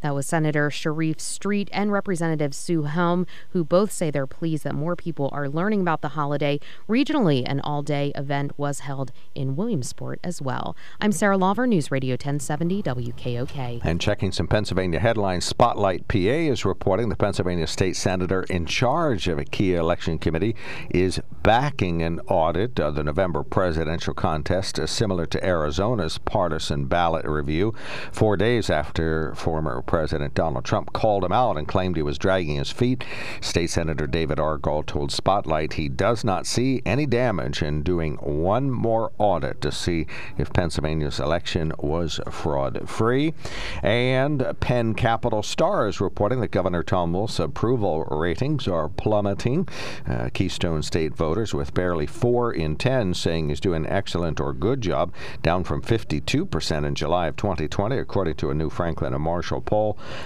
That 0.01 0.15
was 0.15 0.25
Senator 0.25 0.71
Sharif 0.71 1.19
Street 1.19 1.69
and 1.73 1.91
Representative 1.91 2.55
Sue 2.55 2.83
Helm, 2.83 3.27
who 3.49 3.63
both 3.63 3.91
say 3.91 4.09
they're 4.09 4.25
pleased 4.27 4.63
that 4.63 4.75
more 4.75 4.95
people 4.95 5.29
are 5.33 5.49
learning 5.49 5.81
about 5.81 6.01
the 6.01 6.09
holiday. 6.09 6.59
Regionally, 6.87 7.43
an 7.45 7.59
all 7.61 7.81
day 7.81 8.11
event 8.15 8.57
was 8.57 8.79
held 8.79 9.11
in 9.35 9.55
Williamsport 9.55 10.19
as 10.23 10.41
well. 10.41 10.75
I'm 11.01 11.11
Sarah 11.11 11.37
Lawver, 11.37 11.67
News 11.67 11.91
Radio 11.91 12.13
1070 12.13 12.81
WKOK. 12.83 13.81
And 13.83 13.99
checking 13.99 14.31
some 14.31 14.47
Pennsylvania 14.47 14.99
headlines, 14.99 15.45
Spotlight 15.45 16.07
PA 16.07 16.17
is 16.17 16.63
reporting 16.63 17.09
the 17.09 17.15
Pennsylvania 17.15 17.67
state 17.67 17.95
senator 17.95 18.43
in 18.43 18.65
charge 18.65 19.27
of 19.27 19.37
a 19.37 19.45
key 19.45 19.73
election 19.75 20.17
committee 20.17 20.55
is 20.89 21.19
backing 21.43 22.01
an 22.01 22.19
audit 22.27 22.79
of 22.79 22.95
the 22.95 23.03
November 23.03 23.43
presidential 23.43 24.13
contest, 24.13 24.79
uh, 24.79 24.87
similar 24.87 25.25
to 25.25 25.43
Arizona's 25.45 26.17
partisan 26.17 26.85
ballot 26.85 27.25
review. 27.25 27.73
Four 28.11 28.37
days 28.37 28.69
after 28.69 29.33
former 29.35 29.81
President 29.89 30.35
Donald 30.35 30.65
Trump 30.65 30.93
called 30.93 31.25
him 31.25 31.31
out 31.31 31.57
and 31.57 31.67
claimed 31.67 31.95
he 31.95 32.03
was 32.03 32.19
dragging 32.19 32.57
his 32.57 32.69
feet, 32.69 33.03
State 33.41 33.71
Senator 33.71 34.05
David 34.05 34.37
Argall 34.37 34.85
told 34.85 35.11
Spotlight 35.11 35.73
he 35.73 35.89
does 35.89 36.23
not 36.23 36.45
see 36.45 36.83
any 36.85 37.07
damage 37.07 37.63
in 37.63 37.81
doing 37.81 38.13
one 38.17 38.69
more 38.69 39.11
audit 39.17 39.61
to 39.61 39.71
see 39.71 40.05
if 40.37 40.53
Pennsylvania's 40.53 41.19
election 41.19 41.73
was 41.79 42.19
fraud 42.29 42.87
free. 42.87 43.33
And 43.81 44.55
Penn 44.59 44.93
Capital 44.93 45.41
Star 45.41 45.87
is 45.87 45.99
reporting 45.99 46.39
that 46.41 46.51
Governor 46.51 46.83
Tom 46.83 47.11
Wolf's 47.13 47.39
approval 47.39 48.03
ratings 48.11 48.67
are 48.67 48.89
plummeting. 48.89 49.67
Uh, 50.07 50.29
Keystone 50.31 50.83
State 50.83 51.15
voters, 51.15 51.55
with 51.55 51.73
barely 51.73 52.05
four 52.05 52.53
in 52.53 52.75
ten 52.75 53.15
saying 53.15 53.49
he's 53.49 53.59
doing 53.59 53.87
an 53.87 53.91
excellent 53.91 54.39
or 54.39 54.53
good 54.53 54.81
job, 54.81 55.11
down 55.41 55.63
from 55.63 55.81
52% 55.81 56.85
in 56.85 56.93
July 56.93 57.25
of 57.25 57.35
2020, 57.37 57.97
according 57.97 58.35
to 58.35 58.51
a 58.51 58.53
new 58.53 58.69
Franklin 58.69 59.15
and 59.15 59.23
Marshall 59.23 59.61
poll. 59.61 59.78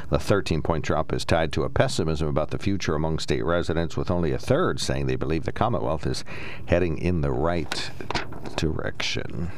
The 0.09 0.19
13 0.19 0.61
point 0.61 0.83
drop 0.85 1.13
is 1.13 1.25
tied 1.25 1.51
to 1.53 1.63
a 1.63 1.69
pessimism 1.69 2.27
about 2.27 2.51
the 2.51 2.57
future 2.57 2.95
among 2.95 3.19
state 3.19 3.43
residents, 3.45 3.95
with 3.97 4.09
only 4.11 4.31
a 4.31 4.37
third 4.39 4.79
saying 4.79 5.05
they 5.07 5.15
believe 5.15 5.43
the 5.45 5.51
Commonwealth 5.51 6.05
is 6.05 6.23
heading 6.67 6.97
in 6.97 7.21
the 7.21 7.31
right 7.31 7.89
direction. 8.55 9.51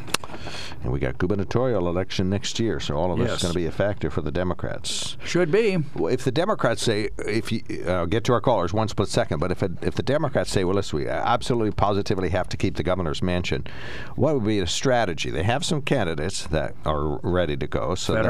And 0.83 0.91
we 0.91 0.99
got 0.99 1.17
gubernatorial 1.17 1.87
election 1.87 2.29
next 2.29 2.59
year, 2.59 2.79
so 2.79 2.95
all 2.95 3.11
of 3.11 3.17
this 3.17 3.31
is 3.37 3.41
going 3.41 3.53
to 3.53 3.57
be 3.59 3.65
a 3.65 3.71
factor 3.71 4.09
for 4.11 4.21
the 4.21 4.31
Democrats. 4.31 5.17
Should 5.25 5.51
be. 5.51 5.77
Well, 5.95 6.13
if 6.13 6.23
the 6.23 6.31
Democrats 6.31 6.83
say, 6.83 7.09
if 7.17 7.51
you 7.51 7.61
uh, 7.87 8.05
get 8.05 8.23
to 8.25 8.33
our 8.33 8.41
callers 8.41 8.71
one 8.73 8.87
split 8.87 9.09
second, 9.09 9.39
but 9.39 9.51
if 9.51 9.63
it, 9.63 9.71
if 9.81 9.95
the 9.95 10.03
Democrats 10.03 10.51
say, 10.51 10.63
well, 10.63 10.75
listen, 10.75 10.99
we 10.99 11.07
absolutely 11.07 11.71
positively 11.71 12.29
have 12.29 12.47
to 12.49 12.57
keep 12.57 12.75
the 12.75 12.83
governor's 12.83 13.23
mansion, 13.23 13.65
what 14.15 14.35
would 14.35 14.45
be 14.45 14.59
a 14.59 14.67
strategy? 14.67 15.31
They 15.31 15.43
have 15.43 15.65
some 15.65 15.81
candidates 15.81 16.45
that 16.47 16.75
are 16.85 17.17
ready 17.23 17.57
to 17.57 17.67
go. 17.67 17.95
So 17.95 18.13
that- 18.13 18.23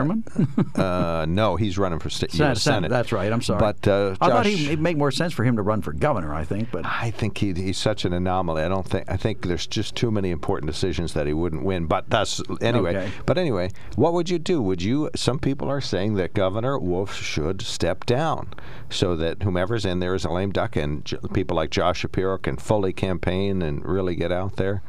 uh, 0.80 1.26
no, 1.28 1.55
he's 1.56 1.78
running 1.78 2.00
for 2.00 2.10
sta- 2.10 2.28
Senate, 2.30 2.58
Senate. 2.58 2.90
That's 2.90 3.12
right. 3.12 3.32
I'm 3.32 3.42
sorry. 3.42 3.60
But 3.60 3.88
uh, 3.88 4.16
I 4.22 4.28
thought 4.30 4.46
he'd, 4.46 4.68
it'd 4.68 4.80
make 4.80 4.98
more 4.98 5.12
sense 5.12 5.34
for 5.34 5.44
him 5.44 5.56
to 5.56 5.62
run 5.62 5.82
for 5.82 5.94
governor. 5.94 6.34
I 6.34 6.44
think, 6.44 6.72
but 6.72 6.86
I 6.86 7.12
think 7.12 7.38
he, 7.38 7.54
he's 7.54 7.78
such 7.78 8.06
an 8.06 8.14
anomaly. 8.14 8.62
I 8.64 8.68
don't 8.68 8.88
think 8.88 9.10
I 9.10 9.18
think 9.18 9.46
there's 9.48 9.68
just 9.68 9.96
too 9.96 10.12
many 10.12 10.32
important 10.32 10.72
decisions 10.72 11.14
that 11.14 11.28
he 11.28 11.34
wouldn't 11.34 11.64
win. 11.64 11.86
But 11.86 12.10
that's 12.10 12.42
anyway. 12.62 12.96
Okay. 12.96 13.12
But 13.26 13.38
anyway, 13.38 13.72
what 13.96 14.14
would 14.14 14.30
you 14.30 14.40
do? 14.40 14.62
Would 14.62 14.82
you? 14.82 15.10
Some 15.16 15.40
people 15.40 15.70
are 15.70 15.82
saying 15.82 16.16
that 16.16 16.34
Governor 16.34 16.78
Wolf 16.80 17.14
should 17.16 17.62
step 17.62 18.06
down, 18.06 18.54
so 18.90 19.16
that 19.16 19.44
whomever's 19.44 19.86
in 19.86 20.00
there 20.00 20.16
is 20.16 20.26
a 20.26 20.30
lame 20.30 20.52
duck, 20.52 20.76
and 20.76 21.04
j- 21.06 21.18
people 21.34 21.56
like 21.58 21.70
Josh 21.72 22.00
Shapiro 22.00 22.38
can 22.38 22.58
fully 22.58 22.94
campaign 22.94 23.62
and 23.62 23.86
really 23.86 24.16
get 24.16 24.32
out 24.32 24.56
there. 24.58 24.82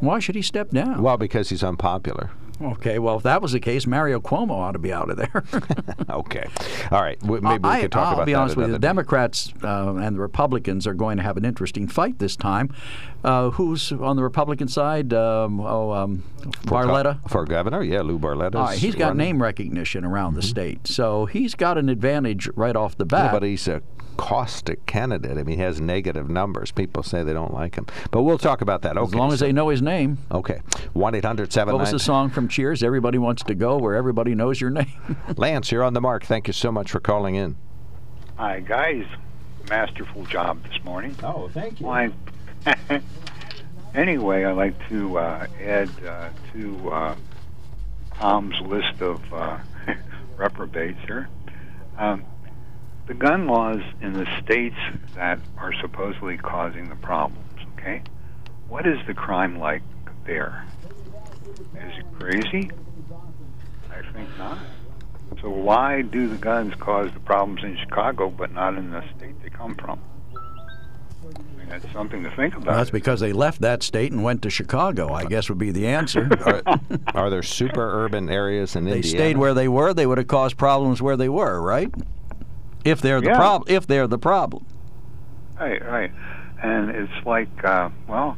why 0.00 0.18
should 0.18 0.34
he 0.34 0.42
step 0.42 0.70
down? 0.70 1.02
Well, 1.02 1.16
because 1.16 1.50
he's 1.50 1.62
unpopular. 1.62 2.30
Okay, 2.62 2.98
well, 2.98 3.16
if 3.16 3.22
that 3.22 3.40
was 3.40 3.52
the 3.52 3.60
case, 3.60 3.86
Mario 3.86 4.20
Cuomo 4.20 4.50
ought 4.50 4.72
to 4.72 4.78
be 4.78 4.92
out 4.92 5.08
of 5.08 5.16
there. 5.16 5.44
okay. 6.10 6.44
All 6.90 7.00
right. 7.00 7.18
w- 7.20 7.40
Maybe 7.40 7.66
we 7.66 7.80
could 7.80 7.92
talk 7.92 8.08
I'll 8.08 8.14
about 8.14 8.26
be 8.26 8.32
that 8.34 8.38
honest 8.38 8.56
with 8.56 8.66
you. 8.66 8.72
The. 8.74 8.78
Democrats 8.78 9.52
uh, 9.64 9.94
and 9.94 10.16
the 10.16 10.20
Republicans 10.20 10.86
are 10.86 10.92
going 10.94 11.16
to 11.16 11.22
have 11.22 11.36
an 11.36 11.44
interesting 11.44 11.88
fight 11.88 12.18
this 12.18 12.36
time. 12.36 12.74
Uh, 13.24 13.50
who's 13.50 13.92
on 13.92 14.16
the 14.16 14.22
Republican 14.22 14.68
side? 14.68 15.12
Um, 15.14 15.60
oh, 15.60 15.90
um, 15.92 16.22
For 16.66 16.84
Barletta. 16.84 17.28
For 17.30 17.44
governor, 17.44 17.82
yeah, 17.82 18.00
Lou 18.02 18.18
Barletta. 18.18 18.56
All 18.56 18.66
right, 18.66 18.78
he's 18.78 18.94
got 18.94 19.16
name 19.16 19.42
recognition 19.42 20.04
around 20.04 20.34
the 20.34 20.42
state, 20.42 20.86
so 20.86 21.24
he's 21.26 21.54
got 21.54 21.78
an 21.78 21.88
advantage 21.88 22.48
right 22.56 22.76
off 22.76 22.96
the 22.96 23.04
bat. 23.06 23.32
but 23.32 23.42
he's 23.42 23.66
a 23.68 23.82
caustic 24.20 24.84
candidate. 24.84 25.38
I 25.38 25.42
mean, 25.44 25.56
he 25.56 25.62
has 25.62 25.80
negative 25.80 26.28
numbers. 26.28 26.70
People 26.72 27.02
say 27.02 27.22
they 27.22 27.32
don't 27.32 27.54
like 27.54 27.76
him. 27.76 27.86
But 28.10 28.22
we'll 28.22 28.36
talk 28.36 28.60
about 28.60 28.82
that. 28.82 28.98
Okay. 28.98 29.06
as 29.06 29.14
long 29.14 29.32
as 29.32 29.38
so- 29.38 29.46
they 29.46 29.52
know 29.52 29.70
his 29.70 29.80
name. 29.80 30.18
Okay. 30.30 30.60
1 30.92 31.14
800 31.14 31.56
What 31.56 31.78
was 31.78 31.90
the 31.90 31.98
song 31.98 32.28
from 32.28 32.46
Cheers? 32.46 32.82
Everybody 32.82 33.16
wants 33.16 33.42
to 33.44 33.54
go 33.54 33.78
where 33.78 33.94
everybody 33.94 34.34
knows 34.34 34.60
your 34.60 34.68
name. 34.68 34.92
Lance, 35.38 35.72
you're 35.72 35.82
on 35.82 35.94
the 35.94 36.02
mark. 36.02 36.24
Thank 36.24 36.48
you 36.48 36.52
so 36.52 36.70
much 36.70 36.90
for 36.90 37.00
calling 37.00 37.34
in. 37.34 37.56
Hi, 38.36 38.60
guys. 38.60 39.06
Masterful 39.70 40.26
job 40.26 40.62
this 40.64 40.84
morning. 40.84 41.16
Oh, 41.22 41.48
thank 41.54 41.80
you. 41.80 41.86
Why? 41.86 42.10
anyway, 43.94 44.44
I'd 44.44 44.52
like 44.52 44.88
to 44.90 45.16
uh, 45.18 45.46
add 45.62 45.88
uh, 46.06 46.28
to 46.52 46.90
uh, 46.90 47.16
Tom's 48.16 48.60
list 48.60 49.00
of 49.00 49.32
uh, 49.32 49.58
reprobates 50.36 51.00
here. 51.06 51.30
Um, 51.96 52.22
the 53.10 53.14
gun 53.14 53.48
laws 53.48 53.80
in 54.00 54.12
the 54.12 54.24
states 54.40 54.76
that 55.16 55.40
are 55.58 55.72
supposedly 55.80 56.36
causing 56.36 56.88
the 56.88 56.94
problems, 56.94 57.60
okay? 57.72 58.04
What 58.68 58.86
is 58.86 58.98
the 59.08 59.14
crime 59.14 59.58
like 59.58 59.82
there? 60.24 60.64
Is 61.74 61.98
it 61.98 62.04
crazy? 62.20 62.70
I 63.90 64.02
think 64.12 64.28
not. 64.38 64.58
So 65.42 65.50
why 65.50 66.02
do 66.02 66.28
the 66.28 66.36
guns 66.36 66.72
cause 66.76 67.10
the 67.12 67.18
problems 67.18 67.64
in 67.64 67.76
Chicago 67.78 68.30
but 68.30 68.52
not 68.52 68.76
in 68.76 68.92
the 68.92 69.02
state 69.16 69.42
they 69.42 69.50
come 69.50 69.74
from? 69.74 69.98
I 71.24 71.58
mean, 71.58 71.68
that's 71.68 71.92
something 71.92 72.22
to 72.22 72.30
think 72.36 72.54
about. 72.54 72.76
That's 72.76 72.90
because 72.90 73.18
they 73.18 73.32
left 73.32 73.60
that 73.62 73.82
state 73.82 74.12
and 74.12 74.22
went 74.22 74.42
to 74.42 74.50
Chicago. 74.50 75.12
I 75.12 75.24
guess 75.24 75.48
would 75.48 75.58
be 75.58 75.72
the 75.72 75.88
answer. 75.88 76.28
Are, 76.46 76.62
are 77.12 77.28
there 77.28 77.42
super 77.42 78.04
urban 78.04 78.30
areas 78.30 78.76
in 78.76 78.86
India? 78.86 78.92
they 78.92 78.98
Indiana? 78.98 79.18
stayed 79.18 79.36
where 79.36 79.54
they 79.54 79.66
were, 79.66 79.92
they 79.94 80.06
would 80.06 80.18
have 80.18 80.28
caused 80.28 80.56
problems 80.56 81.02
where 81.02 81.16
they 81.16 81.28
were, 81.28 81.60
right? 81.60 81.92
If 82.84 83.00
they're 83.00 83.20
the 83.20 83.28
Yeah. 83.28 83.36
problem, 83.36 83.64
if 83.68 83.86
they're 83.86 84.06
the 84.06 84.18
problem. 84.18 84.64
Right, 85.58 85.84
right. 85.86 86.12
And 86.62 86.90
it's 86.90 87.26
like, 87.26 87.64
uh, 87.64 87.90
well, 88.06 88.36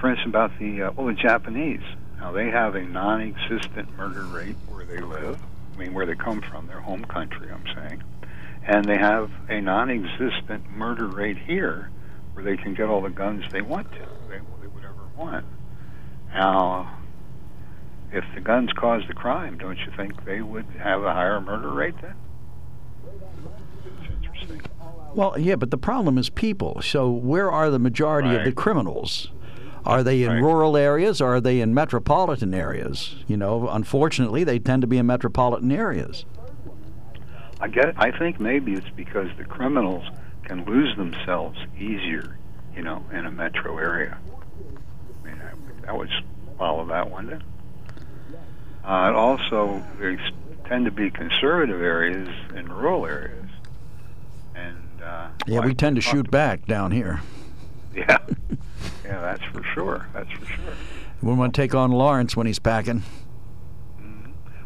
for 0.00 0.10
instance, 0.10 0.28
about 0.28 0.58
the 0.58 0.82
uh, 0.82 0.90
well, 0.96 1.06
the 1.06 1.14
Japanese. 1.14 1.82
Now 2.20 2.30
they 2.32 2.50
have 2.50 2.76
a 2.76 2.82
non-existent 2.82 3.96
murder 3.96 4.22
rate 4.22 4.56
where 4.68 4.84
they 4.84 4.98
live. 4.98 5.38
I 5.74 5.78
mean, 5.78 5.94
where 5.94 6.06
they 6.06 6.14
come 6.14 6.40
from, 6.42 6.66
their 6.68 6.80
home 6.80 7.04
country. 7.04 7.48
I'm 7.50 7.64
saying, 7.74 8.02
and 8.66 8.88
they 8.88 8.98
have 8.98 9.30
a 9.48 9.60
non-existent 9.60 10.70
murder 10.70 11.06
rate 11.06 11.38
here, 11.38 11.90
where 12.34 12.44
they 12.44 12.56
can 12.56 12.74
get 12.74 12.88
all 12.88 13.00
the 13.00 13.10
guns 13.10 13.44
they 13.50 13.62
want 13.62 13.90
to. 13.92 14.06
They, 14.28 14.38
they 14.60 14.66
would 14.68 14.84
ever 14.84 15.08
want. 15.16 15.46
Now, 16.32 16.98
if 18.12 18.24
the 18.34 18.40
guns 18.40 18.72
cause 18.72 19.02
the 19.08 19.14
crime, 19.14 19.58
don't 19.58 19.78
you 19.78 19.92
think 19.96 20.24
they 20.24 20.42
would 20.42 20.66
have 20.78 21.02
a 21.02 21.12
higher 21.12 21.40
murder 21.40 21.70
rate 21.70 21.94
then? 22.00 22.14
It's 25.12 25.18
interesting. 25.18 25.32
Well, 25.32 25.38
yeah, 25.38 25.56
but 25.56 25.70
the 25.70 25.78
problem 25.78 26.18
is 26.18 26.30
people. 26.30 26.80
So 26.82 27.10
where 27.10 27.50
are 27.50 27.70
the 27.70 27.78
majority 27.78 28.34
of 28.34 28.44
the 28.44 28.52
criminals? 28.52 29.30
Are 29.84 30.02
they 30.04 30.22
in 30.22 30.30
Right. 30.30 30.42
rural 30.42 30.76
areas 30.76 31.20
or 31.20 31.34
are 31.34 31.40
they 31.40 31.60
in 31.60 31.74
metropolitan 31.74 32.54
areas? 32.54 33.16
You 33.26 33.36
know, 33.36 33.68
unfortunately, 33.68 34.44
they 34.44 34.58
tend 34.60 34.82
to 34.82 34.86
be 34.86 34.96
in 34.98 35.06
metropolitan 35.06 35.72
areas. 35.72 36.24
I 37.60 37.68
get. 37.68 37.94
I 37.96 38.10
think 38.16 38.38
maybe 38.40 38.74
it's 38.74 38.88
because 38.90 39.28
the 39.38 39.44
criminals 39.44 40.04
can 40.44 40.64
lose 40.64 40.96
themselves 40.96 41.58
easier, 41.78 42.36
you 42.76 42.82
know, 42.82 43.04
in 43.12 43.26
a 43.26 43.30
metro 43.30 43.78
area. 43.78 44.18
I 45.24 45.26
mean, 45.28 45.36
I, 45.40 45.54
would- 45.54 45.88
I 45.88 45.92
would 45.92 46.10
follow 46.58 46.84
that 46.86 47.10
one. 47.10 47.26
Then. 47.26 47.42
Uh, 48.84 49.12
also, 49.14 49.82
they 50.00 50.16
tend 50.68 50.84
to 50.86 50.90
be 50.90 51.10
conservative 51.10 51.80
areas 51.82 52.28
in 52.54 52.68
rural 52.68 53.06
areas, 53.06 53.32
and 53.40 53.41
uh, 55.02 55.28
Yeah, 55.46 55.60
we 55.60 55.74
tend 55.74 55.96
to 55.96 56.02
talked 56.02 56.14
shoot 56.14 56.30
back 56.30 56.66
down 56.66 56.90
here. 56.92 57.20
Yeah, 57.94 58.16
yeah, 59.04 59.20
that's 59.20 59.42
for 59.52 59.62
sure. 59.74 60.06
That's 60.14 60.30
for 60.32 60.46
sure. 60.46 60.72
We 61.22 61.34
want 61.34 61.52
to 61.54 61.60
take 61.60 61.74
on 61.74 61.92
Lawrence 61.92 62.34
when 62.34 62.46
he's 62.46 62.58
packing. 62.58 63.02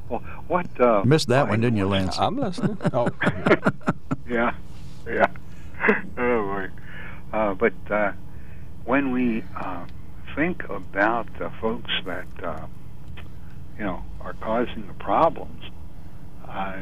Well, 0.09 0.21
what? 0.47 0.81
Uh, 0.81 1.03
Missed 1.05 1.27
that 1.29 1.49
one, 1.49 1.61
didn't 1.61 1.77
you, 1.77 1.89
Lance? 1.89 2.17
I'm 2.19 2.37
listening. 2.39 2.79
Oh, 2.93 3.09
yeah, 4.29 4.55
yeah. 5.09 5.27
oh 6.17 6.43
boy. 6.45 6.69
Uh, 7.33 7.55
but 7.55 7.73
uh, 7.91 8.13
when 8.85 9.11
we 9.11 9.43
uh, 9.57 9.85
think 10.37 10.63
about 10.69 11.27
the 11.41 11.51
folks 11.61 11.91
that 12.05 12.27
uh, 12.45 12.67
you 13.77 13.85
know 13.85 14.05
are 14.21 14.35
causing 14.35 14.87
the 14.87 14.95
problems, 14.95 15.65
uh, 16.49 16.77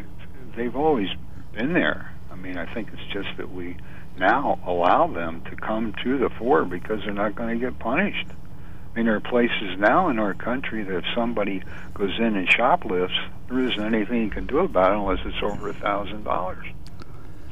they've 0.57 0.77
always 0.77 1.09
been 1.55 1.73
there. 1.73 2.11
I 2.45 2.47
mean, 2.47 2.59
I 2.59 2.67
think 2.75 2.91
it's 2.93 3.11
just 3.11 3.39
that 3.39 3.51
we 3.51 3.75
now 4.19 4.59
allow 4.67 5.07
them 5.07 5.43
to 5.49 5.57
come 5.57 5.95
to 6.05 6.19
the 6.19 6.29
fore 6.29 6.67
because 6.67 7.01
they're 7.03 7.15
not 7.15 7.35
going 7.35 7.59
to 7.59 7.65
get 7.65 7.79
punished. 7.79 8.27
I 8.29 8.97
mean, 8.97 9.07
there 9.07 9.15
are 9.15 9.21
places 9.21 9.79
now 9.79 10.11
in 10.11 10.19
our 10.19 10.35
country 10.35 10.83
that 10.83 10.95
if 10.95 11.05
somebody 11.15 11.63
goes 11.95 12.13
in 12.19 12.37
and 12.37 12.47
shoplifts, 12.51 13.17
there 13.49 13.61
isn't 13.61 13.83
anything 13.83 14.25
you 14.25 14.31
can 14.31 14.47
do 14.47 14.59
about 14.59 14.93
it 14.93 14.99
unless 14.99 15.21
it's 15.25 15.43
over 15.43 15.71
a 15.71 15.73
thousand 15.73 16.25
dollars. 16.25 16.67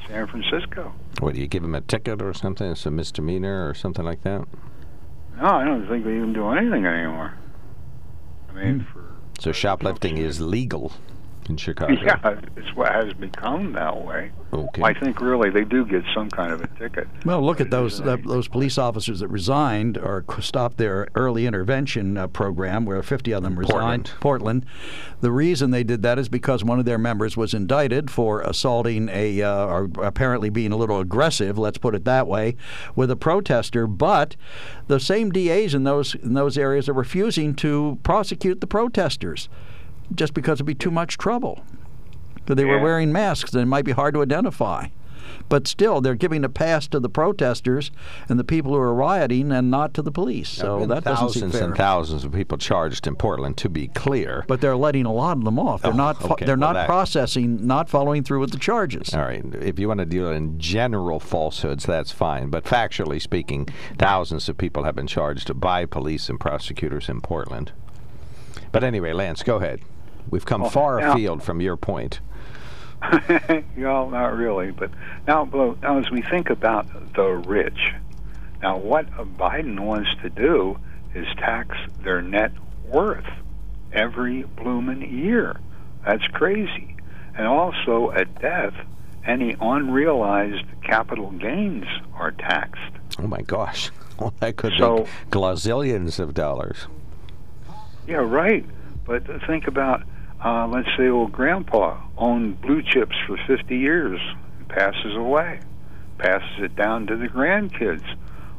San 0.08 0.26
Francisco. 0.26 0.92
what 1.20 1.32
do 1.32 1.40
you 1.40 1.46
give 1.46 1.62
them 1.62 1.74
a 1.74 1.80
ticket 1.80 2.20
or 2.20 2.34
something? 2.34 2.70
It's 2.70 2.84
a 2.84 2.90
misdemeanor 2.90 3.66
or 3.66 3.72
something 3.72 4.04
like 4.04 4.24
that. 4.24 4.46
No, 5.38 5.46
I 5.46 5.64
don't 5.64 5.88
think 5.88 6.04
they 6.04 6.16
even 6.16 6.34
do 6.34 6.50
anything 6.50 6.84
anymore. 6.84 7.32
I 8.50 8.52
mean, 8.52 8.80
hmm. 8.80 8.92
for 8.92 9.14
So 9.40 9.52
shoplifting 9.52 10.18
is 10.18 10.38
legal 10.42 10.92
in 11.48 11.56
Chicago. 11.56 11.92
yeah, 12.02 12.40
it's 12.56 12.74
what 12.74 12.92
has 12.92 13.12
become 13.14 13.72
that 13.72 14.04
way. 14.04 14.30
Okay. 14.52 14.82
I 14.82 14.92
think 14.92 15.20
really 15.20 15.50
they 15.50 15.64
do 15.64 15.84
get 15.84 16.04
some 16.14 16.28
kind 16.28 16.52
of 16.52 16.60
a 16.60 16.66
ticket. 16.78 17.08
Well, 17.24 17.42
look 17.42 17.60
at 17.60 17.70
those 17.70 18.00
that, 18.02 18.24
those 18.26 18.48
police 18.48 18.76
officers 18.78 19.20
that 19.20 19.28
resigned 19.28 19.96
or 19.96 20.24
stopped 20.40 20.76
their 20.76 21.08
early 21.14 21.46
intervention 21.46 22.16
uh, 22.16 22.26
program, 22.28 22.84
where 22.84 23.02
50 23.02 23.32
of 23.32 23.42
them 23.42 23.58
resigned. 23.58 24.12
Portland. 24.20 24.64
Portland. 24.64 24.66
The 25.20 25.32
reason 25.32 25.70
they 25.70 25.84
did 25.84 26.02
that 26.02 26.18
is 26.18 26.28
because 26.28 26.64
one 26.64 26.78
of 26.78 26.84
their 26.84 26.98
members 26.98 27.36
was 27.36 27.54
indicted 27.54 28.10
for 28.10 28.40
assaulting 28.42 29.08
a, 29.08 29.40
uh, 29.42 29.66
or 29.66 29.90
apparently 30.02 30.50
being 30.50 30.72
a 30.72 30.76
little 30.76 31.00
aggressive, 31.00 31.58
let's 31.58 31.78
put 31.78 31.94
it 31.94 32.04
that 32.04 32.26
way, 32.26 32.56
with 32.94 33.10
a 33.10 33.16
protester. 33.16 33.86
But 33.86 34.36
the 34.86 35.00
same 35.00 35.30
DAs 35.30 35.74
in 35.74 35.84
those 35.84 36.14
in 36.14 36.34
those 36.34 36.58
areas 36.58 36.88
are 36.88 36.94
refusing 36.94 37.54
to 37.56 37.98
prosecute 38.02 38.60
the 38.60 38.66
protesters, 38.66 39.48
just 40.14 40.34
because 40.34 40.56
it'd 40.56 40.66
be 40.66 40.74
too 40.74 40.90
much 40.90 41.18
trouble. 41.18 41.60
Because 42.34 42.56
they 42.56 42.64
were 42.64 42.80
wearing 42.80 43.12
masks 43.12 43.52
and 43.52 43.62
it 43.62 43.66
might 43.66 43.84
be 43.84 43.92
hard 43.92 44.14
to 44.14 44.22
identify. 44.22 44.88
But 45.48 45.66
still, 45.68 46.00
they're 46.00 46.14
giving 46.16 46.44
a 46.44 46.48
pass 46.48 46.86
to 46.88 46.98
the 47.00 47.08
protesters 47.08 47.90
and 48.28 48.38
the 48.38 48.44
people 48.44 48.72
who 48.72 48.78
are 48.78 48.94
rioting, 48.94 49.50
and 49.52 49.70
not 49.70 49.94
to 49.94 50.02
the 50.02 50.10
police. 50.10 50.48
So 50.48 50.80
been 50.80 50.88
that 50.90 51.04
thousands 51.04 51.54
and 51.54 51.76
thousands 51.76 52.24
of 52.24 52.32
people 52.32 52.58
charged 52.58 53.06
in 53.06 53.16
Portland. 53.16 53.56
To 53.58 53.68
be 53.68 53.88
clear. 53.88 54.44
But 54.48 54.60
they're 54.60 54.76
letting 54.76 55.06
a 55.06 55.12
lot 55.12 55.36
of 55.38 55.44
them 55.44 55.58
off. 55.58 55.82
They're 55.82 55.92
Oh, 55.92 55.96
not. 55.96 56.22
okay. 56.24 56.44
They're 56.44 56.56
Well, 56.56 56.72
not 56.72 56.74
that- 56.74 56.86
processing. 56.86 57.66
Not 57.66 57.88
following 57.88 58.24
through 58.24 58.40
with 58.40 58.50
the 58.50 58.58
charges. 58.58 59.14
All 59.14 59.22
right. 59.22 59.44
If 59.60 59.78
you 59.78 59.88
want 59.88 59.98
to 60.00 60.06
deal 60.06 60.30
in 60.30 60.58
general 60.58 61.20
falsehoods, 61.20 61.84
that's 61.86 62.12
fine. 62.12 62.48
But 62.50 62.64
factually 62.64 63.20
speaking, 63.20 63.68
thousands 63.98 64.48
of 64.48 64.58
people 64.58 64.84
have 64.84 64.94
been 64.96 65.06
charged 65.06 65.58
by 65.60 65.86
police 65.86 66.28
and 66.28 66.38
prosecutors 66.40 67.08
in 67.08 67.20
Portland. 67.20 67.72
But 68.72 68.84
anyway, 68.84 69.12
Lance, 69.12 69.42
go 69.42 69.56
ahead. 69.56 69.80
We've 70.30 70.44
come 70.46 70.62
Well, 70.62 70.70
far 70.70 71.00
now- 71.00 71.12
afield 71.12 71.42
from 71.42 71.60
your 71.60 71.76
point. 71.76 72.20
no, 73.76 74.08
not 74.10 74.36
really. 74.36 74.70
But 74.70 74.90
now, 75.26 75.44
now, 75.82 75.98
as 75.98 76.10
we 76.10 76.22
think 76.22 76.50
about 76.50 76.86
the 77.14 77.24
rich, 77.46 77.92
now 78.62 78.76
what 78.78 79.10
Biden 79.36 79.80
wants 79.80 80.10
to 80.22 80.30
do 80.30 80.78
is 81.14 81.26
tax 81.36 81.76
their 82.04 82.22
net 82.22 82.52
worth 82.86 83.26
every 83.92 84.42
bloomin' 84.44 85.02
year. 85.02 85.56
That's 86.06 86.24
crazy. 86.28 86.96
And 87.36 87.46
also, 87.46 88.12
at 88.12 88.40
death, 88.40 88.74
any 89.26 89.56
unrealized 89.60 90.64
capital 90.84 91.30
gains 91.32 91.86
are 92.14 92.30
taxed. 92.30 92.92
Oh 93.18 93.26
my 93.26 93.42
gosh. 93.42 93.90
Well, 94.18 94.34
that 94.38 94.56
could 94.56 94.74
So- 94.78 94.98
be 94.98 95.04
glazillions 95.30 96.20
of 96.20 96.32
dollars. 96.34 96.86
Yeah, 98.06 98.16
right. 98.18 98.64
But 99.04 99.24
think 99.48 99.66
about, 99.66 100.02
uh, 100.44 100.66
let's 100.66 100.88
say, 100.96 101.08
old 101.08 101.32
grandpa 101.32 102.00
owned 102.16 102.60
blue 102.60 102.82
chips 102.82 103.16
for 103.26 103.38
50 103.46 103.76
years, 103.76 104.20
passes 104.68 105.14
away, 105.16 105.60
passes 106.18 106.58
it 106.58 106.74
down 106.76 107.06
to 107.06 107.16
the 107.16 107.28
grandkids. 107.28 108.04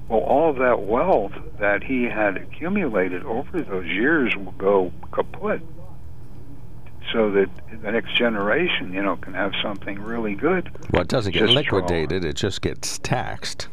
Well, 0.07 0.19
all 0.19 0.49
of 0.49 0.57
that 0.57 0.81
wealth 0.83 1.33
that 1.59 1.83
he 1.83 2.03
had 2.03 2.37
accumulated 2.37 3.23
over 3.25 3.61
those 3.61 3.87
years 3.87 4.35
will 4.35 4.51
go 4.53 4.91
kaput. 5.11 5.61
so 7.11 7.31
that 7.31 7.49
the 7.81 7.91
next 7.91 8.15
generation, 8.17 8.93
you 8.93 9.01
know, 9.01 9.15
can 9.17 9.33
have 9.33 9.51
something 9.61 9.99
really 10.01 10.35
good. 10.35 10.69
Well, 10.91 11.01
it 11.03 11.09
doesn't 11.09 11.33
get 11.33 11.49
liquidated; 11.49 12.23
it 12.25 12.35
just 12.35 12.61
gets 12.61 12.97
taxed. 12.99 13.67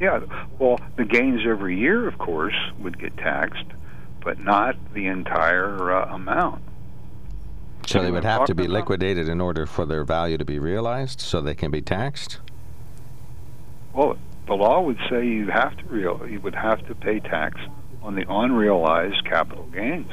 Yeah, 0.00 0.20
well, 0.58 0.78
the 0.96 1.04
gains 1.04 1.40
every 1.46 1.78
year, 1.78 2.06
of 2.06 2.18
course, 2.18 2.54
would 2.78 2.98
get 2.98 3.16
taxed, 3.16 3.64
but 4.26 4.40
not 4.40 4.76
the 4.92 5.06
entire 5.06 5.92
uh, 5.92 6.12
amount. 6.12 6.60
So 7.86 8.02
they 8.02 8.10
would 8.10 8.24
have 8.24 8.44
to 8.46 8.56
be 8.56 8.66
liquidated 8.66 9.28
in 9.28 9.40
order 9.40 9.66
for 9.66 9.86
their 9.86 10.02
value 10.02 10.36
to 10.36 10.44
be 10.44 10.58
realized, 10.58 11.20
so 11.20 11.40
they 11.40 11.54
can 11.54 11.70
be 11.70 11.80
taxed. 11.80 12.38
Well, 13.94 14.18
the 14.48 14.54
law 14.54 14.80
would 14.80 14.98
say 15.08 15.24
you 15.24 15.46
have 15.46 15.76
to 15.76 15.84
real 15.84 16.26
you 16.28 16.40
would 16.40 16.56
have 16.56 16.84
to 16.88 16.94
pay 16.96 17.20
tax 17.20 17.60
on 18.02 18.16
the 18.16 18.24
unrealized 18.28 19.24
capital 19.26 19.64
gains. 19.66 20.10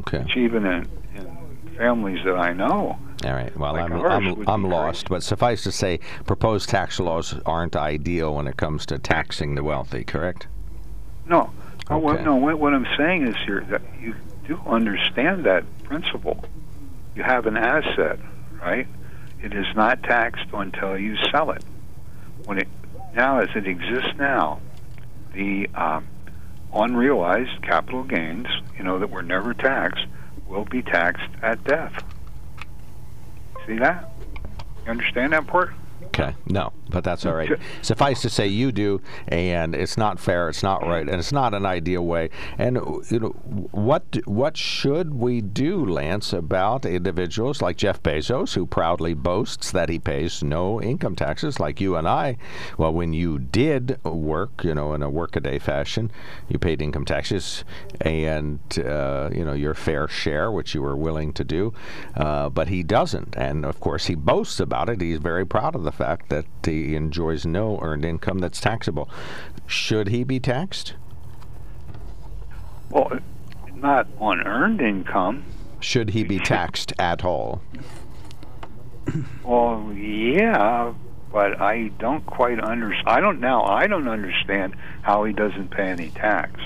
Okay. 0.00 0.18
Which 0.18 0.36
even 0.36 0.66
in, 0.66 0.86
in 1.14 1.74
families 1.78 2.22
that 2.26 2.36
I 2.36 2.52
know, 2.52 2.98
All 3.24 3.32
right. 3.32 3.56
Well, 3.56 3.72
Like 3.72 3.90
I'm 3.90 4.04
I'm, 4.04 4.46
I'm 4.46 4.64
lost, 4.64 5.08
but 5.08 5.22
suffice 5.22 5.62
to 5.62 5.72
say, 5.72 6.00
proposed 6.26 6.68
tax 6.68 7.00
laws 7.00 7.34
aren't 7.46 7.76
ideal 7.76 8.34
when 8.34 8.46
it 8.46 8.58
comes 8.58 8.84
to 8.86 8.98
taxing 8.98 9.54
the 9.54 9.64
wealthy. 9.64 10.04
Correct? 10.04 10.48
no, 11.26 11.50
what, 11.88 12.14
Okay. 12.16 12.24
no. 12.24 12.36
What, 12.36 12.58
what 12.58 12.74
I'm 12.74 12.86
saying 12.96 13.26
is 13.26 13.36
here 13.44 13.60
that 13.70 13.82
you 14.00 14.14
do 14.46 14.60
understand 14.66 15.44
that 15.44 15.64
principle. 15.84 16.44
You 17.14 17.22
have 17.22 17.46
an 17.46 17.56
asset, 17.56 18.18
right? 18.62 18.86
It 19.42 19.52
is 19.54 19.66
not 19.76 20.02
taxed 20.02 20.46
until 20.52 20.98
you 20.98 21.16
sell 21.30 21.50
it. 21.50 21.62
When 22.44 22.58
it 22.58 22.68
now, 23.14 23.38
as 23.40 23.48
it 23.54 23.66
exists 23.66 24.14
now, 24.18 24.60
the 25.34 25.68
um, 25.74 26.06
unrealized 26.74 27.62
capital 27.62 28.02
gains, 28.02 28.48
you 28.76 28.82
know, 28.84 28.98
that 28.98 29.10
were 29.10 29.22
never 29.22 29.54
taxed, 29.54 30.06
will 30.48 30.64
be 30.64 30.82
taxed 30.82 31.28
at 31.42 31.62
death. 31.64 32.02
See 33.66 33.78
that? 33.78 34.10
You 34.84 34.90
understand 34.90 35.32
that 35.32 35.46
part? 35.46 35.72
Okay. 36.06 36.34
No, 36.46 36.72
but 36.94 37.02
that's 37.02 37.26
all 37.26 37.34
right. 37.34 37.50
Suffice 37.82 38.22
to 38.22 38.30
say, 38.30 38.46
you 38.46 38.70
do, 38.70 39.02
and 39.26 39.74
it's 39.74 39.96
not 39.96 40.20
fair. 40.20 40.48
It's 40.48 40.62
not 40.62 40.86
right, 40.86 41.06
and 41.06 41.18
it's 41.18 41.32
not 41.32 41.52
an 41.52 41.66
ideal 41.66 42.06
way. 42.06 42.30
And 42.56 42.76
you 43.10 43.18
know, 43.18 43.30
what 43.72 44.04
what 44.26 44.56
should 44.56 45.12
we 45.14 45.40
do, 45.40 45.84
Lance, 45.84 46.32
about 46.32 46.86
individuals 46.86 47.60
like 47.60 47.76
Jeff 47.76 48.00
Bezos, 48.00 48.54
who 48.54 48.64
proudly 48.64 49.12
boasts 49.12 49.72
that 49.72 49.88
he 49.88 49.98
pays 49.98 50.40
no 50.40 50.80
income 50.80 51.16
taxes, 51.16 51.58
like 51.58 51.80
you 51.80 51.96
and 51.96 52.06
I? 52.06 52.36
Well, 52.78 52.92
when 52.92 53.12
you 53.12 53.40
did 53.40 53.98
work, 54.04 54.62
you 54.62 54.76
know, 54.76 54.94
in 54.94 55.02
a 55.02 55.10
workaday 55.10 55.58
fashion, 55.58 56.12
you 56.48 56.60
paid 56.60 56.80
income 56.80 57.04
taxes, 57.04 57.64
and 58.02 58.60
uh, 58.78 59.30
you 59.32 59.44
know 59.44 59.54
your 59.54 59.74
fair 59.74 60.06
share, 60.06 60.52
which 60.52 60.76
you 60.76 60.82
were 60.82 60.96
willing 60.96 61.32
to 61.32 61.42
do. 61.42 61.74
Uh, 62.16 62.48
but 62.50 62.68
he 62.68 62.84
doesn't, 62.84 63.36
and 63.36 63.64
of 63.64 63.80
course 63.80 64.06
he 64.06 64.14
boasts 64.14 64.60
about 64.60 64.88
it. 64.88 65.00
He's 65.00 65.18
very 65.18 65.44
proud 65.44 65.74
of 65.74 65.82
the 65.82 65.90
fact 65.90 66.28
that 66.28 66.46
he 66.64 66.83
enjoys 66.92 67.46
no 67.46 67.78
earned 67.80 68.04
income 68.04 68.38
that's 68.38 68.60
taxable. 68.60 69.08
Should 69.66 70.08
he 70.08 70.24
be 70.24 70.38
taxed? 70.38 70.94
Well, 72.90 73.18
not 73.74 74.06
on 74.18 74.40
earned 74.46 74.80
income. 74.80 75.44
Should 75.80 76.10
he 76.10 76.24
be 76.24 76.38
taxed 76.38 76.92
at 76.98 77.24
all? 77.24 77.62
Well, 79.42 79.92
yeah, 79.92 80.94
but 81.32 81.60
I 81.60 81.88
don't 81.98 82.24
quite 82.24 82.60
understand. 82.60 83.08
I 83.08 83.20
don't 83.20 83.40
now. 83.40 83.64
I 83.64 83.86
don't 83.86 84.08
understand 84.08 84.76
how 85.02 85.24
he 85.24 85.32
doesn't 85.32 85.70
pay 85.70 85.88
any 85.88 86.08
tax 86.10 86.60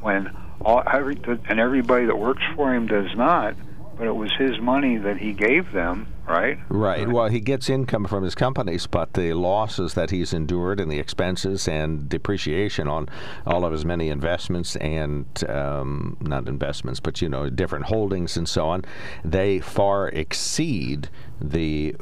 when 0.00 0.30
all 0.60 0.82
every 0.90 1.18
and 1.48 1.58
everybody 1.58 2.06
that 2.06 2.18
works 2.18 2.42
for 2.54 2.74
him 2.74 2.86
does 2.86 3.14
not. 3.16 3.54
But 3.96 4.06
it 4.06 4.14
was 4.14 4.32
his 4.38 4.58
money 4.60 4.96
that 4.96 5.18
he 5.18 5.32
gave 5.32 5.72
them, 5.72 6.06
right? 6.30 6.58
Right. 6.68 7.08
Well, 7.08 7.28
he 7.28 7.40
gets 7.40 7.68
income 7.68 8.06
from 8.06 8.24
his 8.24 8.34
companies, 8.34 8.86
but 8.86 9.14
the 9.14 9.32
losses 9.34 9.94
that 9.94 10.10
he's 10.10 10.32
endured 10.32 10.80
and 10.80 10.90
the 10.90 10.98
expenses 10.98 11.66
and 11.68 12.08
depreciation 12.08 12.88
on 12.88 13.08
all 13.46 13.64
of 13.64 13.72
his 13.72 13.84
many 13.84 14.08
investments 14.08 14.76
and 14.76 15.26
um, 15.48 16.16
not 16.20 16.48
investments, 16.48 17.00
but 17.00 17.20
you 17.20 17.28
know, 17.28 17.50
different 17.50 17.86
holdings 17.86 18.36
and 18.36 18.48
so 18.48 18.68
on, 18.68 18.84
they 19.24 19.58
far 19.58 20.08
exceed 20.08 21.10
the 21.40 21.94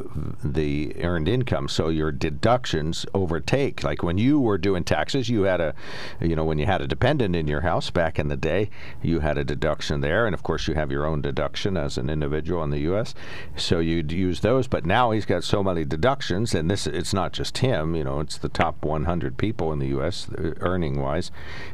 the 0.43 0.95
earned 1.03 1.29
income. 1.29 1.68
So 1.68 1.89
your 1.89 2.11
deductions 2.11 3.07
overtake. 3.14 3.85
Like 3.85 4.03
when 4.03 4.18
you 4.18 4.41
were 4.41 4.59
doing 4.59 4.85
taxes, 4.85 5.29
you 5.29 5.43
had 5.43 5.61
a, 5.61 5.74
you 6.20 6.35
know, 6.35 6.45
when 6.45 6.59
you 6.59 6.66
had 6.66 6.81
a 6.81 6.87
dependent 6.87 7.37
in 7.37 7.47
your 7.47 7.61
house 7.61 7.91
back 7.91 8.18
in 8.18 8.29
the 8.29 8.37
day, 8.37 8.70
you 9.03 9.20
had 9.20 9.39
a 9.39 9.45
deduction 9.45 10.01
there, 10.01 10.26
and 10.26 10.35
of 10.35 10.43
course 10.43 10.66
you 10.66 10.74
have 10.74 10.91
your 10.91 11.07
own 11.07 11.22
deduction 11.22 11.76
as 11.76 11.97
an 11.99 12.11
individual 12.11 12.62
in 12.64 12.70
the 12.70 12.81
U.S. 12.81 13.14
So 13.57 13.79
you'd 13.79 14.12
use 14.19 14.41
those. 14.41 14.66
But 14.66 14.85
now 14.85 15.11
he's 15.11 15.25
got 15.25 15.45
so 15.45 15.62
many 15.62 15.85
deductions, 15.85 16.55
and 16.55 16.71
this 16.71 16.87
it's 16.87 17.14
not 17.14 17.33
just 17.33 17.59
him. 17.59 17.95
You 17.95 18.05
know, 18.05 18.21
it's 18.21 18.37
the 18.37 18.49
top 18.49 18.85
100 18.85 19.39
people 19.39 19.73
in 19.73 19.79
the 19.79 19.89
U.S. 19.89 20.29
earning 20.61 21.01
wise. 21.01 21.31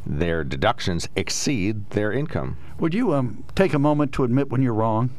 Their 0.06 0.44
deductions 0.44 1.08
exceed 1.16 1.90
their 1.90 2.12
income. 2.12 2.56
Would 2.78 2.94
you 2.94 3.14
um, 3.14 3.44
take 3.54 3.74
a 3.74 3.78
moment 3.78 4.12
to 4.12 4.24
admit 4.24 4.50
when 4.50 4.62
you're 4.62 4.74
wrong? 4.74 5.10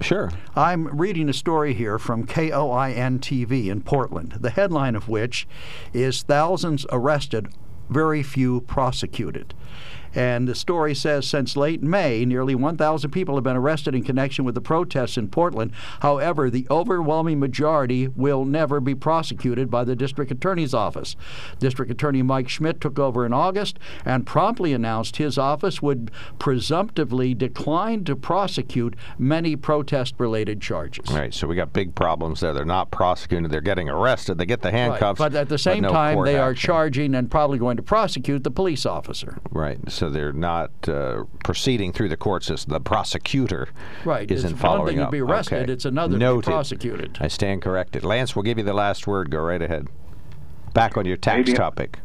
Sure. 0.00 0.30
I'm 0.54 0.88
reading 0.88 1.28
a 1.28 1.32
story 1.32 1.72
here 1.72 1.98
from 1.98 2.26
KOIN 2.26 3.18
TV 3.20 3.68
in 3.68 3.80
Portland, 3.80 4.36
the 4.40 4.50
headline 4.50 4.94
of 4.94 5.08
which 5.08 5.48
is 5.94 6.22
Thousands 6.22 6.84
Arrested, 6.92 7.48
Very 7.88 8.22
Few 8.22 8.60
Prosecuted. 8.62 9.54
And 10.14 10.48
the 10.48 10.54
story 10.54 10.94
says 10.94 11.26
since 11.26 11.56
late 11.56 11.82
May, 11.82 12.24
nearly 12.24 12.54
1,000 12.54 13.10
people 13.10 13.34
have 13.34 13.44
been 13.44 13.56
arrested 13.56 13.94
in 13.94 14.02
connection 14.02 14.46
with 14.46 14.54
the 14.54 14.62
protests 14.62 15.18
in 15.18 15.28
Portland. 15.28 15.72
However, 16.00 16.48
the 16.48 16.66
overwhelming 16.70 17.38
majority 17.38 18.08
will 18.08 18.46
never 18.46 18.80
be 18.80 18.94
prosecuted 18.94 19.70
by 19.70 19.84
the 19.84 19.94
district 19.94 20.30
attorney's 20.30 20.72
office. 20.72 21.16
District 21.58 21.90
Attorney 21.90 22.22
Mike 22.22 22.48
Schmidt 22.48 22.80
took 22.80 22.98
over 22.98 23.26
in 23.26 23.34
August 23.34 23.78
and 24.06 24.26
promptly 24.26 24.72
announced 24.72 25.16
his 25.16 25.36
office 25.36 25.82
would 25.82 26.10
presumptively 26.38 27.34
decline 27.34 28.04
to 28.04 28.16
prosecute 28.16 28.96
many 29.18 29.54
protest 29.54 30.14
related 30.16 30.62
charges. 30.62 31.10
Right. 31.10 31.34
So 31.34 31.46
we 31.46 31.56
got 31.56 31.74
big 31.74 31.94
problems 31.94 32.40
there. 32.40 32.54
They're 32.54 32.64
not 32.64 32.90
prosecuted. 32.90 33.50
They're 33.50 33.60
getting 33.60 33.90
arrested. 33.90 34.38
They 34.38 34.46
get 34.46 34.62
the 34.62 34.70
handcuffs. 34.70 35.20
Right. 35.20 35.32
But 35.32 35.38
at 35.38 35.50
the 35.50 35.58
same 35.58 35.82
no 35.82 35.90
time, 35.90 36.24
they 36.24 36.38
are 36.38 36.54
charging 36.54 37.14
and 37.14 37.30
probably 37.30 37.58
going 37.58 37.76
to 37.76 37.82
prosecute 37.82 38.44
the 38.44 38.50
police 38.50 38.86
officer. 38.86 39.38
Right. 39.50 39.65
So 39.88 40.10
they're 40.10 40.32
not 40.32 40.70
uh, 40.88 41.24
proceeding 41.44 41.92
through 41.92 42.08
the 42.08 42.16
court 42.16 42.44
system. 42.44 42.72
The 42.72 42.80
prosecutor 42.80 43.68
Right. 44.04 44.30
isn't 44.30 44.52
it's 44.52 44.60
following 44.60 44.80
one 44.80 44.86
thing 44.88 45.00
up. 45.00 45.08
to 45.08 45.12
be 45.12 45.20
arrested, 45.20 45.62
Okay. 45.62 45.72
it's 45.72 45.84
another 45.84 46.16
Noted. 46.18 46.44
to 46.44 46.50
be 46.50 46.52
prosecuted. 46.52 47.18
I 47.20 47.28
stand 47.28 47.62
corrected. 47.62 48.04
Lance, 48.04 48.34
we'll 48.36 48.42
give 48.44 48.58
you 48.58 48.64
the 48.64 48.72
last 48.74 49.06
word. 49.06 49.30
Go 49.30 49.40
right 49.40 49.60
ahead. 49.62 49.88
Back 50.74 50.96
on 50.96 51.04
your 51.06 51.16
tax 51.16 51.38
Maybe- 51.46 51.52
topic. 51.54 51.98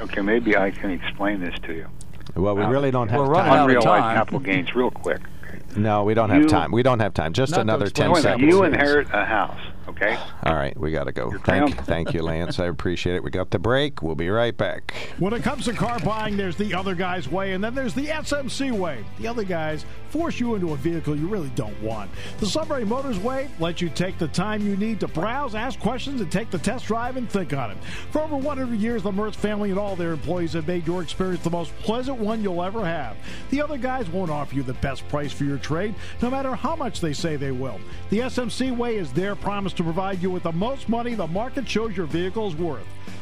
Okay, 0.00 0.20
maybe 0.22 0.56
I 0.56 0.70
can 0.70 0.90
explain 0.90 1.40
this 1.40 1.54
to 1.66 1.72
you. 1.72 1.86
Well, 2.34 2.56
we 2.56 2.62
Uh, 2.62 2.68
really 2.70 2.90
don't 2.90 3.08
have 3.08 3.20
time. 3.20 3.28
We're 3.28 3.34
time. 3.34 3.46
running 3.48 3.76
out 3.76 3.78
of 3.78 3.84
time. 3.84 4.16
capital 4.16 4.40
gains, 4.40 4.74
real 4.74 4.90
quick. 4.90 5.20
No, 5.76 6.04
we 6.04 6.14
don't 6.14 6.30
have 6.30 6.46
time. 6.46 6.72
We 6.72 6.82
don't 6.82 7.00
have 7.00 7.14
time. 7.14 7.32
Just 7.32 7.56
another 7.56 7.88
10 7.88 8.10
Wait 8.10 8.20
a 8.20 8.22
minute, 8.22 8.38
seconds. 8.40 8.52
you 8.54 8.64
inherit 8.64 9.08
a 9.12 9.24
house, 9.24 9.58
okay? 9.88 10.18
All 10.44 10.54
right, 10.54 10.78
we 10.78 10.92
got 10.92 11.04
to 11.04 11.12
go. 11.12 11.30
Thank 11.38 11.70
you, 11.70 11.74
thank 11.82 12.14
you, 12.14 12.22
Lance. 12.22 12.58
I 12.58 12.66
appreciate 12.66 13.16
it. 13.16 13.22
We 13.22 13.30
got 13.30 13.50
the 13.50 13.58
break. 13.58 14.02
We'll 14.02 14.14
be 14.14 14.28
right 14.28 14.56
back. 14.56 14.94
When 15.18 15.32
it 15.32 15.42
comes 15.42 15.64
to 15.66 15.72
car 15.72 15.98
buying, 16.00 16.36
there's 16.36 16.56
the 16.56 16.74
other 16.74 16.94
guy's 16.94 17.28
way, 17.28 17.52
and 17.52 17.62
then 17.62 17.74
there's 17.74 17.94
the 17.94 18.06
SMC 18.06 18.72
way. 18.72 19.04
The 19.18 19.26
other 19.26 19.44
guys 19.44 19.84
force 20.08 20.38
you 20.38 20.54
into 20.54 20.72
a 20.72 20.76
vehicle 20.76 21.16
you 21.16 21.26
really 21.26 21.50
don't 21.50 21.80
want. 21.82 22.10
The 22.38 22.46
Sunbury 22.46 22.84
Motors 22.84 23.18
way 23.18 23.50
lets 23.58 23.80
you 23.80 23.88
take 23.88 24.16
the 24.18 24.28
time 24.28 24.64
you 24.64 24.76
need 24.76 25.00
to 25.00 25.08
browse, 25.08 25.54
ask 25.54 25.78
questions, 25.80 26.20
and 26.20 26.30
take 26.30 26.50
the 26.50 26.58
test 26.58 26.86
drive 26.86 27.16
and 27.16 27.28
think 27.28 27.52
on 27.52 27.72
it. 27.72 27.78
For 28.10 28.22
over 28.22 28.36
100 28.36 28.78
years, 28.78 29.02
the 29.02 29.10
Mertz 29.10 29.34
family 29.34 29.70
and 29.70 29.78
all 29.78 29.96
their 29.96 30.12
employees 30.12 30.52
have 30.52 30.68
made 30.68 30.86
your 30.86 31.02
experience 31.02 31.42
the 31.42 31.50
most 31.50 31.76
pleasant 31.80 32.18
one 32.18 32.42
you'll 32.42 32.62
ever 32.62 32.84
have. 32.84 33.16
The 33.50 33.60
other 33.60 33.76
guys 33.76 34.08
won't 34.08 34.30
offer 34.30 34.54
you 34.54 34.62
the 34.62 34.74
best 34.74 35.06
price 35.08 35.32
for 35.32 35.44
your 35.44 35.58
trade, 35.58 35.94
no 36.22 36.30
matter 36.30 36.54
how 36.54 36.76
much 36.76 37.00
they 37.00 37.12
say 37.12 37.36
they 37.36 37.50
will. 37.52 37.80
The 38.10 38.20
SMC 38.20 38.76
way 38.76 38.96
is 38.96 39.12
their 39.12 39.34
promise 39.34 39.72
to 39.76 39.82
provide 39.82 40.22
you 40.22 40.30
with 40.30 40.44
the 40.44 40.52
most 40.52 40.88
money 40.88 41.14
the 41.14 41.26
market 41.26 41.68
shows 41.68 41.96
your 41.96 42.06
vehicle 42.06 42.48
is 42.48 42.54
worth. 42.54 42.86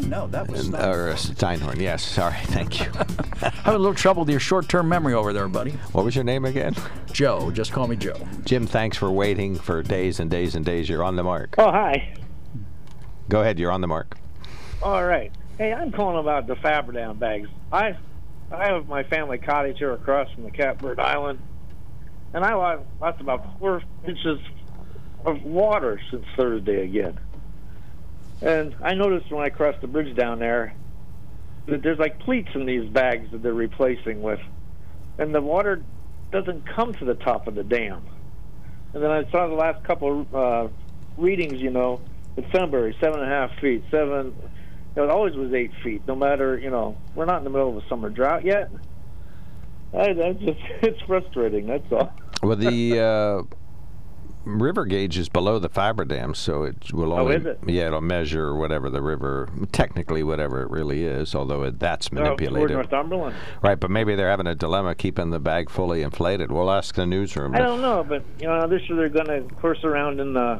No, 0.00 0.26
that 0.28 0.48
was 0.48 0.72
Uh, 0.72 0.76
Or 0.78 1.10
uh, 1.10 1.14
Steinhorn, 1.14 1.78
yes. 1.80 2.02
Sorry, 2.04 2.34
thank 2.44 2.80
you. 2.80 2.90
Having 3.40 3.74
a 3.74 3.78
little 3.78 3.94
trouble 3.94 4.22
with 4.22 4.30
your 4.30 4.40
short-term 4.40 4.88
memory 4.88 5.14
over 5.14 5.32
there, 5.32 5.48
buddy. 5.48 5.72
What 5.92 6.04
was 6.04 6.14
your 6.14 6.24
name 6.24 6.44
again? 6.44 6.74
Joe. 7.12 7.50
Just 7.50 7.72
call 7.72 7.86
me 7.88 7.96
Joe. 7.96 8.16
Jim, 8.44 8.66
thanks 8.66 8.96
for 8.96 9.10
waiting 9.10 9.56
for 9.56 9.82
days 9.82 10.18
and 10.20 10.30
days 10.30 10.54
and 10.54 10.64
days. 10.64 10.88
You're 10.88 11.04
on 11.04 11.16
the 11.16 11.22
mark. 11.24 11.54
Oh, 11.58 11.70
hi. 11.70 12.14
Go 13.28 13.40
ahead, 13.40 13.58
you're 13.58 13.70
on 13.72 13.80
the 13.80 13.86
mark. 13.88 14.16
All 14.82 15.04
right. 15.04 15.30
Hey, 15.58 15.72
I'm 15.72 15.92
calling 15.92 16.18
about 16.18 16.46
the 16.46 16.56
Fabridam 16.56 17.18
bags. 17.18 17.48
I 17.70 17.96
I 18.50 18.66
have 18.66 18.88
my 18.88 19.02
family 19.04 19.38
cottage 19.38 19.78
here 19.78 19.92
across 19.92 20.30
from 20.32 20.42
the 20.44 20.50
Catbird 20.50 20.98
Island, 20.98 21.38
and 22.34 22.44
I 22.44 22.54
lost, 22.54 22.82
lost 23.00 23.20
about 23.20 23.58
four 23.58 23.82
inches 24.06 24.40
of 25.24 25.42
water 25.42 26.00
since 26.10 26.24
Thursday 26.36 26.84
again. 26.84 27.18
And 28.42 28.74
I 28.82 28.94
noticed 28.94 29.30
when 29.30 29.44
I 29.44 29.50
crossed 29.50 29.80
the 29.80 29.86
bridge 29.86 30.16
down 30.16 30.40
there 30.40 30.74
that 31.66 31.82
there's 31.82 31.98
like 31.98 32.18
pleats 32.20 32.48
in 32.54 32.66
these 32.66 32.88
bags 32.90 33.30
that 33.30 33.42
they're 33.42 33.54
replacing 33.54 34.20
with, 34.20 34.40
and 35.18 35.32
the 35.32 35.40
water 35.40 35.82
doesn't 36.32 36.66
come 36.74 36.92
to 36.94 37.04
the 37.04 37.14
top 37.14 37.46
of 37.46 37.54
the 37.54 37.62
dam. 37.62 38.02
And 38.94 39.02
then 39.02 39.10
I 39.10 39.30
saw 39.30 39.46
the 39.46 39.54
last 39.54 39.84
couple 39.84 40.26
uh, 40.34 40.68
readings, 41.16 41.60
you 41.60 41.70
know, 41.70 42.00
in 42.36 42.44
Sunbury, 42.52 42.96
seven 43.00 43.20
and 43.20 43.30
a 43.30 43.34
half 43.34 43.58
feet, 43.60 43.84
seven. 43.90 44.34
It 44.96 45.08
always 45.08 45.34
was 45.34 45.52
eight 45.54 45.70
feet. 45.82 46.02
No 46.06 46.16
matter, 46.16 46.58
you 46.58 46.68
know, 46.68 46.98
we're 47.14 47.24
not 47.24 47.38
in 47.38 47.44
the 47.44 47.50
middle 47.50 47.76
of 47.76 47.82
a 47.82 47.88
summer 47.88 48.10
drought 48.10 48.44
yet. 48.44 48.70
I, 49.94 50.12
that's 50.14 50.38
just 50.40 50.60
it's 50.82 51.00
frustrating. 51.02 51.66
That's 51.66 51.90
all. 51.92 52.12
Well, 52.42 52.56
the 52.56 52.98
uh, 52.98 53.42
river 54.44 54.84
gauge 54.84 55.16
is 55.18 55.28
below 55.28 55.58
the 55.58 55.68
Fabridam, 55.68 56.34
so 56.34 56.62
it 56.64 56.92
will 56.92 57.12
Oh, 57.12 57.18
only 57.20 57.36
is 57.36 57.46
it? 57.46 57.58
yeah 57.66 57.86
it'll 57.86 58.00
measure 58.00 58.54
whatever 58.54 58.90
the 58.90 59.00
river 59.02 59.48
technically 59.72 60.22
whatever 60.22 60.62
it 60.62 60.70
really 60.70 61.04
is, 61.04 61.34
although 61.34 61.62
it, 61.62 61.78
that's 61.78 62.08
Oh, 62.12 62.16
toward 62.16 62.24
manipulated. 62.40 62.72
Northumberland. 62.76 63.36
Right, 63.62 63.78
but 63.78 63.90
maybe 63.90 64.14
they're 64.14 64.30
having 64.30 64.46
a 64.46 64.54
dilemma 64.54 64.94
keeping 64.94 65.30
the 65.30 65.40
bag 65.40 65.70
fully 65.70 66.02
inflated. 66.02 66.50
We'll 66.50 66.70
ask 66.70 66.94
the 66.94 67.06
newsroom. 67.06 67.54
I 67.54 67.58
don't 67.60 67.80
know, 67.82 68.04
but 68.06 68.24
you 68.40 68.46
know, 68.48 68.66
this 68.66 68.82
year 68.88 68.96
they're 68.96 69.08
going 69.24 69.26
to 69.48 69.54
course 69.56 69.82
around 69.84 70.20
and 70.20 70.36
uh, 70.36 70.58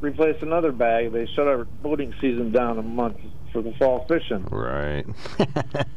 replace 0.00 0.40
another 0.42 0.72
bag. 0.72 1.12
They 1.12 1.26
shut 1.34 1.46
our 1.46 1.64
boating 1.64 2.12
season 2.20 2.52
down 2.52 2.78
a 2.78 2.82
month 2.82 3.18
for 3.52 3.62
the 3.62 3.72
fall 3.78 4.04
fishing. 4.08 4.44
Right. 4.46 5.04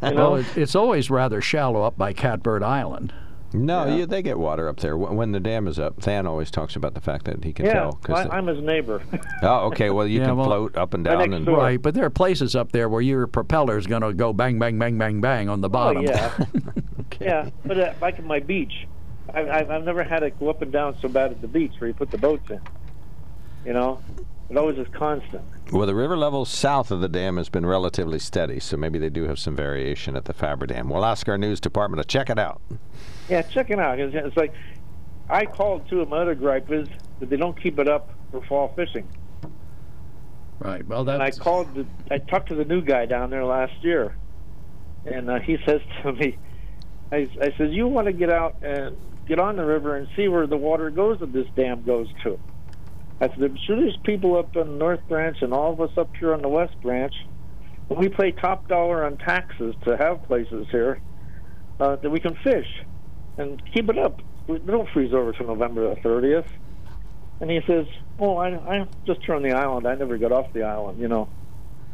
You 0.04 0.10
know? 0.16 0.32
Well, 0.32 0.36
it, 0.38 0.58
it's 0.58 0.74
always 0.76 1.12
rather 1.12 1.42
shallow 1.42 1.84
up 1.84 1.96
by 1.98 2.12
Catbird 2.14 2.64
Island. 2.64 3.14
No, 3.54 3.86
Yeah. 3.86 3.96
you, 3.96 4.06
they 4.06 4.22
get 4.22 4.38
water 4.40 4.70
up 4.70 4.78
there. 4.80 4.96
When 4.98 5.32
the 5.34 5.40
dam 5.40 5.68
is 5.68 5.78
up, 5.78 6.00
Than 6.02 6.26
always 6.26 6.50
talks 6.52 6.76
about 6.76 6.94
the 6.94 7.02
fact 7.02 7.26
that 7.26 7.44
he 7.44 7.52
can 7.54 7.66
yeah, 7.66 7.74
tell. 7.74 7.94
'cause 7.94 8.14
well, 8.26 8.32
I, 8.32 8.38
I'm 8.38 8.48
his 8.48 8.62
neighbor. 8.62 9.02
oh, 9.44 9.68
okay. 9.68 9.90
Well, 9.90 10.08
you 10.08 10.20
Yeah, 10.20 10.28
can 10.28 10.38
well- 10.38 10.46
float 10.48 10.78
up 10.78 10.94
and 10.94 11.04
down. 11.04 11.34
and. 11.34 11.46
Right, 11.48 11.82
but 11.82 11.94
there 11.94 12.06
are 12.06 12.10
places 12.10 12.56
up 12.56 12.72
there 12.72 12.88
where 12.88 13.02
your 13.02 13.28
propeller 13.28 13.78
is 13.78 13.88
going 13.88 14.02
to 14.04 14.14
go 14.14 14.32
bang, 14.34 14.58
bang, 14.60 14.80
bang, 14.80 14.98
bang, 14.98 15.20
bang 15.22 15.50
on 15.50 15.62
the 15.62 15.70
bottom. 15.70 16.06
Oh 16.08 16.10
yeah, 16.10 16.38
yeah. 17.20 17.50
But 17.66 17.80
uh, 17.80 17.94
like 18.02 18.20
at 18.20 18.26
my 18.26 18.40
beach, 18.40 18.88
I, 19.34 19.42
I've, 19.50 19.70
I've 19.70 19.84
never 19.84 20.04
had 20.04 20.24
it 20.24 20.40
go 20.40 20.50
up 20.50 20.62
and 20.62 20.72
down 20.72 20.96
so 21.02 21.08
bad 21.10 21.32
at 21.32 21.42
the 21.42 21.48
beach 21.48 21.74
where 21.80 21.88
you 21.90 21.94
put 21.94 22.12
the 22.12 22.18
boats 22.18 22.50
in. 22.50 22.60
You 23.66 23.74
know, 23.74 24.02
it 24.50 24.58
always 24.58 24.78
is 24.78 24.88
constant. 24.94 25.44
Well, 25.72 25.86
the 25.88 25.96
river 25.96 26.18
level 26.18 26.44
south 26.46 26.90
of 26.92 27.00
the 27.02 27.08
dam 27.08 27.38
has 27.38 27.48
been 27.48 27.66
relatively 27.66 28.20
steady, 28.20 28.60
so 28.60 28.76
maybe 28.76 28.98
they 29.00 29.10
do 29.10 29.24
have 29.26 29.40
some 29.40 29.56
variation 29.56 30.16
at 30.16 30.26
the 30.26 30.34
Fabridam. 30.34 30.90
We'll 30.92 31.06
ask 31.06 31.30
our 31.30 31.38
news 31.38 31.60
department 31.62 32.02
to 32.02 32.08
check 32.08 32.30
it 32.30 32.40
out. 32.40 32.62
Yeah, 33.32 33.44
check 33.44 33.70
it 33.70 33.80
out. 33.80 33.98
It's, 33.98 34.14
it's 34.14 34.36
like 34.36 34.54
I 35.30 35.46
called 35.46 35.88
two 35.90 36.02
of 36.02 36.10
My 36.10 36.18
other 36.18 36.36
gripe 36.36 36.70
is 36.70 36.90
that 37.22 37.30
they 37.30 37.38
don't 37.38 37.60
keep 37.60 37.80
it 37.80 37.88
up 37.88 38.12
for 38.30 38.42
fall 38.42 38.74
fishing. 38.76 39.08
Right. 40.60 40.86
Well, 40.86 41.08
And 41.10 41.24
I 41.24 41.32
called. 41.32 41.74
The, 41.74 41.86
I 42.12 42.18
talked 42.18 42.50
to 42.50 42.56
the 42.56 42.66
new 42.66 42.82
guy 42.82 43.06
down 43.06 43.30
there 43.30 43.46
last 43.46 43.72
year, 43.84 44.18
and 45.06 45.30
uh, 45.30 45.40
he 45.40 45.58
says 45.66 45.80
to 46.04 46.12
me, 46.12 46.38
I, 47.10 47.30
I 47.42 47.54
says, 47.58 47.70
"You 47.72 47.88
want 47.88 48.08
to 48.08 48.14
get 48.14 48.30
out 48.30 48.58
and 48.62 48.98
get 49.30 49.40
on 49.40 49.56
the 49.56 49.64
river 49.66 49.96
and 49.96 50.10
see 50.18 50.28
where 50.28 50.46
the 50.46 50.58
water 50.58 50.90
goes 50.90 51.22
that 51.22 51.32
this 51.32 51.48
dam 51.56 51.84
goes 51.84 52.08
to." 52.24 52.38
I 53.22 53.30
said, 53.30 53.44
"I'm 53.44 53.58
sure 53.66 53.78
there's 53.78 53.98
people 54.04 54.38
up 54.38 54.58
on 54.58 54.68
the 54.68 54.76
North 54.76 55.08
Branch 55.08 55.38
and 55.40 55.54
all 55.54 55.72
of 55.72 55.80
us 55.80 55.98
up 55.98 56.10
here 56.20 56.34
on 56.34 56.42
the 56.42 56.50
West 56.50 56.76
Branch. 56.82 57.14
We 57.88 58.10
pay 58.10 58.34
top 58.34 58.68
dollar 58.68 59.06
on 59.06 59.18
taxes 59.18 59.74
to 59.86 59.96
have 59.96 60.22
places 60.24 60.68
here 60.70 61.02
uh, 61.80 61.96
that 61.96 62.10
we 62.10 62.20
can 62.20 62.36
fish 62.44 62.68
and 63.42 63.62
keep 63.74 63.90
it 63.90 63.98
up. 63.98 64.22
We 64.48 64.60
don't 64.60 64.90
freeze 64.90 65.14
over 65.14 65.34
till 65.34 65.48
November 65.48 65.94
the 65.94 66.02
30th." 66.02 66.46
And 67.40 67.50
he 67.50 67.62
says, 67.66 67.88
"Oh, 68.20 68.38
I, 68.38 68.50
I 68.50 68.88
just 69.06 69.26
turned 69.26 69.44
the 69.44 69.52
island. 69.52 69.88
I 69.88 69.96
never 69.96 70.18
got 70.18 70.32
off 70.32 70.54
the 70.54 70.64
island. 70.64 71.00
You 71.00 71.08
know, 71.08 71.30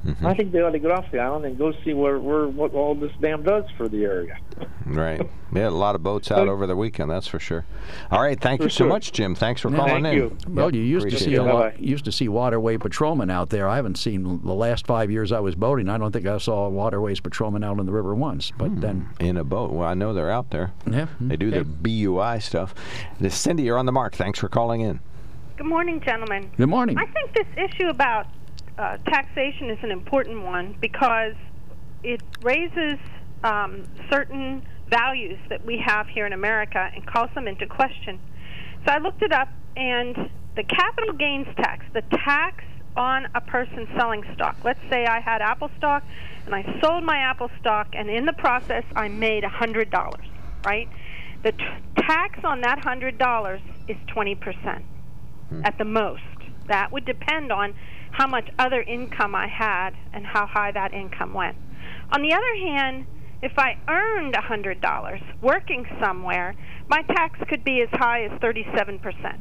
Mm-hmm. 0.07 0.25
I 0.25 0.33
think 0.33 0.51
they 0.53 0.61
ought 0.61 0.71
to 0.71 0.79
get 0.79 0.91
off 0.91 1.05
the 1.11 1.19
island 1.19 1.45
and 1.45 1.57
go 1.57 1.73
see 1.83 1.93
where, 1.93 2.17
where 2.17 2.47
what 2.47 2.73
all 2.73 2.95
this 2.95 3.11
dam 3.21 3.43
does 3.43 3.65
for 3.77 3.87
the 3.87 4.03
area." 4.03 4.37
Right. 4.87 5.21
Yeah, 5.53 5.67
a 5.67 5.69
lot 5.69 5.95
of 5.95 6.03
boats 6.03 6.31
out 6.31 6.47
over 6.47 6.65
the 6.65 6.75
weekend, 6.75 7.11
that's 7.11 7.27
for 7.27 7.39
sure. 7.39 7.65
All 8.09 8.21
right. 8.21 8.39
Thank 8.39 8.61
you 8.61 8.69
so 8.69 8.83
sure. 8.83 8.87
much, 8.87 9.11
Jim. 9.11 9.35
Thanks 9.35 9.59
for 9.59 9.69
Yeah. 9.69 9.77
calling 9.77 10.03
Thank 10.03 10.13
in. 10.13 10.13
you. 10.13 10.37
well, 10.47 10.73
you 10.73 10.81
used 10.81 11.03
to 11.03 11.15
appreciate 11.15 11.29
see 11.29 11.35
a 11.35 11.43
lot, 11.43 11.79
used 11.79 12.05
to 12.05 12.11
see 12.11 12.29
waterway 12.29 12.77
patrolmen 12.77 13.29
out 13.29 13.49
there. 13.49 13.67
I 13.67 13.75
haven't 13.75 13.97
seen 13.97 14.41
the 14.43 14.53
last 14.53 14.87
five 14.87 15.11
years 15.11 15.33
I 15.33 15.41
was 15.41 15.55
boating. 15.55 15.89
I 15.89 15.97
don't 15.97 16.11
think 16.13 16.25
I 16.25 16.37
saw 16.37 16.69
waterways 16.69 17.19
patrolmen 17.19 17.65
out 17.65 17.79
on 17.79 17.85
the 17.85 17.91
river 17.91 18.15
once. 18.15 18.51
But 18.57 18.69
hmm. 18.69 18.79
then, 18.79 19.09
in 19.19 19.35
a 19.35 19.43
boat. 19.43 19.71
Well, 19.71 19.87
I 19.87 19.93
know 19.93 20.13
they're 20.13 20.31
out 20.31 20.51
there. 20.51 20.71
yeah, 20.89 21.07
They 21.19 21.35
do 21.35 21.49
okay. 21.49 21.59
the 21.59 21.65
BUI 21.65 22.39
stuff. 22.39 22.73
This, 23.19 23.35
Cindy, 23.35 23.63
you're 23.63 23.77
on 23.77 23.85
the 23.85 23.91
mark. 23.91 24.15
Thanks 24.15 24.39
for 24.39 24.47
calling 24.47 24.81
in. 24.81 25.01
Good 25.57 25.65
morning, 25.65 25.99
gentlemen. 25.99 26.49
Good 26.55 26.69
morning. 26.69 26.97
I 26.97 27.05
think 27.07 27.33
this 27.33 27.47
issue 27.57 27.87
about 27.87 28.27
uh, 28.78 28.97
taxation 29.05 29.69
is 29.69 29.80
an 29.82 29.91
important 29.91 30.43
one 30.43 30.75
because 30.80 31.34
it 32.03 32.21
raises 32.41 32.99
um, 33.43 33.88
certain 34.09 34.65
values 34.89 35.39
that 35.49 35.65
we 35.65 35.82
have 35.84 36.07
here 36.07 36.25
in 36.25 36.34
America 36.34 36.89
and 36.95 37.05
calls 37.05 37.30
them 37.36 37.47
into 37.47 37.65
question. 37.65 38.19
So 38.86 38.93
I 38.93 38.99
looked 38.99 39.21
it 39.21 39.34
up, 39.34 39.49
and 39.75 40.15
the 40.55 40.63
capital 40.63 41.13
gains 41.13 41.47
tax, 41.57 41.86
the 41.93 42.01
tax 42.01 42.63
on 42.95 43.28
a 43.36 43.41
person 43.41 43.88
selling 43.97 44.23
stock. 44.34 44.57
Let's 44.63 44.80
say 44.89 45.05
I 45.05 45.19
had 45.19 45.41
Apple 45.41 45.69
stock 45.78 46.03
and 46.47 46.55
I 46.55 46.80
sold 46.82 47.03
my 47.03 47.17
Apple 47.17 47.51
stock, 47.59 47.89
and 47.93 48.09
in 48.09 48.25
the 48.25 48.34
process, 48.34 48.86
I 48.95 49.09
made 49.09 49.43
$100, 49.43 50.17
right? 50.65 50.89
The 51.43 51.51
t- 51.51 51.63
tax 51.97 52.39
on 52.43 52.61
that 52.61 52.80
$100 52.80 53.61
is 53.89 53.97
20% 54.15 54.84
at 55.65 55.78
the 55.78 55.86
most. 55.86 56.21
That 56.68 56.91
would 56.91 57.05
depend 57.05 57.51
on 57.51 57.74
how 58.11 58.28
much 58.28 58.49
other 58.57 58.82
income 58.82 59.36
I 59.36 59.47
had 59.47 59.91
and 60.13 60.26
how 60.26 60.45
high 60.45 60.72
that 60.72 60.93
income 60.93 61.34
went. 61.34 61.57
On 62.11 62.22
the 62.22 62.34
other 62.34 62.55
hand, 62.55 63.05
if 63.41 63.51
I 63.57 63.78
earned 63.88 64.34
$100 64.34 65.41
working 65.41 65.86
somewhere, 66.01 66.55
my 66.88 67.01
tax 67.03 67.39
could 67.47 67.63
be 67.63 67.82
as 67.82 67.89
high 67.91 68.24
as 68.24 68.32
37%, 68.39 69.38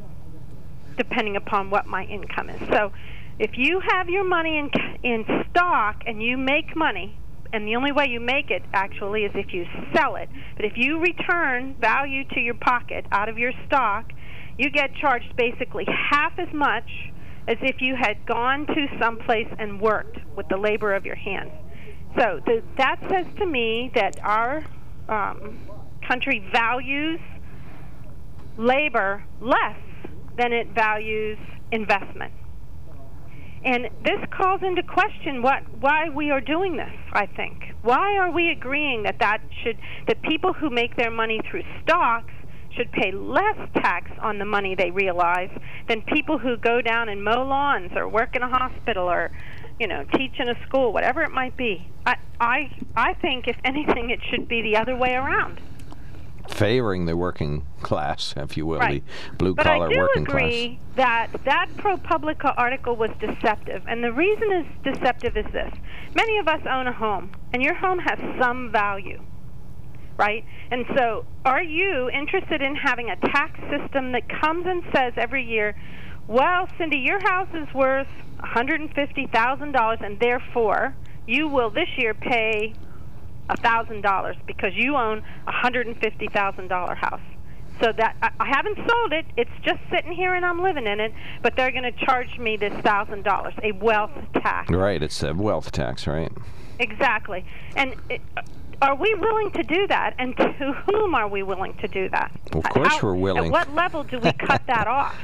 depending 0.98 1.36
upon 1.36 1.70
what 1.70 1.86
my 1.86 2.04
income 2.04 2.50
is. 2.50 2.60
So 2.68 2.92
if 3.38 3.52
you 3.56 3.80
have 3.80 4.08
your 4.08 4.24
money 4.24 4.58
in, 4.58 4.70
in 5.02 5.44
stock 5.50 6.02
and 6.06 6.22
you 6.22 6.36
make 6.36 6.76
money, 6.76 7.18
and 7.52 7.66
the 7.66 7.76
only 7.76 7.92
way 7.92 8.06
you 8.08 8.20
make 8.20 8.50
it 8.50 8.62
actually 8.74 9.24
is 9.24 9.32
if 9.34 9.54
you 9.54 9.64
sell 9.94 10.16
it. 10.16 10.28
But 10.56 10.66
if 10.66 10.72
you 10.76 11.00
return 11.00 11.74
value 11.80 12.24
to 12.34 12.40
your 12.40 12.54
pocket 12.54 13.06
out 13.12 13.28
of 13.28 13.38
your 13.38 13.52
stock, 13.66 14.12
you 14.58 14.70
get 14.70 14.94
charged 15.00 15.36
basically 15.36 15.86
half 15.86 16.38
as 16.38 16.52
much 16.52 16.90
as 17.48 17.58
if 17.62 17.80
you 17.80 17.94
had 17.94 18.24
gone 18.26 18.66
to 18.66 18.86
some 19.00 19.18
place 19.18 19.48
and 19.58 19.80
worked 19.80 20.18
with 20.36 20.48
the 20.48 20.56
labor 20.56 20.94
of 20.94 21.06
your 21.06 21.14
hands. 21.14 21.52
So 22.18 22.40
th- 22.46 22.64
that 22.78 22.96
says 23.08 23.26
to 23.38 23.46
me 23.46 23.90
that 23.94 24.18
our 24.22 24.64
um, 25.08 25.58
country 26.06 26.44
values 26.52 27.20
labor 28.56 29.24
less 29.40 29.78
than 30.36 30.52
it 30.52 30.68
values 30.74 31.38
investment. 31.72 32.32
And 33.64 33.88
this 34.04 34.20
calls 34.30 34.62
into 34.62 34.82
question 34.82 35.42
what 35.42 35.62
why 35.80 36.08
we 36.08 36.30
are 36.30 36.40
doing 36.40 36.76
this, 36.76 36.94
I 37.12 37.26
think. 37.26 37.74
Why 37.82 38.16
are 38.16 38.30
we 38.30 38.50
agreeing 38.50 39.02
that 39.02 39.18
that 39.18 39.40
should 39.62 39.78
that 40.06 40.22
people 40.22 40.52
who 40.52 40.70
make 40.70 40.96
their 40.96 41.10
money 41.10 41.40
through 41.50 41.64
stocks 41.82 42.32
should 42.76 42.90
pay 42.92 43.10
less 43.12 43.56
tax 43.74 44.10
on 44.20 44.38
the 44.38 44.44
money 44.44 44.74
they 44.74 44.90
realize 44.90 45.50
than 45.88 46.02
people 46.02 46.38
who 46.38 46.56
go 46.56 46.80
down 46.80 47.08
and 47.08 47.22
mow 47.24 47.44
lawns 47.44 47.92
or 47.96 48.08
work 48.08 48.36
in 48.36 48.42
a 48.42 48.48
hospital 48.48 49.08
or 49.10 49.30
you 49.80 49.86
know 49.86 50.04
teach 50.14 50.38
in 50.38 50.48
a 50.48 50.66
school 50.66 50.92
whatever 50.92 51.22
it 51.22 51.30
might 51.30 51.56
be 51.56 51.86
i 52.06 52.16
i 52.40 52.70
i 52.96 53.12
think 53.14 53.46
if 53.48 53.56
anything 53.64 54.10
it 54.10 54.20
should 54.30 54.46
be 54.48 54.62
the 54.62 54.76
other 54.76 54.96
way 54.96 55.14
around 55.14 55.60
Favoring 56.48 57.06
the 57.06 57.16
working 57.16 57.66
class, 57.82 58.32
if 58.36 58.56
you 58.56 58.64
will, 58.66 58.78
Right. 58.78 59.02
the 59.30 59.36
blue 59.36 59.56
collar 59.56 59.88
working 59.90 60.24
class. 60.24 60.26
but 60.26 60.44
I 60.44 60.48
do 60.48 60.54
agree 60.54 60.78
that 60.94 61.28
that 61.44 61.68
ProPublica 61.76 62.54
article 62.56 62.94
was 62.94 63.10
deceptive, 63.18 63.82
and 63.88 64.02
the 64.04 64.12
reason 64.12 64.52
it's 64.52 64.68
deceptive 64.96 65.36
is 65.36 65.44
this: 65.52 65.74
many 66.14 66.38
of 66.38 66.46
us 66.46 66.60
own 66.70 66.86
a 66.86 66.92
home, 66.92 67.32
and 67.52 67.64
your 67.64 67.74
home 67.74 67.98
has 67.98 68.20
some 68.40 68.70
value, 68.70 69.20
right? 70.16 70.44
And 70.70 70.84
so, 70.96 71.24
are 71.44 71.62
you 71.62 72.10
interested 72.10 72.62
in 72.62 72.74
having 72.76 73.10
a 73.10 73.16
tax 73.16 73.58
system 73.70 74.12
that 74.12 74.28
comes 74.28 74.66
and 74.66 74.82
says 74.94 75.12
every 75.16 75.44
year, 75.44 75.74
"Well, 76.26 76.68
Cindy, 76.78 76.98
your 76.98 77.20
house 77.20 77.48
is 77.54 77.72
worth 77.74 78.08
one 78.38 78.48
hundred 78.50 78.80
and 78.80 78.92
fifty 78.94 79.26
thousand 79.26 79.72
dollars, 79.72 79.98
and 80.02 80.18
therefore." 80.20 80.94
you 81.26 81.48
will 81.48 81.70
this 81.70 81.88
year 81.96 82.14
pay 82.14 82.72
$1,000 83.50 84.36
because 84.46 84.72
you 84.74 84.96
own 84.96 85.22
a 85.46 85.52
$150,000 85.52 86.96
house. 86.96 87.20
So 87.80 87.92
that 87.92 88.16
I, 88.22 88.30
I 88.40 88.46
haven't 88.46 88.76
sold 88.76 89.12
it; 89.12 89.26
it's 89.36 89.50
just 89.62 89.80
sitting 89.90 90.10
here 90.12 90.32
and 90.32 90.46
I'm 90.46 90.62
living 90.62 90.86
in 90.86 90.98
it. 90.98 91.12
But 91.42 91.56
they're 91.56 91.70
going 91.70 91.82
to 91.82 92.06
charge 92.06 92.38
me 92.38 92.56
this 92.56 92.72
thousand 92.80 93.22
dollars, 93.22 93.52
a 93.62 93.72
wealth 93.72 94.12
tax. 94.32 94.70
Right, 94.70 95.02
it's 95.02 95.22
a 95.22 95.34
wealth 95.34 95.72
tax, 95.72 96.06
right? 96.06 96.32
Exactly. 96.78 97.44
And 97.76 97.94
it, 98.08 98.22
are 98.82 98.94
we 98.94 99.14
willing 99.18 99.50
to 99.52 99.62
do 99.62 99.86
that? 99.88 100.14
And 100.18 100.36
to 100.36 100.72
whom 100.86 101.14
are 101.14 101.28
we 101.28 101.42
willing 101.42 101.74
to 101.80 101.88
do 101.88 102.08
that? 102.10 102.30
Of 102.52 102.62
course, 102.64 103.02
we're 103.02 103.14
willing. 103.14 103.46
At 103.46 103.52
what 103.52 103.74
level 103.74 104.04
do 104.04 104.18
we 104.18 104.32
cut 104.32 104.62
that 104.66 104.86
off? 104.86 105.16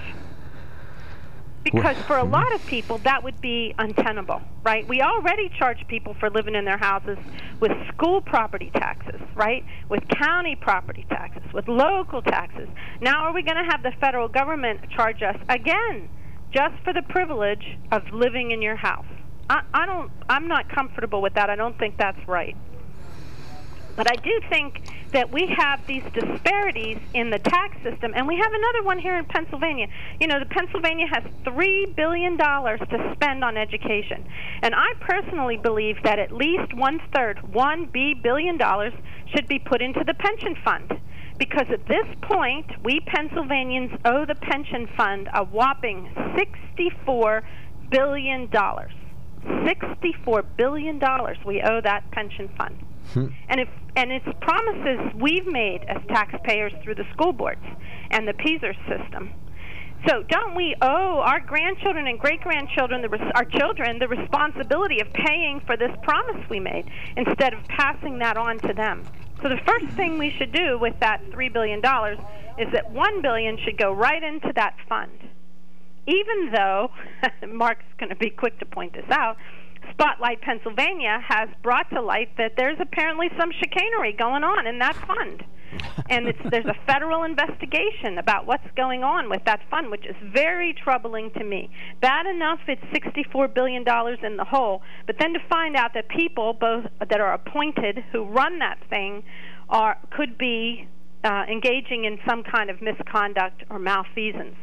Because 1.64 1.96
for 2.06 2.16
a 2.16 2.24
lot 2.24 2.52
of 2.54 2.66
people, 2.66 2.98
that 3.04 3.22
would 3.22 3.40
be 3.40 3.72
untenable, 3.78 4.42
right? 4.64 4.86
We 4.88 5.00
already 5.00 5.48
charge 5.56 5.78
people 5.86 6.14
for 6.18 6.28
living 6.28 6.56
in 6.56 6.64
their 6.64 6.78
houses 6.78 7.18
with 7.60 7.70
school 7.88 8.20
property 8.20 8.70
taxes, 8.74 9.20
right? 9.36 9.64
With 9.88 10.02
county 10.08 10.56
property 10.56 11.06
taxes, 11.08 11.44
with 11.54 11.68
local 11.68 12.20
taxes. 12.20 12.68
Now, 13.00 13.26
are 13.26 13.32
we 13.32 13.42
going 13.44 13.58
to 13.64 13.70
have 13.70 13.82
the 13.84 13.92
federal 14.00 14.26
government 14.26 14.80
charge 14.90 15.22
us 15.22 15.36
again 15.48 16.08
just 16.52 16.74
for 16.82 16.92
the 16.92 17.02
privilege 17.08 17.64
of 17.92 18.02
living 18.12 18.50
in 18.50 18.60
your 18.60 18.76
house? 18.76 19.06
I, 19.48 19.60
I 19.72 19.86
don't. 19.86 20.10
I'm 20.28 20.48
not 20.48 20.68
comfortable 20.68 21.22
with 21.22 21.34
that. 21.34 21.48
I 21.48 21.54
don't 21.54 21.78
think 21.78 21.96
that's 21.96 22.18
right. 22.26 22.56
But 23.96 24.10
I 24.10 24.16
do 24.16 24.40
think 24.48 24.80
that 25.12 25.30
we 25.30 25.46
have 25.58 25.80
these 25.86 26.02
disparities 26.14 26.98
in 27.12 27.30
the 27.30 27.38
tax 27.38 27.76
system, 27.82 28.12
and 28.16 28.26
we 28.26 28.36
have 28.36 28.52
another 28.52 28.82
one 28.84 28.98
here 28.98 29.16
in 29.18 29.26
Pennsylvania. 29.26 29.86
You 30.20 30.28
know, 30.28 30.38
the 30.38 30.46
Pennsylvania 30.46 31.06
has 31.12 31.24
three 31.44 31.92
billion 31.96 32.36
dollars 32.36 32.80
to 32.80 33.12
spend 33.14 33.44
on 33.44 33.58
education, 33.58 34.24
and 34.62 34.74
I 34.74 34.94
personally 35.00 35.58
believe 35.58 35.96
that 36.04 36.18
at 36.18 36.32
least 36.32 36.72
one 36.74 37.00
third, 37.14 37.40
one 37.52 37.86
b 37.92 38.14
billion 38.14 38.56
dollars, 38.56 38.94
should 39.34 39.46
be 39.46 39.58
put 39.58 39.82
into 39.82 40.02
the 40.06 40.14
pension 40.14 40.56
fund. 40.64 40.92
Because 41.38 41.66
at 41.72 41.86
this 41.88 42.06
point, 42.22 42.66
we 42.84 43.00
Pennsylvanians 43.00 43.92
owe 44.04 44.24
the 44.24 44.34
pension 44.36 44.86
fund 44.96 45.28
a 45.34 45.44
whopping 45.44 46.08
$64 46.78 47.42
billion. 47.90 48.48
$64 48.48 50.44
billion 50.56 51.00
we 51.44 51.60
owe 51.62 51.80
that 51.82 52.10
pension 52.12 52.48
fund. 52.56 52.78
Hmm. 53.12 53.26
And 53.48 53.60
if 53.60 53.68
and 53.96 54.10
it's 54.10 54.26
promises 54.40 55.12
we've 55.20 55.46
made 55.46 55.84
as 55.88 55.98
taxpayers 56.08 56.72
through 56.82 56.94
the 56.94 57.04
school 57.12 57.32
boards 57.32 57.64
and 58.10 58.26
the 58.26 58.32
PSERS 58.32 58.76
system. 58.88 59.32
So 60.08 60.24
don't 60.24 60.56
we 60.56 60.74
owe 60.82 61.20
our 61.20 61.38
grandchildren 61.38 62.08
and 62.08 62.18
great 62.18 62.40
grandchildren, 62.40 63.04
our 63.34 63.44
children, 63.44 63.98
the 64.00 64.08
responsibility 64.08 65.00
of 65.00 65.12
paying 65.12 65.60
for 65.64 65.76
this 65.76 65.92
promise 66.02 66.42
we 66.50 66.58
made 66.58 66.90
instead 67.16 67.52
of 67.52 67.62
passing 67.68 68.18
that 68.18 68.36
on 68.36 68.58
to 68.60 68.72
them? 68.72 69.04
So 69.42 69.48
the 69.48 69.60
first 69.66 69.86
thing 69.94 70.18
we 70.18 70.30
should 70.30 70.52
do 70.52 70.78
with 70.78 70.98
that 71.00 71.20
three 71.30 71.48
billion 71.48 71.80
dollars 71.80 72.18
is 72.58 72.68
that 72.72 72.90
one 72.90 73.22
billion 73.22 73.58
should 73.58 73.78
go 73.78 73.92
right 73.92 74.22
into 74.22 74.52
that 74.56 74.76
fund. 74.88 75.12
Even 76.06 76.52
though 76.52 76.90
Mark's 77.48 77.84
going 77.98 78.10
to 78.10 78.16
be 78.16 78.30
quick 78.30 78.58
to 78.58 78.66
point 78.66 78.94
this 78.94 79.08
out, 79.10 79.36
Spotlight 79.92 80.40
Pennsylvania 80.40 81.22
has 81.26 81.48
brought 81.62 81.88
to 81.90 82.00
light 82.00 82.36
that 82.38 82.52
there's 82.56 82.78
apparently 82.80 83.28
some 83.38 83.50
chicanery 83.52 84.12
going 84.12 84.44
on 84.44 84.66
in 84.66 84.78
that 84.78 84.96
fund. 85.06 85.44
and 86.10 86.26
it's, 86.28 86.38
there's 86.50 86.66
a 86.66 86.76
federal 86.86 87.24
investigation 87.24 88.18
about 88.18 88.46
what's 88.46 88.66
going 88.76 89.02
on 89.02 89.30
with 89.30 89.42
that 89.46 89.60
fund, 89.70 89.90
which 89.90 90.04
is 90.06 90.16
very 90.32 90.74
troubling 90.74 91.30
to 91.30 91.44
me. 91.44 91.70
Bad 92.00 92.26
enough 92.26 92.60
it's 92.68 92.82
$64 92.92 93.54
billion 93.54 93.82
in 94.22 94.36
the 94.36 94.44
hole, 94.44 94.82
but 95.06 95.16
then 95.18 95.32
to 95.32 95.40
find 95.48 95.76
out 95.76 95.94
that 95.94 96.08
people, 96.08 96.52
both 96.52 96.84
that 97.00 97.20
are 97.20 97.32
appointed 97.32 98.04
who 98.12 98.24
run 98.24 98.58
that 98.58 98.78
thing, 98.90 99.22
are 99.68 99.96
could 100.10 100.36
be 100.36 100.86
uh, 101.24 101.44
engaging 101.50 102.04
in 102.04 102.18
some 102.28 102.42
kind 102.42 102.68
of 102.68 102.82
misconduct 102.82 103.64
or 103.70 103.78
malfeasance. 103.78 104.56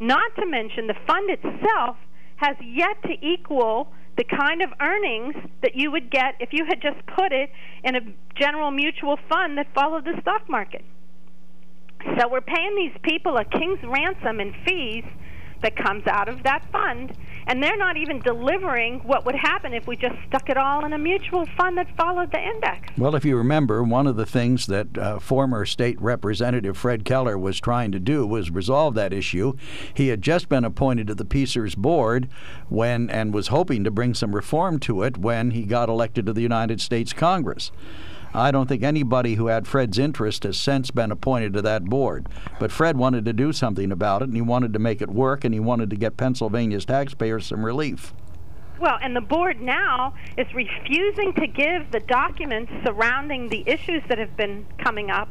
Not 0.00 0.34
to 0.36 0.46
mention 0.46 0.86
the 0.86 0.94
fund 1.06 1.30
itself 1.30 1.96
has 2.36 2.56
yet 2.64 3.02
to 3.02 3.26
equal 3.26 3.92
the 4.16 4.24
kind 4.24 4.62
of 4.62 4.70
earnings 4.80 5.34
that 5.62 5.74
you 5.74 5.90
would 5.90 6.10
get 6.10 6.34
if 6.40 6.52
you 6.52 6.64
had 6.64 6.80
just 6.80 7.04
put 7.06 7.32
it 7.32 7.50
in 7.82 7.96
a 7.96 8.00
general 8.36 8.70
mutual 8.70 9.18
fund 9.28 9.58
that 9.58 9.66
followed 9.74 10.04
the 10.04 10.20
stock 10.20 10.48
market. 10.48 10.84
So 12.18 12.28
we're 12.28 12.40
paying 12.40 12.76
these 12.76 12.96
people 13.02 13.36
a 13.38 13.44
king's 13.44 13.80
ransom 13.82 14.40
in 14.40 14.54
fees 14.66 15.04
that 15.62 15.76
comes 15.76 16.06
out 16.06 16.28
of 16.28 16.42
that 16.42 16.64
fund, 16.70 17.16
and 17.46 17.62
they're 17.62 17.76
not 17.76 17.96
even 17.96 18.20
delivering 18.20 19.00
what 19.00 19.24
would 19.26 19.34
happen 19.34 19.72
if 19.72 19.86
we 19.86 19.96
just 19.96 20.16
stuck 20.28 20.48
it 20.48 20.56
all 20.56 20.84
in 20.84 20.92
a 20.92 20.98
mutual 20.98 21.46
fund 21.56 21.76
that 21.78 21.94
followed 21.96 22.32
the 22.32 22.40
index. 22.40 22.90
Well, 22.96 23.14
if 23.14 23.24
you 23.24 23.36
remember, 23.36 23.82
one 23.82 24.06
of 24.06 24.16
the 24.16 24.26
things 24.26 24.66
that 24.66 24.96
uh, 24.96 25.18
former 25.18 25.64
state 25.64 26.00
representative 26.00 26.76
Fred 26.76 27.04
Keller 27.04 27.38
was 27.38 27.60
trying 27.60 27.92
to 27.92 28.00
do 28.00 28.26
was 28.26 28.50
resolve 28.50 28.94
that 28.94 29.12
issue. 29.12 29.54
He 29.92 30.08
had 30.08 30.22
just 30.22 30.48
been 30.48 30.64
appointed 30.64 31.06
to 31.08 31.14
the 31.14 31.24
PSERS 31.24 31.76
board 31.76 32.28
when 32.68 33.10
and 33.10 33.34
was 33.34 33.48
hoping 33.48 33.84
to 33.84 33.90
bring 33.90 34.14
some 34.14 34.34
reform 34.34 34.78
to 34.80 35.02
it 35.02 35.18
when 35.18 35.52
he 35.52 35.64
got 35.64 35.88
elected 35.88 36.26
to 36.26 36.32
the 36.32 36.42
United 36.42 36.80
States 36.80 37.12
Congress. 37.12 37.70
I 38.34 38.50
don't 38.50 38.68
think 38.68 38.82
anybody 38.82 39.36
who 39.36 39.46
had 39.46 39.68
Fred's 39.68 39.98
interest 39.98 40.42
has 40.42 40.56
since 40.56 40.90
been 40.90 41.12
appointed 41.12 41.52
to 41.52 41.62
that 41.62 41.84
board. 41.84 42.26
But 42.58 42.72
Fred 42.72 42.96
wanted 42.96 43.24
to 43.26 43.32
do 43.32 43.52
something 43.52 43.92
about 43.92 44.22
it, 44.22 44.24
and 44.26 44.34
he 44.34 44.42
wanted 44.42 44.72
to 44.72 44.80
make 44.80 45.00
it 45.00 45.08
work, 45.08 45.44
and 45.44 45.54
he 45.54 45.60
wanted 45.60 45.90
to 45.90 45.96
get 45.96 46.16
Pennsylvania's 46.16 46.84
taxpayers 46.84 47.46
some 47.46 47.64
relief. 47.64 48.12
Well, 48.80 48.98
and 49.00 49.14
the 49.14 49.20
board 49.20 49.60
now 49.60 50.14
is 50.36 50.52
refusing 50.52 51.32
to 51.34 51.46
give 51.46 51.92
the 51.92 52.00
documents 52.00 52.72
surrounding 52.84 53.48
the 53.48 53.62
issues 53.66 54.02
that 54.08 54.18
have 54.18 54.36
been 54.36 54.66
coming 54.78 55.10
up 55.10 55.28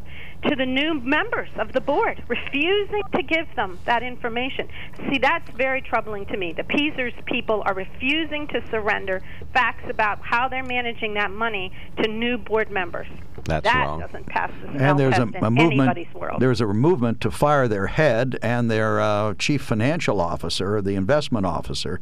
to 0.49 0.55
the 0.55 0.65
new 0.65 0.93
members 0.95 1.49
of 1.57 1.71
the 1.73 1.81
board, 1.81 2.23
refusing 2.27 3.01
to 3.15 3.23
give 3.23 3.47
them 3.55 3.79
that 3.85 4.03
information. 4.03 4.67
See, 5.09 5.17
that's 5.17 5.49
very 5.51 5.81
troubling 5.81 6.25
to 6.27 6.37
me. 6.37 6.53
The 6.53 6.63
PSERS 6.63 7.25
people 7.25 7.63
are 7.65 7.73
refusing 7.73 8.47
to 8.47 8.63
surrender 8.69 9.21
facts 9.53 9.89
about 9.89 10.19
how 10.21 10.47
they're 10.47 10.63
managing 10.63 11.13
that 11.15 11.31
money 11.31 11.71
to 12.01 12.07
new 12.07 12.37
board 12.37 12.71
members. 12.71 13.07
That's 13.45 13.63
that 13.63 13.85
wrong. 13.85 13.99
doesn't 13.99 14.25
pass 14.27 14.51
the 14.61 14.71
smell 14.71 14.89
and 14.91 14.99
there's 14.99 15.17
a, 15.17 15.25
test 15.25 15.35
in 15.35 15.43
a 15.43 15.51
movement. 15.51 15.81
anybody's 15.81 16.13
world. 16.13 16.41
There's 16.41 16.61
a 16.61 16.67
movement 16.67 17.19
to 17.21 17.31
fire 17.31 17.67
their 17.67 17.87
head 17.87 18.37
and 18.41 18.71
their 18.71 19.01
uh, 19.01 19.33
chief 19.35 19.61
financial 19.61 20.21
officer, 20.21 20.77
or 20.77 20.81
the 20.81 20.95
investment 20.95 21.45
officer. 21.45 21.99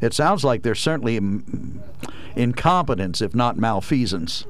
It 0.00 0.14
sounds 0.14 0.44
like 0.44 0.62
there's 0.62 0.80
certainly 0.80 1.18
mm, 1.18 1.80
incompetence, 2.36 3.20
if 3.20 3.34
not 3.34 3.56
malfeasance. 3.56 4.46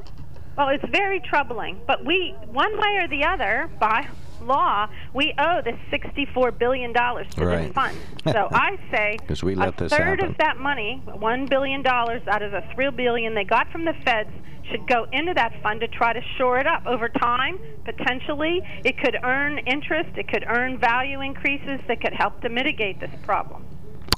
Well, 0.57 0.69
it's 0.71 0.85
very 0.91 1.21
troubling. 1.21 1.81
But 1.87 2.05
we, 2.05 2.35
one 2.51 2.73
way 2.79 2.99
or 3.03 3.09
the 3.09 3.25
other, 3.25 3.69
by 3.79 4.09
law, 4.41 4.87
we 5.15 5.35
owe 5.39 5.61
the 5.65 5.73
$64 5.97 6.59
billion 6.59 6.93
to 6.95 7.25
Right. 7.39 7.65
this 7.67 7.73
fund. 7.73 7.97
So 8.27 8.49
I 8.51 8.77
say 8.91 9.19
we 9.45 9.55
let 9.55 9.69
a 9.69 9.85
this 9.85 9.93
third 9.93 10.19
happen. 10.21 10.31
of 10.33 10.39
that 10.39 10.59
money, 10.59 11.01
$1 11.07 11.49
billion 11.49 11.87
out 11.87 12.43
of 12.43 12.51
the 12.51 12.63
3 12.75 12.91
billion 12.91 13.35
they 13.35 13.45
got 13.45 13.71
from 13.71 13.85
the 13.85 13.95
feds, 14.05 14.31
should 14.71 14.85
go 14.89 15.07
into 15.13 15.33
that 15.35 15.53
fund 15.63 15.79
to 15.81 15.87
try 15.87 16.13
to 16.13 16.21
shore 16.37 16.59
it 16.59 16.67
up. 16.67 16.85
Over 16.87 17.09
time, 17.09 17.57
potentially, 17.85 18.63
it 18.85 18.99
could 18.99 19.17
earn 19.23 19.59
interest, 19.59 20.11
it 20.17 20.27
could 20.29 20.45
earn 20.49 20.77
value 20.81 21.21
increases 21.21 21.79
that 21.87 22.01
could 22.01 22.15
help 22.15 22.41
to 22.41 22.49
mitigate 22.49 22.99
this 22.99 23.11
problem. 23.23 23.65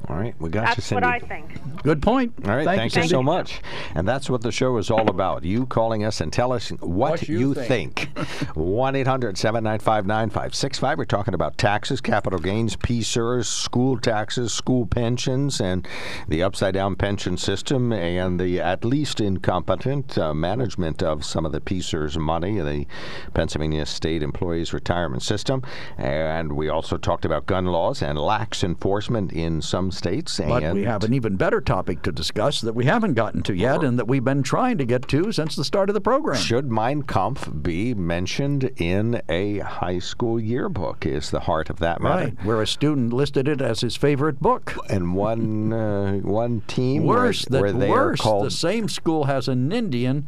All 0.09 0.16
right, 0.16 0.34
we 0.40 0.48
got 0.48 0.61
you, 0.61 0.66
That's 0.68 0.86
Cindy. 0.86 1.04
what 1.04 1.14
I 1.14 1.18
think. 1.18 1.82
Good 1.82 2.00
point. 2.00 2.32
All 2.46 2.56
right, 2.56 2.64
Thank 2.64 2.80
thank, 2.80 2.96
you, 2.96 3.02
you, 3.02 3.09
so 3.09 3.22
much. 3.22 3.61
And 3.94 4.09
that's 4.09 4.30
what 4.30 4.40
the 4.40 4.50
show 4.50 4.78
is 4.78 4.90
all 4.90 5.09
about. 5.11 5.44
You 5.44 5.66
calling 5.66 6.02
us 6.02 6.22
and 6.22 6.32
tell 6.32 6.52
us 6.52 6.70
what, 6.70 7.11
What 7.20 7.28
you 7.28 7.52
think. 7.52 8.09
1 8.54 8.96
800 8.96 9.36
795 9.36 10.06
9565. 10.06 10.98
We're 10.98 11.04
talking 11.04 11.34
about 11.34 11.59
taxes, 11.59 12.00
capital 12.00 12.38
gains, 12.38 12.74
PSERS, 12.74 13.44
school 13.46 13.98
taxes, 13.98 14.52
school 14.52 14.86
pensions, 14.86 15.61
and 15.61 15.86
the 16.26 16.42
upside 16.42 16.74
down 16.74 16.96
pension 16.96 17.36
system, 17.36 17.92
and 17.92 18.40
the 18.40 18.61
at 18.61 18.84
least 18.86 19.20
incompetent 19.20 20.16
uh, 20.16 20.32
management 20.32 21.02
of 21.02 21.24
some 21.24 21.44
of 21.44 21.52
the 21.52 21.61
PSERS 21.61 22.16
money, 22.16 22.59
the 22.61 22.86
Pennsylvania 23.34 23.84
State 23.84 24.22
Employees 24.22 24.72
Retirement 24.72 25.22
System. 25.22 25.62
And 25.98 26.54
we 26.54 26.70
also 26.70 26.96
talked 26.96 27.26
about 27.26 27.44
gun 27.46 27.66
laws 27.66 28.02
and 28.02 28.18
lax 28.18 28.64
enforcement 28.64 29.32
in 29.32 29.61
some 29.61 29.90
states. 29.99 30.38
But 30.38 30.62
and 30.62 30.74
we 30.74 30.84
have 30.84 31.05
an 31.05 31.12
even 31.12 31.36
better 31.36 31.61
topic 31.61 32.03
to 32.03 32.12
discuss 32.12 32.61
that 32.62 32.74
we 32.74 32.84
haven't 32.84 33.14
gotten 33.14 33.42
to 33.44 33.55
yet 33.55 33.82
and 33.82 33.99
that 33.99 34.07
we've 34.07 34.24
been 34.24 34.42
trying 34.42 34.78
to 34.78 34.84
get 34.84 35.09
to 35.09 35.32
since 35.32 35.57
the 35.57 35.64
start 35.64 35.90
of 35.90 35.94
the 35.94 36.01
program. 36.01 36.40
Should 36.40 36.70
Mein 36.70 37.03
Kampf 37.03 37.51
be 37.62 37.94
mentioned 37.94 38.70
in 38.76 39.20
a 39.28 39.59
high 39.59 39.99
school 39.99 40.40
yearbook? 40.40 41.05
Is 41.05 41.30
the 41.30 41.40
heart 41.40 41.70
of 41.70 41.78
that 41.80 42.01
matter. 42.01 42.24
Right, 42.24 42.44
where 42.44 42.62
a 42.62 42.66
student 42.66 43.12
listed 43.12 43.49
it 43.49 43.61
as 43.61 43.80
his 43.80 43.96
favorite 43.96 44.40
book. 44.40 44.74
And 44.88 45.14
one 45.14 45.72
uh, 45.72 46.12
one 46.18 46.62
team 46.62 47.05
Worse, 47.05 47.46
where, 47.49 47.61
that 47.61 47.62
where 47.62 47.72
they 47.72 47.90
worse, 47.90 48.20
are 48.20 48.22
called 48.22 48.46
the 48.46 48.51
same 48.51 48.88
school 48.88 49.24
has 49.24 49.49
an 49.49 49.72
Indian 49.72 50.24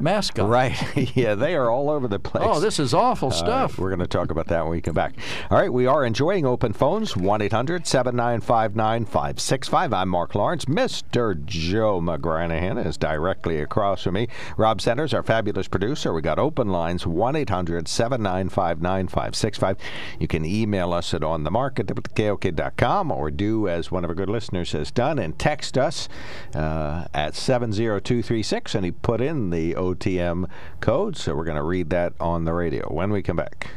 mascot. 0.00 0.48
Right. 0.48 0.76
yeah, 1.16 1.34
they 1.34 1.54
are 1.54 1.70
all 1.70 1.90
over 1.90 2.08
the 2.08 2.18
place. 2.18 2.44
Oh, 2.46 2.60
this 2.60 2.78
is 2.78 2.94
awful 2.94 3.30
stuff. 3.30 3.78
we're 3.78 3.90
going 3.90 4.00
to 4.00 4.06
talk 4.06 4.30
about 4.30 4.46
that 4.48 4.62
when 4.62 4.72
we 4.72 4.80
come 4.80 4.94
back. 4.94 5.14
All 5.50 5.58
right, 5.58 5.72
we 5.72 5.86
are 5.86 6.04
enjoying 6.04 6.46
open 6.46 6.72
phones 6.72 7.16
1 7.16 7.42
800 7.42 7.86
795 7.86 8.76
9565. 8.76 9.92
I'm 9.92 10.08
Mark 10.08 10.34
Lawrence. 10.34 10.66
Mr. 10.66 11.44
Joe 11.44 12.00
McGranahan 12.00 12.84
is 12.84 12.96
directly 12.96 13.60
across 13.60 14.02
from 14.02 14.14
me. 14.14 14.28
Rob 14.56 14.80
Centers, 14.80 15.14
our 15.14 15.22
fabulous 15.22 15.68
producer. 15.68 16.12
We 16.12 16.22
got 16.22 16.38
open 16.38 16.68
lines 16.68 17.06
1 17.06 17.36
800 17.36 17.88
795 17.88 18.82
9565. 18.82 19.76
You 20.18 20.28
can 20.28 20.44
email 20.44 20.92
us 20.92 21.14
at 21.14 21.22
onthemark 21.22 21.78
at 21.78 21.86
KOK.com 22.14 23.10
or 23.10 23.30
do 23.30 23.68
as 23.68 23.90
one 23.90 24.04
of 24.04 24.10
our 24.10 24.14
good 24.14 24.30
listeners 24.30 24.72
has 24.72 24.90
done 24.90 25.18
and 25.18 25.38
text 25.38 25.78
us 25.78 26.08
uh, 26.54 27.06
at 27.14 27.34
70236 27.34 28.74
and 28.74 28.84
he 28.84 28.90
put 28.90 29.20
in 29.20 29.50
the 29.50 29.74
OTM 29.94 30.48
code. 30.80 31.16
So 31.16 31.34
we're 31.34 31.44
going 31.44 31.56
to 31.56 31.62
read 31.62 31.90
that 31.90 32.14
on 32.20 32.44
the 32.44 32.52
radio 32.52 32.86
when 32.92 33.10
we 33.10 33.22
come 33.22 33.36
back. 33.36 33.68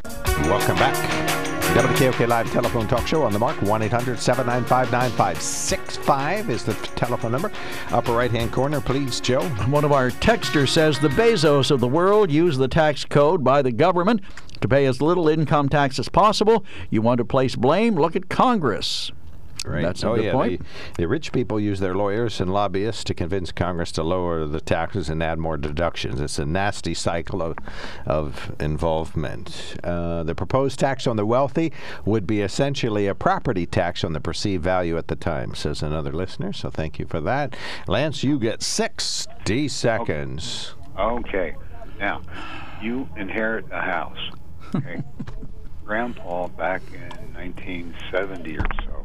Welcome 0.43 0.76
back. 0.78 1.39
WKOK 1.70 2.28
Live 2.28 2.51
Telephone 2.51 2.88
Talk 2.88 3.05
Show 3.05 3.22
on 3.22 3.32
the 3.32 3.38
mark. 3.38 3.62
1 3.62 3.82
800 3.84 4.18
795 4.18 4.91
9565 4.91 6.49
is 6.49 6.64
the 6.64 6.74
telephone 6.95 7.32
number. 7.32 7.51
Upper 7.91 8.12
right 8.12 8.32
hand 8.32 8.51
corner, 8.51 8.82
please, 8.82 9.20
Joe. 9.20 9.43
One 9.68 9.86
of 9.86 9.91
our 9.91 10.10
texters 10.10 10.70
says 10.70 10.97
the 10.97 11.10
Bezos 11.10 11.70
of 11.70 11.80
the 11.80 11.88
world 11.88 12.32
use 12.32 12.57
the 12.57 12.68
tax 12.68 13.05
code 13.05 13.43
by 13.43 13.62
the 13.62 13.72
government 13.72 14.22
to 14.62 14.68
pay 14.68 14.88
as 14.88 14.99
little 14.99 15.30
income 15.30 15.70
tax 15.70 15.99
as 15.99 16.10
possible. 16.10 16.66
You 16.89 17.03
want 17.03 17.20
to 17.20 17.26
place 17.26 17.55
blame? 17.55 17.93
Look 17.93 18.16
at 18.16 18.30
Congress. 18.30 19.12
Right. 19.66 19.84
That's 19.84 20.03
a 20.03 20.10
oh, 20.10 20.16
good 20.16 20.26
yeah. 20.26 20.32
point. 20.32 20.62
The, 20.95 21.03
the 21.03 21.07
rich 21.07 21.32
people 21.32 21.60
use 21.60 21.80
their 21.80 21.93
lawyers 21.93 22.39
and 22.39 22.51
lobbyists 22.51 23.03
to 23.05 23.14
convince 23.14 23.51
Congress 23.51 23.91
to 23.93 24.03
lower 24.03 24.45
the 24.45 24.62
taxes 24.62 25.10
and 25.10 25.22
add 25.22 25.38
more 25.38 25.57
deductions. 25.57 26.22
It's 26.22 26.39
a 26.39 26.45
nasty 26.45 26.93
cycle 26.93 27.41
of, 27.41 27.57
of 28.05 28.55
involvement. 28.60 29.76
Uh, 29.84 30.24
the 30.24 30.34
proposed 30.34 30.80
tax 30.80 31.07
on 31.07 31.18
the 31.18 31.26
wealthy 31.26 31.74
would 32.05 32.26
be 32.26 32.41
essentially 32.41 33.07
a 33.07 33.16
property 33.16 33.66
tax 33.66 34.03
on 34.03 34.14
the 34.14 34.22
perceived 34.22 34.64
value 34.64 34.97
at 34.97 35.07
the 35.07 35.16
time, 35.16 35.53
says 35.55 35.84
another 35.84 36.14
listener. 36.14 36.53
So 36.53 36.70
thank 36.70 36.97
you 36.97 37.05
for 37.05 37.20
that. 37.22 37.55
Lance, 37.88 38.24
you 38.24 38.39
get 38.39 38.64
60 38.64 39.68
seconds. 39.68 40.74
Okay. 40.97 41.55
Now, 41.99 42.22
you 42.82 43.10
inherit 43.18 43.66
a 43.72 43.82
house. 43.82 44.32
Okay. 44.74 45.03
Grandpa 45.86 46.47
back 46.49 46.82
in 46.93 47.34
1970 47.34 48.57
or 48.57 48.66
so 48.86 48.99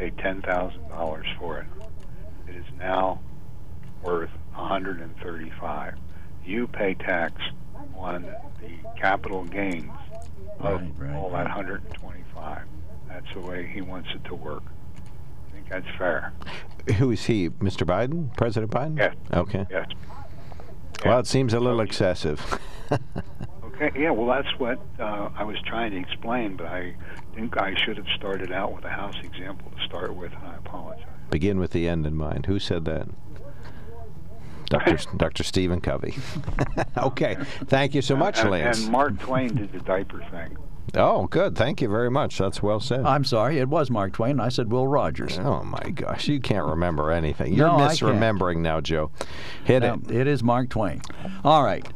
paid 0.00 0.16
$10,000 0.16 1.38
for 1.38 1.58
it. 1.58 1.66
It 2.48 2.56
is 2.56 2.64
now 2.78 3.20
worth 4.02 4.30
135. 4.54 5.94
You 6.42 6.66
pay 6.68 6.94
tax 6.94 7.34
on 7.94 8.22
the 8.22 8.98
capital 8.98 9.44
gains 9.44 9.92
of 10.58 10.80
all 11.14 11.28
that 11.32 11.44
125. 11.44 12.62
That's 13.08 13.26
the 13.34 13.40
way 13.40 13.70
he 13.70 13.82
wants 13.82 14.08
it 14.14 14.24
to 14.24 14.34
work. 14.34 14.62
I 14.96 15.52
think 15.52 15.68
that's 15.68 15.98
fair. 15.98 16.32
Who 16.96 17.10
is 17.10 17.26
he? 17.26 17.50
Mr. 17.50 17.86
Biden? 17.86 18.34
President 18.38 18.72
Biden? 18.72 18.96
Yes. 18.96 19.14
Okay. 19.34 19.66
Yes. 19.70 19.86
Well, 21.04 21.18
it 21.18 21.26
seems 21.26 21.52
a 21.52 21.60
little 21.60 21.80
excessive. 21.80 22.58
Okay, 23.80 24.02
yeah, 24.02 24.10
well, 24.10 24.26
that's 24.26 24.58
what 24.58 24.78
uh, 24.98 25.30
I 25.34 25.42
was 25.44 25.56
trying 25.64 25.92
to 25.92 25.98
explain, 25.98 26.56
but 26.56 26.66
I 26.66 26.94
think 27.34 27.56
I 27.56 27.74
should 27.84 27.96
have 27.96 28.06
started 28.16 28.52
out 28.52 28.74
with 28.74 28.84
a 28.84 28.90
house 28.90 29.16
example 29.22 29.70
to 29.70 29.84
start 29.86 30.14
with, 30.14 30.32
and 30.32 30.44
I 30.44 30.56
apologize. 30.56 31.04
Begin 31.30 31.58
with 31.58 31.70
the 31.70 31.88
end 31.88 32.06
in 32.06 32.14
mind. 32.14 32.46
Who 32.46 32.58
said 32.58 32.84
that? 32.86 33.08
Dr. 34.66 34.98
Dr. 35.16 35.44
Stephen 35.44 35.80
Covey. 35.80 36.14
okay. 36.98 37.36
Thank 37.66 37.94
you 37.94 38.02
so 38.02 38.16
much, 38.16 38.40
and, 38.40 38.50
Lance. 38.50 38.82
And 38.82 38.92
Mark 38.92 39.18
Twain 39.18 39.54
did 39.54 39.72
the 39.72 39.80
diaper 39.80 40.24
thing. 40.30 40.56
Oh, 40.94 41.26
good. 41.28 41.56
Thank 41.56 41.80
you 41.80 41.88
very 41.88 42.10
much. 42.10 42.36
That's 42.36 42.62
well 42.62 42.80
said. 42.80 43.06
I'm 43.06 43.24
sorry, 43.24 43.58
it 43.58 43.68
was 43.68 43.90
Mark 43.90 44.12
Twain. 44.12 44.40
I 44.40 44.48
said 44.48 44.72
Will 44.72 44.88
Rogers. 44.88 45.38
Oh 45.38 45.62
my 45.62 45.90
gosh, 45.90 46.26
you 46.26 46.40
can't 46.40 46.66
remember 46.66 47.12
anything. 47.12 47.54
You're 47.54 47.68
No, 47.68 47.76
I 47.76 47.94
can't. 47.94 48.00
misremembering 48.00 48.58
now, 48.58 48.80
Joe. 48.80 49.10
Hit 49.64 49.80
No, 49.80 49.94
it. 49.94 50.10
It 50.10 50.26
is 50.26 50.42
Mark 50.42 50.68
Twain. 50.68 51.00
All 51.44 51.62
right. 51.62 51.86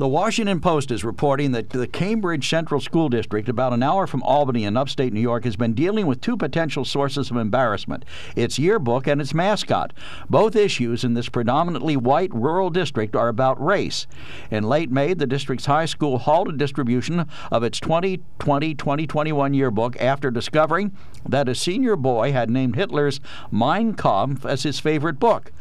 The 0.00 0.08
Washington 0.08 0.60
Post 0.62 0.90
is 0.90 1.04
reporting 1.04 1.52
that 1.52 1.68
the 1.68 1.86
Cambridge 1.86 2.48
Central 2.48 2.80
School 2.80 3.10
District, 3.10 3.50
about 3.50 3.74
an 3.74 3.82
hour 3.82 4.06
from 4.06 4.22
Albany 4.22 4.64
in 4.64 4.74
upstate 4.74 5.12
New 5.12 5.20
York, 5.20 5.44
has 5.44 5.56
been 5.56 5.74
dealing 5.74 6.06
with 6.06 6.22
two 6.22 6.38
potential 6.38 6.86
sources 6.86 7.30
of 7.30 7.36
embarrassment 7.36 8.06
its 8.34 8.58
yearbook 8.58 9.06
and 9.06 9.20
its 9.20 9.34
mascot. 9.34 9.92
Both 10.30 10.56
issues 10.56 11.04
in 11.04 11.12
this 11.12 11.28
predominantly 11.28 11.98
white 11.98 12.32
rural 12.32 12.70
district 12.70 13.14
are 13.14 13.28
about 13.28 13.62
race. 13.62 14.06
In 14.50 14.64
late 14.64 14.90
May, 14.90 15.12
the 15.12 15.26
district's 15.26 15.66
high 15.66 15.84
school 15.84 16.16
halted 16.16 16.56
distribution 16.56 17.26
of 17.52 17.62
its 17.62 17.78
2020 17.78 18.74
2021 18.76 19.52
yearbook 19.52 20.00
after 20.00 20.30
discovering 20.30 20.96
that 21.28 21.46
a 21.46 21.54
senior 21.54 21.96
boy 21.96 22.32
had 22.32 22.48
named 22.48 22.74
Hitler's 22.74 23.20
Mein 23.50 23.92
Kampf 23.92 24.46
as 24.46 24.62
his 24.62 24.80
favorite 24.80 25.20
book. 25.20 25.52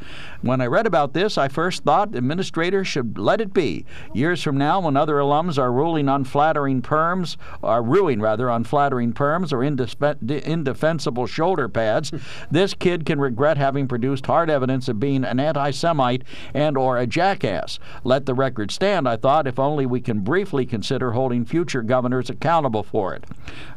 When 0.41 0.61
I 0.61 0.67
read 0.67 0.87
about 0.87 1.11
this, 1.11 1.37
I 1.37 1.49
first 1.49 1.83
thought 1.83 2.15
administrators 2.15 2.87
should 2.87 3.17
let 3.17 3.41
it 3.41 3.53
be. 3.53 3.85
Years 4.29 4.43
from 4.43 4.59
now, 4.59 4.79
when 4.79 4.95
other 4.95 5.15
alums 5.15 5.57
are 5.57 5.71
ruling 5.71 6.07
unflattering 6.07 6.83
perms, 6.83 7.35
are 7.63 7.81
ruing 7.81 8.21
rather 8.21 8.47
unflattering 8.47 9.11
perms 9.11 9.51
or 9.51 9.57
indispe- 9.61 10.43
indefensible 10.43 11.25
shoulder 11.25 11.67
pads, 11.67 12.11
this 12.51 12.75
kid 12.75 13.07
can 13.07 13.19
regret 13.19 13.57
having 13.57 13.87
produced 13.87 14.27
hard 14.27 14.51
evidence 14.51 14.87
of 14.87 14.99
being 14.99 15.23
an 15.23 15.39
anti-Semite 15.39 16.23
and 16.53 16.77
or 16.77 16.99
a 16.99 17.07
jackass. 17.07 17.79
Let 18.03 18.27
the 18.27 18.35
record 18.35 18.69
stand, 18.69 19.09
I 19.09 19.17
thought, 19.17 19.47
if 19.47 19.57
only 19.57 19.87
we 19.87 19.99
can 19.99 20.19
briefly 20.19 20.63
consider 20.63 21.13
holding 21.13 21.43
future 21.43 21.81
governors 21.81 22.29
accountable 22.29 22.83
for 22.83 23.15
it. 23.15 23.23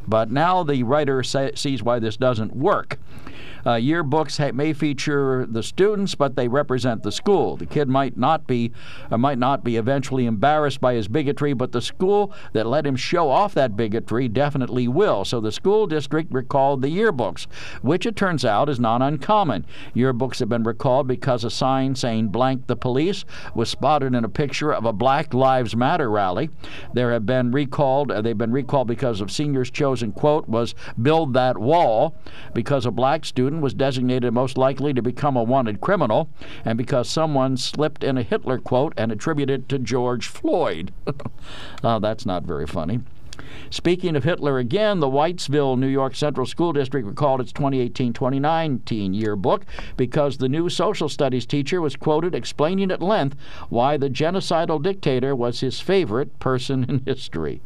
But 0.07 0.31
now 0.31 0.65
the 0.65 0.83
writer 0.83 1.23
sa- 1.23 1.53
sees 1.55 1.83
why 1.83 1.99
this 1.99 2.19
doesn't 2.19 2.55
work. 2.55 2.99
Uh, 3.65 3.75
yearbooks 3.75 4.39
ha- 4.39 4.53
may 4.53 4.73
feature 4.73 5.47
the 5.47 5.63
students, 5.63 6.15
but 6.15 6.37
they 6.37 6.49
represent 6.49 7.03
the 7.03 7.13
school. 7.13 7.57
The 7.57 7.67
kid 7.67 7.89
might 7.89 8.17
not 8.17 8.47
be, 8.47 8.73
uh, 9.11 9.19
might 9.19 9.39
not 9.39 9.63
be 9.63 9.77
eventually 9.77 10.27
embarrassed 10.27 10.81
by 10.81 10.95
his 10.95 11.09
bigotry, 11.09 11.53
but 11.53 11.73
the 11.73 11.81
school 11.81 12.33
that 12.53 12.67
let 12.67 12.87
him 12.87 12.97
show 12.97 13.31
off 13.31 13.55
that 13.55 13.77
bigotry 13.77 14.29
definitely 14.29 14.89
will. 14.89 15.25
So 15.25 15.41
the 15.41 15.53
school 15.53 15.87
district 15.87 16.33
recalled 16.33 16.83
the 16.83 16.89
yearbooks, 16.89 17.47
which 17.83 18.07
it 18.07 18.17
turns 18.17 18.45
out 18.45 18.69
is 18.69 18.81
not 18.81 19.03
uncommon. 19.03 19.67
Yearbooks 19.95 20.41
have 20.41 20.49
been 20.49 20.65
recalled 20.65 21.07
because 21.07 21.45
a 21.45 21.51
sign 21.51 21.95
saying 21.95 22.29
"blank 22.29 22.67
the 22.67 22.77
police" 22.77 23.25
was 23.55 23.69
spotted 23.69 24.15
in 24.15 24.25
a 24.25 24.29
picture 24.29 24.73
of 24.73 24.85
a 24.85 24.93
Black 24.93 25.35
Lives 25.35 25.77
Matter 25.77 26.11
rally. 26.11 26.51
There 26.95 27.13
have 27.13 27.27
been 27.27 27.53
recalled. 27.53 28.11
Uh, 28.11 28.23
they've 28.23 28.37
been 28.37 28.53
recalled 28.53 28.89
because 28.89 29.21
of 29.21 29.31
seniors' 29.31 29.71
chosen 29.71 30.13
quote 30.13 30.49
was 30.49 30.75
"build 31.01 31.35
that 31.35 31.59
wall," 31.59 32.15
because 32.55 32.87
a 32.87 32.91
black 32.91 33.25
student 33.25 33.52
was 33.61 33.75
designated 33.75 34.33
most 34.33 34.59
likely 34.59 34.93
to 34.93 35.03
become 35.03 35.37
a 35.37 35.43
wanted 35.43 35.81
criminal, 35.81 36.29
and 36.65 36.77
because 36.79 37.09
someone 37.09 37.57
slipped 37.57 38.03
in 38.03 38.19
a 38.19 38.23
Hitler 38.23 38.59
quote 38.59 38.95
and 38.97 39.13
attributed 39.13 39.53
it 39.53 39.69
to 39.69 39.79
George 39.79 40.27
Floyd. 40.27 40.93
oh, 41.85 41.99
that's 42.01 42.27
not 42.27 42.45
very 42.45 42.67
funny. 42.67 43.01
Speaking 43.71 44.17
of 44.17 44.25
Hitler 44.25 44.59
again, 44.59 45.01
the 45.01 45.09
Whitesville, 45.09 45.79
New 45.79 45.87
York 45.87 46.15
Central 46.15 46.47
School 46.47 46.73
District 46.73 47.07
recalled 47.07 47.41
its 47.41 47.53
2018 47.53 48.13
2019 48.13 49.15
yearbook 49.15 49.65
because 49.97 50.37
the 50.37 50.49
new 50.49 50.69
social 50.69 51.09
studies 51.09 51.47
teacher 51.47 51.81
was 51.81 51.97
quoted 51.97 52.35
explaining 52.35 52.91
at 52.91 53.03
length 53.03 53.37
why 53.69 53.97
the 53.97 54.11
genocidal 54.11 54.83
dictator 54.83 55.35
was 55.35 55.61
his 55.61 55.81
favorite 55.81 56.39
person 56.39 56.85
in 56.89 57.03
history. 57.07 57.63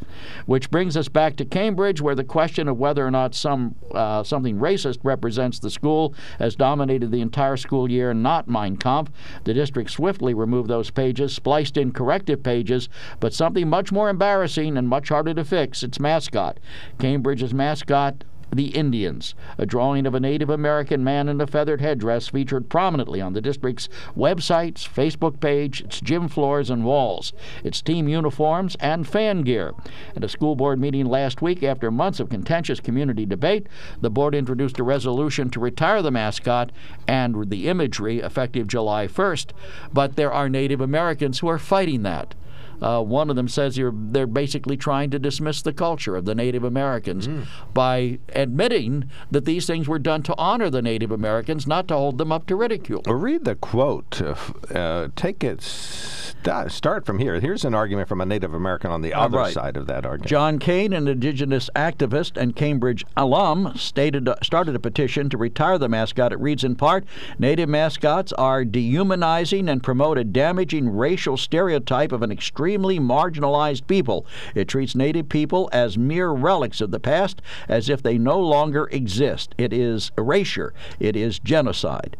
Which 0.46 0.70
brings 0.70 0.96
us 0.96 1.08
back 1.08 1.36
to 1.36 1.44
Cambridge, 1.44 2.00
where 2.00 2.14
the 2.14 2.24
question 2.24 2.68
of 2.68 2.78
whether 2.78 3.06
or 3.06 3.10
not 3.10 3.34
some 3.34 3.74
uh, 3.92 4.22
something 4.22 4.58
racist 4.58 4.98
represents 5.02 5.58
the 5.58 5.70
school 5.70 6.14
has 6.38 6.54
dominated 6.54 7.10
the 7.10 7.20
entire 7.20 7.56
school 7.56 7.90
year, 7.90 8.14
not 8.14 8.48
Mein 8.48 8.76
Kampf. 8.76 9.10
The 9.44 9.54
district 9.54 9.90
swiftly 9.90 10.34
removed 10.34 10.68
those 10.68 10.90
pages, 10.90 11.34
spliced 11.34 11.76
in 11.76 11.92
corrective 11.92 12.42
pages, 12.42 12.88
but 13.20 13.34
something 13.34 13.68
much 13.68 13.90
more 13.90 14.08
embarrassing 14.08 14.76
and 14.76 14.88
much 14.88 15.08
harder 15.08 15.34
to 15.34 15.44
fix 15.44 15.65
its 15.66 15.98
mascot. 15.98 16.58
Cambridge's 16.98 17.54
mascot, 17.54 18.24
the 18.52 18.68
Indians. 18.68 19.34
A 19.58 19.66
drawing 19.66 20.06
of 20.06 20.14
a 20.14 20.20
Native 20.20 20.48
American 20.48 21.02
man 21.02 21.28
in 21.28 21.40
a 21.40 21.46
feathered 21.46 21.80
headdress 21.80 22.28
featured 22.28 22.68
prominently 22.68 23.20
on 23.20 23.32
the 23.32 23.40
district's 23.40 23.88
websites, 24.16 24.88
Facebook 24.88 25.40
page, 25.40 25.80
its 25.80 26.00
gym 26.00 26.28
floors 26.28 26.70
and 26.70 26.84
walls, 26.84 27.32
its 27.64 27.82
team 27.82 28.08
uniforms, 28.08 28.76
and 28.80 29.06
fan 29.06 29.42
gear. 29.42 29.72
At 30.14 30.24
a 30.24 30.28
school 30.28 30.54
board 30.56 30.80
meeting 30.80 31.06
last 31.06 31.42
week, 31.42 31.62
after 31.62 31.90
months 31.90 32.20
of 32.20 32.28
contentious 32.28 32.80
community 32.80 33.26
debate, 33.26 33.66
the 34.00 34.10
board 34.10 34.34
introduced 34.34 34.78
a 34.78 34.84
resolution 34.84 35.50
to 35.50 35.60
retire 35.60 36.00
the 36.00 36.10
mascot 36.10 36.70
and 37.06 37.50
the 37.50 37.68
imagery 37.68 38.20
effective 38.20 38.68
July 38.68 39.06
1st. 39.06 39.50
But 39.92 40.16
there 40.16 40.32
are 40.32 40.48
Native 40.48 40.80
Americans 40.80 41.40
who 41.40 41.48
are 41.48 41.58
fighting 41.58 42.02
that. 42.04 42.34
Uh, 42.80 43.02
one 43.02 43.30
of 43.30 43.36
them 43.36 43.48
says 43.48 43.76
you're, 43.76 43.94
they're 43.94 44.26
basically 44.26 44.76
trying 44.76 45.10
to 45.10 45.18
dismiss 45.18 45.62
the 45.62 45.72
culture 45.72 46.16
of 46.16 46.24
the 46.24 46.34
Native 46.34 46.64
Americans 46.64 47.28
by 47.72 48.18
admitting 48.30 49.10
that 49.30 49.44
these 49.44 49.66
things 49.66 49.88
were 49.88 49.98
done 49.98 50.22
to 50.22 50.34
honor 50.36 50.70
the 50.70 50.82
Native 50.82 51.10
Americans, 51.10 51.66
not 51.66 51.88
to 51.88 51.94
hold 51.94 52.18
them 52.18 52.32
up 52.32 52.46
to 52.46 52.56
ridicule. 52.56 53.02
Well, 53.06 53.16
read 53.16 53.44
the 53.44 53.54
quote. 53.54 54.20
Uh, 54.20 54.34
uh, 54.74 55.08
take 55.16 55.42
it. 55.42 55.62
St- 55.62 56.36
start 56.68 57.04
from 57.04 57.18
here. 57.18 57.40
Here's 57.40 57.64
an 57.64 57.74
argument 57.74 58.08
from 58.08 58.20
a 58.20 58.26
Native 58.26 58.54
American 58.54 58.90
on 58.90 59.02
the 59.02 59.12
other 59.12 59.38
right. 59.38 59.52
side 59.52 59.76
of 59.76 59.86
that 59.88 60.06
argument. 60.06 60.28
John 60.28 60.58
Kane, 60.58 60.92
an 60.92 61.08
indigenous 61.08 61.68
activist 61.74 62.36
and 62.36 62.54
Cambridge 62.54 63.04
alum, 63.16 63.72
stated 63.74 64.28
started 64.42 64.76
a 64.76 64.78
petition 64.78 65.28
to 65.30 65.36
retire 65.36 65.78
the 65.78 65.88
mascot. 65.88 66.32
It 66.32 66.38
reads 66.38 66.62
in 66.62 66.76
part 66.76 67.04
Native 67.38 67.68
mascots 67.68 68.32
are 68.34 68.64
dehumanizing 68.64 69.68
and 69.68 69.82
promote 69.82 70.18
a 70.18 70.24
damaging 70.24 70.88
racial 70.88 71.36
stereotype 71.36 72.12
of 72.12 72.22
an 72.22 72.30
extremely 72.66 72.98
marginalized 72.98 73.86
people. 73.86 74.26
It 74.56 74.66
treats 74.66 74.96
Native 74.96 75.28
people 75.28 75.68
as 75.72 75.96
mere 75.96 76.30
relics 76.30 76.80
of 76.80 76.90
the 76.90 76.98
past, 76.98 77.40
as 77.68 77.88
if 77.88 78.02
they 78.02 78.18
no 78.18 78.40
longer 78.40 78.88
exist. 78.90 79.54
It 79.56 79.72
is 79.72 80.10
erasure, 80.18 80.74
it 80.98 81.14
is 81.14 81.38
genocide. 81.38 82.16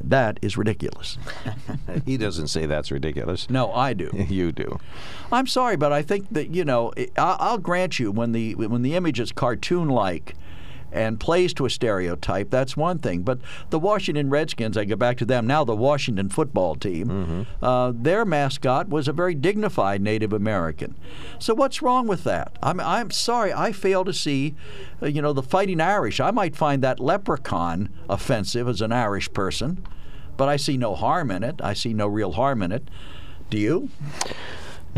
That 0.00 0.38
is 0.40 0.56
ridiculous. 0.56 1.18
he 2.06 2.16
doesn't 2.16 2.46
say 2.46 2.66
that's 2.66 2.92
ridiculous. 2.92 3.50
No, 3.50 3.72
I 3.72 3.92
do. 3.92 4.08
you 4.28 4.52
do. 4.52 4.78
I'm 5.32 5.48
sorry, 5.48 5.74
but 5.74 5.92
I 5.92 6.02
think 6.02 6.28
that 6.30 6.54
you 6.54 6.64
know 6.64 6.92
I'll 7.16 7.58
grant 7.58 7.98
you 7.98 8.12
when 8.12 8.30
the 8.30 8.54
when 8.54 8.82
the 8.82 8.94
image 8.94 9.18
is 9.18 9.32
cartoon-like 9.32 10.36
and 10.92 11.20
plays 11.20 11.52
to 11.54 11.66
a 11.66 11.70
stereotype, 11.70 12.50
that's 12.50 12.76
one 12.76 12.98
thing. 12.98 13.22
But 13.22 13.38
the 13.70 13.78
Washington 13.78 14.30
Redskins, 14.30 14.76
I 14.76 14.84
go 14.84 14.96
back 14.96 15.16
to 15.18 15.24
them 15.24 15.46
now, 15.46 15.64
the 15.64 15.76
Washington 15.76 16.28
football 16.28 16.74
team, 16.74 17.46
uh, 17.62 17.92
their 17.94 18.24
mascot 18.24 18.88
was 18.88 19.08
a 19.08 19.12
very 19.12 19.34
dignified 19.34 20.00
Native 20.02 20.32
American. 20.32 20.94
So 21.38 21.54
what's 21.54 21.82
wrong 21.82 22.06
with 22.06 22.24
that? 22.24 22.56
I'm 22.62 22.80
I'm 22.80 23.10
sorry, 23.10 23.52
I 23.52 23.72
fail 23.72 24.04
to 24.04 24.12
see, 24.12 24.54
uh, 25.02 25.06
you 25.06 25.20
know, 25.22 25.32
the 25.32 25.42
Fighting 25.42 25.80
Irish. 25.80 26.20
I 26.20 26.30
might 26.30 26.56
find 26.56 26.82
that 26.82 27.00
leprechaun 27.00 27.90
offensive 28.08 28.68
as 28.68 28.80
an 28.80 28.92
Irish 28.92 29.32
person, 29.32 29.84
but 30.36 30.48
I 30.48 30.56
see 30.56 30.76
no 30.76 30.94
harm 30.94 31.30
in 31.30 31.42
it. 31.42 31.60
I 31.62 31.74
see 31.74 31.92
no 31.94 32.06
real 32.06 32.32
harm 32.32 32.62
in 32.62 32.72
it. 32.72 32.88
Do 33.50 33.58
you? 33.58 33.88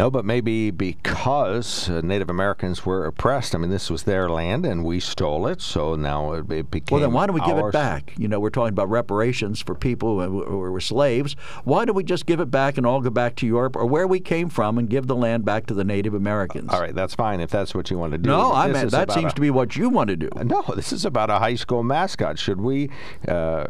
No, 0.00 0.10
but 0.10 0.24
maybe 0.24 0.70
because 0.70 1.90
uh, 1.90 2.00
Native 2.02 2.30
Americans 2.30 2.86
were 2.86 3.04
oppressed. 3.04 3.54
I 3.54 3.58
mean, 3.58 3.68
this 3.68 3.90
was 3.90 4.04
their 4.04 4.30
land, 4.30 4.64
and 4.64 4.82
we 4.82 4.98
stole 4.98 5.46
it, 5.46 5.60
so 5.60 5.94
now 5.94 6.32
it, 6.32 6.50
it 6.50 6.70
became. 6.70 6.94
Well, 6.94 7.02
then 7.02 7.12
why 7.12 7.26
don't 7.26 7.34
we 7.34 7.42
give 7.42 7.58
it 7.58 7.70
back? 7.70 8.14
You 8.16 8.26
know, 8.26 8.40
we're 8.40 8.48
talking 8.48 8.72
about 8.72 8.88
reparations 8.88 9.60
for 9.60 9.74
people 9.74 10.18
who, 10.22 10.56
were 10.56 10.80
slaves. 10.80 11.34
Why 11.64 11.84
don't 11.84 11.94
we 11.94 12.02
just 12.02 12.24
give 12.24 12.40
it 12.40 12.50
back 12.50 12.78
and 12.78 12.86
all 12.86 13.02
go 13.02 13.10
back 13.10 13.36
to 13.36 13.46
Europe 13.46 13.76
or 13.76 13.84
where 13.84 14.06
we 14.06 14.20
came 14.20 14.48
from 14.48 14.78
and 14.78 14.88
give 14.88 15.06
the 15.06 15.14
land 15.14 15.44
back 15.44 15.66
to 15.66 15.74
the 15.74 15.84
Native 15.84 16.14
Americans? 16.14 16.70
All 16.72 16.80
right, 16.80 16.94
that's 16.94 17.14
fine 17.14 17.42
if 17.42 17.50
that's 17.50 17.74
what 17.74 17.90
you 17.90 17.98
want 17.98 18.12
to 18.12 18.18
do. 18.18 18.30
No, 18.30 18.54
I 18.54 18.68
mean 18.68 18.88
that 18.88 19.12
seems 19.12 19.32
a- 19.32 19.34
to 19.34 19.40
be 19.42 19.50
what 19.50 19.76
you 19.76 19.90
want 19.90 20.08
to 20.08 20.16
do. 20.16 20.30
No, 20.42 20.62
this 20.74 20.94
is 20.94 21.04
about 21.04 21.28
a 21.28 21.38
high 21.38 21.56
school 21.56 21.82
mascot. 21.82 22.38
Should 22.38 22.62
we 22.62 22.88
uh, 23.28 23.66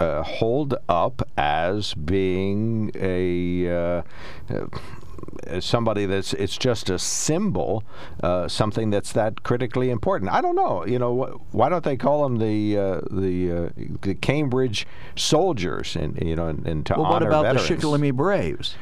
uh, 0.00 0.24
hold 0.24 0.74
up 0.88 1.22
as 1.36 1.94
being 1.94 2.90
a 2.96 3.68
uh, 3.68 4.02
uh, 4.52 4.66
somebody 5.60 6.06
that's 6.06 6.32
it's 6.34 6.56
just 6.56 6.90
a 6.90 6.98
symbol, 6.98 7.82
uh, 8.22 8.48
something 8.48 8.90
that's 8.90 9.12
that 9.12 9.42
critically 9.42 9.90
important? 9.90 10.30
I 10.30 10.40
don't 10.40 10.56
know. 10.56 10.84
You 10.86 10.98
know, 10.98 11.22
wh- 11.22 11.54
why 11.54 11.68
don't 11.68 11.84
they 11.84 11.96
call 11.96 12.22
them 12.22 12.38
the 12.38 12.78
uh, 12.78 13.00
the, 13.10 13.52
uh, 13.52 13.68
the 14.02 14.14
Cambridge 14.14 14.86
soldiers? 15.16 15.96
And 15.96 16.20
you 16.22 16.36
know, 16.36 16.48
and, 16.48 16.66
and 16.66 16.86
to 16.86 16.94
Well, 16.96 17.10
what 17.10 17.22
about 17.22 17.44
veterans? 17.44 17.68
the 17.68 17.74
Shikellamy 17.76 18.14
Braves? 18.14 18.76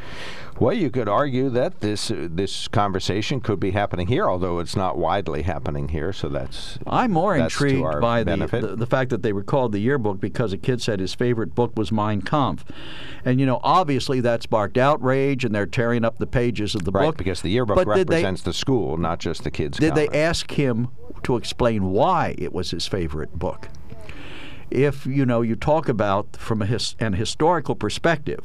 Well, 0.61 0.75
you 0.75 0.91
could 0.91 1.09
argue 1.09 1.51
that 1.51 1.81
this 1.81 2.11
uh, 2.11 2.27
this 2.31 2.67
conversation 2.67 3.41
could 3.41 3.61
be 3.61 3.71
happening 3.71 4.09
here, 4.09 4.29
although 4.29 4.59
it's 4.59 4.75
not 4.75 4.99
widely 4.99 5.43
happening 5.43 5.89
here. 5.89 6.13
So 6.13 6.29
that's 6.29 6.79
I'm 6.87 7.13
more 7.13 7.39
that's 7.39 7.55
intrigued 7.55 8.01
by 8.01 8.25
the, 8.25 8.37
the 8.37 8.77
the 8.77 8.87
fact 8.87 9.11
that 9.11 9.23
they 9.23 9.33
recalled 9.33 9.71
the 9.73 9.79
yearbook 9.79 10.21
because 10.21 10.53
a 10.53 10.59
kid 10.59 10.83
said 10.83 10.99
his 10.99 11.15
favorite 11.15 11.55
book 11.55 11.73
was 11.77 11.93
Mein 11.93 12.23
Kampf, 12.23 12.65
and 13.25 13.39
you 13.39 13.47
know 13.47 13.61
obviously 13.63 14.21
that 14.21 14.43
sparked 14.43 14.77
outrage 14.77 15.45
and 15.45 15.55
they're 15.55 15.67
tearing 15.67 16.05
up 16.05 16.19
the 16.19 16.27
pages 16.27 16.75
of 16.75 16.85
the 16.85 16.91
right, 16.91 17.07
book. 17.07 17.17
because 17.17 17.43
the 17.43 17.51
yearbook 17.51 17.77
But 17.77 17.95
did 17.95 18.09
they- 18.09 18.17
represents 18.17 18.43
the 18.43 18.53
school, 18.53 18.97
not 18.97 19.21
just 19.21 19.45
the 19.45 19.53
kids. 19.53 19.79
Did 19.79 19.95
they 19.95 20.09
ask 20.09 20.51
him 20.51 20.89
to 21.23 21.37
explain 21.37 21.91
why 21.93 22.35
it 22.37 22.53
was 22.53 22.73
his 22.73 22.87
favorite 22.87 23.39
book? 23.39 23.69
If 24.71 25.07
you 25.07 25.25
know 25.25 25.43
you 25.43 25.57
talk 25.57 25.89
about 25.89 26.37
from 26.37 26.63
a 26.63 26.67
his, 26.67 26.95
an 27.01 27.15
historical 27.15 27.75
perspective 27.75 28.41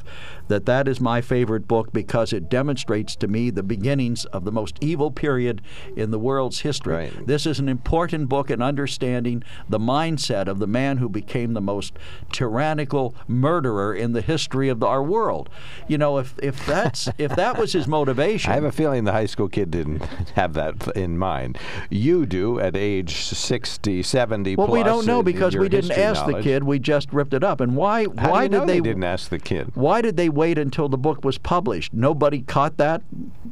that 0.48 0.66
that 0.66 0.88
is 0.88 1.00
my 1.00 1.20
favorite 1.20 1.66
book 1.66 1.92
because 1.92 2.32
it 2.32 2.48
demonstrates 2.48 3.16
to 3.16 3.28
me 3.28 3.50
the 3.50 3.62
beginnings 3.62 4.24
of 4.26 4.44
the 4.44 4.52
most 4.52 4.76
evil 4.80 5.10
period 5.10 5.62
in 5.96 6.10
the 6.10 6.18
world's 6.18 6.60
history. 6.60 7.10
This 7.24 7.46
is 7.46 7.58
an 7.58 7.68
important 7.68 8.28
book 8.28 8.50
in 8.50 8.60
understanding 8.60 9.42
the 9.68 9.78
mindset 9.78 10.48
of 10.48 10.58
the 10.58 10.66
man 10.66 10.98
who 10.98 11.08
became 11.08 11.54
the 11.54 11.60
most 11.60 11.94
tyrannical 12.32 13.14
murderer 13.26 13.94
in 13.94 14.12
the 14.12 14.20
history 14.20 14.68
of 14.68 14.82
our 14.82 15.02
world. 15.02 15.48
You 15.88 15.98
know, 15.98 16.18
if 16.18 16.34
if 16.42 16.64
that's 16.66 17.08
if 17.18 17.34
that 17.36 17.58
was 17.58 17.72
his 17.72 17.86
motivation, 17.98 18.50
I 18.50 18.54
have 18.54 18.64
a 18.64 18.72
feeling 18.72 19.04
the 19.04 19.12
high 19.12 19.26
school 19.26 19.48
kid 19.48 19.70
didn't 19.70 20.02
have 20.34 20.54
that 20.54 20.88
in 20.96 21.18
mind. 21.18 21.58
You 21.90 22.26
do 22.26 22.60
at 22.60 22.76
age 22.76 23.24
60, 23.24 24.02
70 24.02 24.56
Well, 24.56 24.66
plus. 24.66 24.78
we 24.78 24.82
don't 24.82 25.06
know 25.06 25.22
because 25.22 25.56
we 25.56 25.68
didn't 25.68 25.90
history 25.90 26.04
ask 26.16 26.26
the 26.26 26.42
kid. 26.42 26.64
We 26.64 26.78
just 26.78 27.12
ripped 27.12 27.34
it 27.34 27.44
up. 27.44 27.60
And 27.60 27.76
why? 27.76 28.06
How 28.18 28.30
why 28.30 28.48
do 28.48 28.54
you 28.54 28.60
know 28.60 28.66
did 28.66 28.74
they? 28.76 28.80
didn't 28.80 29.04
ask 29.04 29.28
the 29.30 29.38
kid? 29.38 29.70
Why 29.74 30.00
did 30.00 30.16
they 30.16 30.28
wait 30.28 30.58
until 30.58 30.88
the 30.88 30.98
book 30.98 31.24
was 31.24 31.38
published? 31.38 31.92
Nobody 31.92 32.42
caught 32.42 32.76
that 32.78 33.02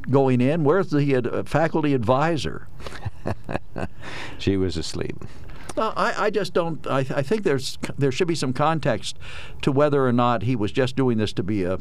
going 0.09 0.41
in. 0.41 0.63
Where's 0.63 0.89
the 0.89 1.15
uh, 1.15 1.43
faculty 1.43 1.93
advisor? 1.93 2.67
She 4.37 4.57
was 4.57 4.75
asleep. 4.77 5.15
I, 5.77 6.13
I 6.25 6.29
just 6.29 6.53
don't. 6.53 6.85
I, 6.85 6.99
I 6.99 7.21
think 7.21 7.43
there's 7.43 7.77
there 7.97 8.11
should 8.11 8.27
be 8.27 8.35
some 8.35 8.53
context 8.53 9.17
to 9.61 9.71
whether 9.71 10.05
or 10.05 10.13
not 10.13 10.43
he 10.43 10.55
was 10.55 10.71
just 10.71 10.95
doing 10.95 11.17
this 11.17 11.33
to 11.33 11.43
be 11.43 11.63
a 11.63 11.79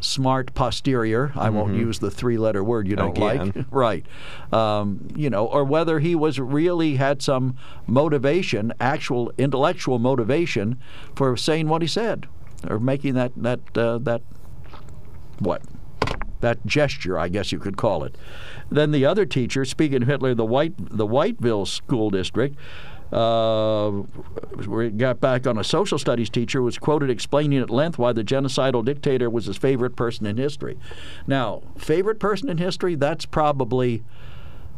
smart 0.00 0.54
posterior. 0.54 1.32
I 1.36 1.50
won't 1.50 1.72
Mhm. 1.72 1.78
use 1.78 1.98
the 1.98 2.10
three-letter 2.10 2.62
word 2.62 2.86
you 2.88 2.96
don't 2.96 3.16
Again. 3.16 3.52
like, 3.54 3.66
right? 3.70 4.06
Um, 4.52 5.08
you 5.14 5.30
know, 5.30 5.46
or 5.46 5.64
whether 5.64 6.00
he 6.00 6.14
was 6.14 6.38
really 6.38 6.96
had 6.96 7.22
some 7.22 7.56
motivation, 7.86 8.72
actual 8.80 9.32
intellectual 9.38 9.98
motivation, 9.98 10.78
for 11.14 11.36
saying 11.36 11.68
what 11.68 11.82
he 11.82 11.88
said, 11.88 12.26
or 12.68 12.78
making 12.78 13.14
that 13.14 13.32
that 13.36 13.60
uh, 13.76 13.98
that 13.98 14.22
what 15.38 15.62
that 16.40 16.64
gesture, 16.66 17.18
I 17.18 17.28
guess 17.28 17.50
you 17.52 17.58
could 17.58 17.76
call 17.76 18.04
it. 18.04 18.16
Then 18.70 18.90
the 18.90 19.06
other 19.06 19.24
teacher, 19.24 19.64
speaking 19.64 20.02
of 20.02 20.08
Hitler, 20.08 20.34
the 20.34 20.44
White 20.44 20.74
the 20.78 21.06
Whiteville 21.06 21.66
School 21.66 22.10
District, 22.10 22.56
uh, 23.12 24.02
we 24.66 24.90
got 24.90 25.20
back 25.20 25.46
on 25.46 25.58
a 25.58 25.64
social 25.64 25.98
studies 25.98 26.28
teacher 26.28 26.62
was 26.62 26.78
quoted 26.78 27.10
explaining 27.10 27.60
at 27.60 27.70
length 27.70 27.98
why 27.98 28.12
the 28.12 28.24
genocidal 28.24 28.84
dictator 28.84 29.30
was 29.30 29.46
his 29.46 29.56
favorite 29.56 29.96
person 29.96 30.26
in 30.26 30.36
history. 30.36 30.78
Now, 31.26 31.62
favorite 31.78 32.18
person 32.18 32.48
in 32.48 32.58
history, 32.58 32.94
that's 32.94 33.24
probably 33.24 34.02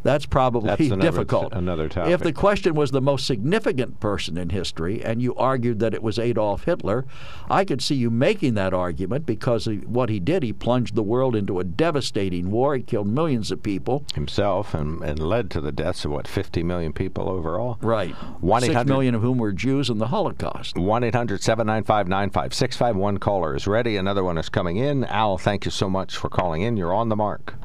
that's 0.03 0.25
probably 0.25 0.67
That's 0.69 0.81
another- 0.81 1.01
difficult. 1.01 1.53
another 1.53 1.89
topic. 1.89 2.11
If 2.13 2.21
the 2.21 2.33
question 2.33 2.73
was 2.75 2.91
the 2.91 3.01
most 3.01 3.25
significant 3.27 3.99
person 3.99 4.37
in 4.37 4.49
history, 4.49 5.03
and 5.03 5.21
you 5.21 5.35
argued 5.35 5.79
that 5.79 5.93
it 5.93 6.01
was 6.03 6.17
Adolf 6.19 6.63
Hitler, 6.65 7.05
I 7.49 7.65
could 7.65 7.81
see 7.81 7.95
you 7.95 8.09
making 8.09 8.53
that 8.55 8.73
argument 8.73 9.25
because 9.25 9.67
of 9.67 9.85
what 9.87 10.09
he 10.09 10.19
did. 10.19 10.43
He 10.43 10.53
plunged 10.53 10.95
the 10.95 11.03
world 11.03 11.35
into 11.35 11.59
a 11.59 11.63
devastating 11.63 12.51
war. 12.51 12.75
He 12.75 12.83
killed 12.83 13.07
millions 13.07 13.51
of 13.51 13.61
people. 13.63 14.03
Himself 14.15 14.73
and, 14.73 15.01
and 15.03 15.19
led 15.19 15.49
to 15.51 15.61
the 15.61 15.71
deaths 15.71 16.05
of 16.05 16.11
what 16.11 16.27
50 16.27 16.63
million 16.63 16.93
people 16.93 17.29
overall. 17.29 17.77
Right. 17.81 18.13
One 18.41 18.61
Six 18.61 18.71
800 18.71 18.91
million 18.91 19.15
of 19.15 19.21
whom 19.21 19.37
were 19.37 19.51
Jews 19.51 19.89
in 19.89 19.97
the 19.97 20.07
Holocaust. 20.07 20.77
1 20.77 21.03
800 21.03 21.41
795 21.41 22.07
9565. 22.07 22.95
One 22.95 23.17
caller 23.17 23.55
is 23.55 23.67
ready. 23.67 23.97
Another 23.97 24.23
one 24.23 24.37
is 24.37 24.49
coming 24.49 24.77
in. 24.77 25.03
Al, 25.05 25.37
thank 25.37 25.65
you 25.65 25.71
so 25.71 25.89
much 25.89 26.15
for 26.15 26.29
calling 26.29 26.61
in. 26.61 26.77
You're 26.77 26.93
on 26.93 27.09
the 27.09 27.15
mark. 27.15 27.55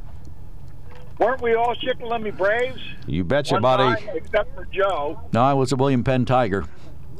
Weren't 1.19 1.41
we 1.43 1.55
all 1.55 1.75
Shikellamy 1.77 2.37
Braves? 2.37 2.81
You 3.07 3.25
betcha, 3.25 3.55
One 3.55 3.63
buddy. 3.63 4.05
time, 4.05 4.17
except 4.17 4.55
for 4.55 4.65
Joe. 4.67 5.21
No, 5.33 5.43
I 5.43 5.53
was 5.53 5.73
a 5.73 5.77
William 5.77 6.03
Penn 6.03 6.25
Tiger. 6.25 6.65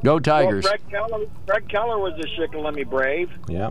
Go 0.03 0.19
Tigers. 0.19 0.65
Well, 0.65 0.73
Fred 0.77 0.91
Keller, 0.91 1.27
Fred 1.47 1.69
Keller 1.69 1.99
was 1.99 2.13
a 2.19 2.27
Shikellamy 2.41 2.89
Brave, 2.91 3.31
Yeah. 3.49 3.71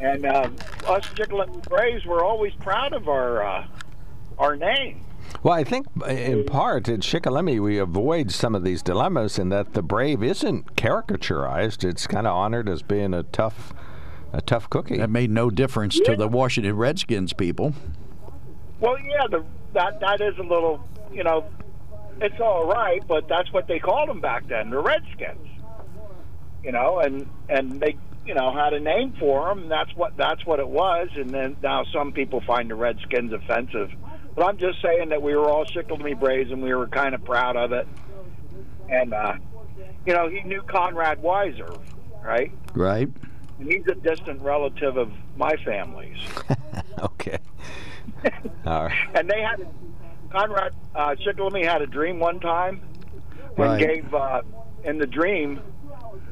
and 0.00 0.24
um, 0.26 0.56
us 0.86 1.04
Shikellamy 1.14 1.62
Braves 1.68 2.04
were 2.04 2.22
always 2.22 2.52
proud 2.60 2.92
of 2.92 3.08
our 3.08 3.42
uh, 3.42 3.66
our 4.38 4.54
name. 4.56 5.04
Well, 5.42 5.54
I 5.54 5.64
think 5.64 5.86
uh, 6.02 6.06
in 6.06 6.44
part 6.44 6.88
at 6.88 7.00
Shikellamy 7.00 7.58
we 7.60 7.78
avoid 7.78 8.30
some 8.30 8.54
of 8.54 8.62
these 8.64 8.82
dilemmas 8.82 9.38
in 9.38 9.48
that 9.48 9.72
the 9.72 9.82
brave 9.82 10.22
isn't 10.22 10.76
caricaturized. 10.76 11.82
It's 11.88 12.06
kind 12.06 12.26
of 12.26 12.34
honored 12.36 12.68
as 12.68 12.82
being 12.82 13.14
a 13.14 13.22
tough, 13.24 13.72
a 14.32 14.40
tough 14.42 14.68
cookie. 14.70 14.98
That 14.98 15.10
made 15.10 15.30
no 15.30 15.48
difference 15.50 15.98
to 16.00 16.16
the 16.16 16.28
Washington 16.28 16.76
Redskins 16.76 17.32
people. 17.32 17.74
Well, 18.82 18.98
yeah, 18.98 19.26
the, 19.30 19.44
that 19.72 20.00
that 20.00 20.20
is 20.20 20.36
a 20.38 20.42
little, 20.42 20.86
you 21.12 21.24
know, 21.24 21.46
it's 22.20 22.40
all 22.40 22.66
right, 22.66 23.00
but 23.06 23.28
that's 23.28 23.50
what 23.52 23.66
they 23.68 23.78
called 23.78 24.08
them 24.08 24.20
back 24.20 24.46
then, 24.48 24.70
the 24.70 24.78
Redskins. 24.78 25.48
You 26.62 26.72
know, 26.72 26.98
and 26.98 27.28
and 27.48 27.80
they 27.80 27.96
you 28.26 28.34
know, 28.34 28.52
had 28.52 28.72
a 28.72 28.80
name 28.80 29.14
for 29.18 29.48
them. 29.48 29.68
That's 29.68 29.94
what 29.96 30.16
that's 30.16 30.44
what 30.46 30.60
it 30.60 30.68
was. 30.68 31.08
And 31.16 31.30
then 31.30 31.56
now 31.62 31.84
some 31.92 32.12
people 32.12 32.40
find 32.40 32.70
the 32.70 32.74
Redskins 32.74 33.32
offensive, 33.32 33.90
but 34.34 34.44
I'm 34.44 34.58
just 34.58 34.80
saying 34.82 35.10
that 35.10 35.22
we 35.22 35.34
were 35.34 35.48
all 35.48 35.64
Shikellamy 35.64 36.18
Braves 36.18 36.50
and 36.50 36.62
we 36.62 36.74
were 36.74 36.88
kind 36.88 37.14
of 37.14 37.24
proud 37.24 37.56
of 37.56 37.72
it. 37.72 37.86
And 38.88 39.12
uh, 39.14 39.34
you 40.06 40.12
know, 40.12 40.28
he 40.28 40.42
knew 40.42 40.62
Conrad 40.62 41.22
Weiser, 41.22 41.80
right? 42.24 42.52
Right. 42.74 43.08
And 43.58 43.70
he's 43.70 43.86
a 43.86 43.94
distant 43.94 44.40
relative 44.40 44.96
of 44.96 45.12
my 45.36 45.54
family's. 45.64 46.18
okay. 47.00 47.38
All 48.66 48.84
right. 48.84 49.08
And 49.14 49.28
they 49.28 49.40
had 49.40 49.66
Conrad 50.30 50.72
uh, 50.94 51.14
Shikellamy 51.16 51.64
had 51.64 51.82
a 51.82 51.86
dream 51.86 52.18
one 52.18 52.40
time 52.40 52.80
and 53.12 53.58
Right. 53.58 53.78
gave 53.80 54.14
uh, 54.14 54.42
in 54.84 54.98
the 54.98 55.06
dream 55.06 55.60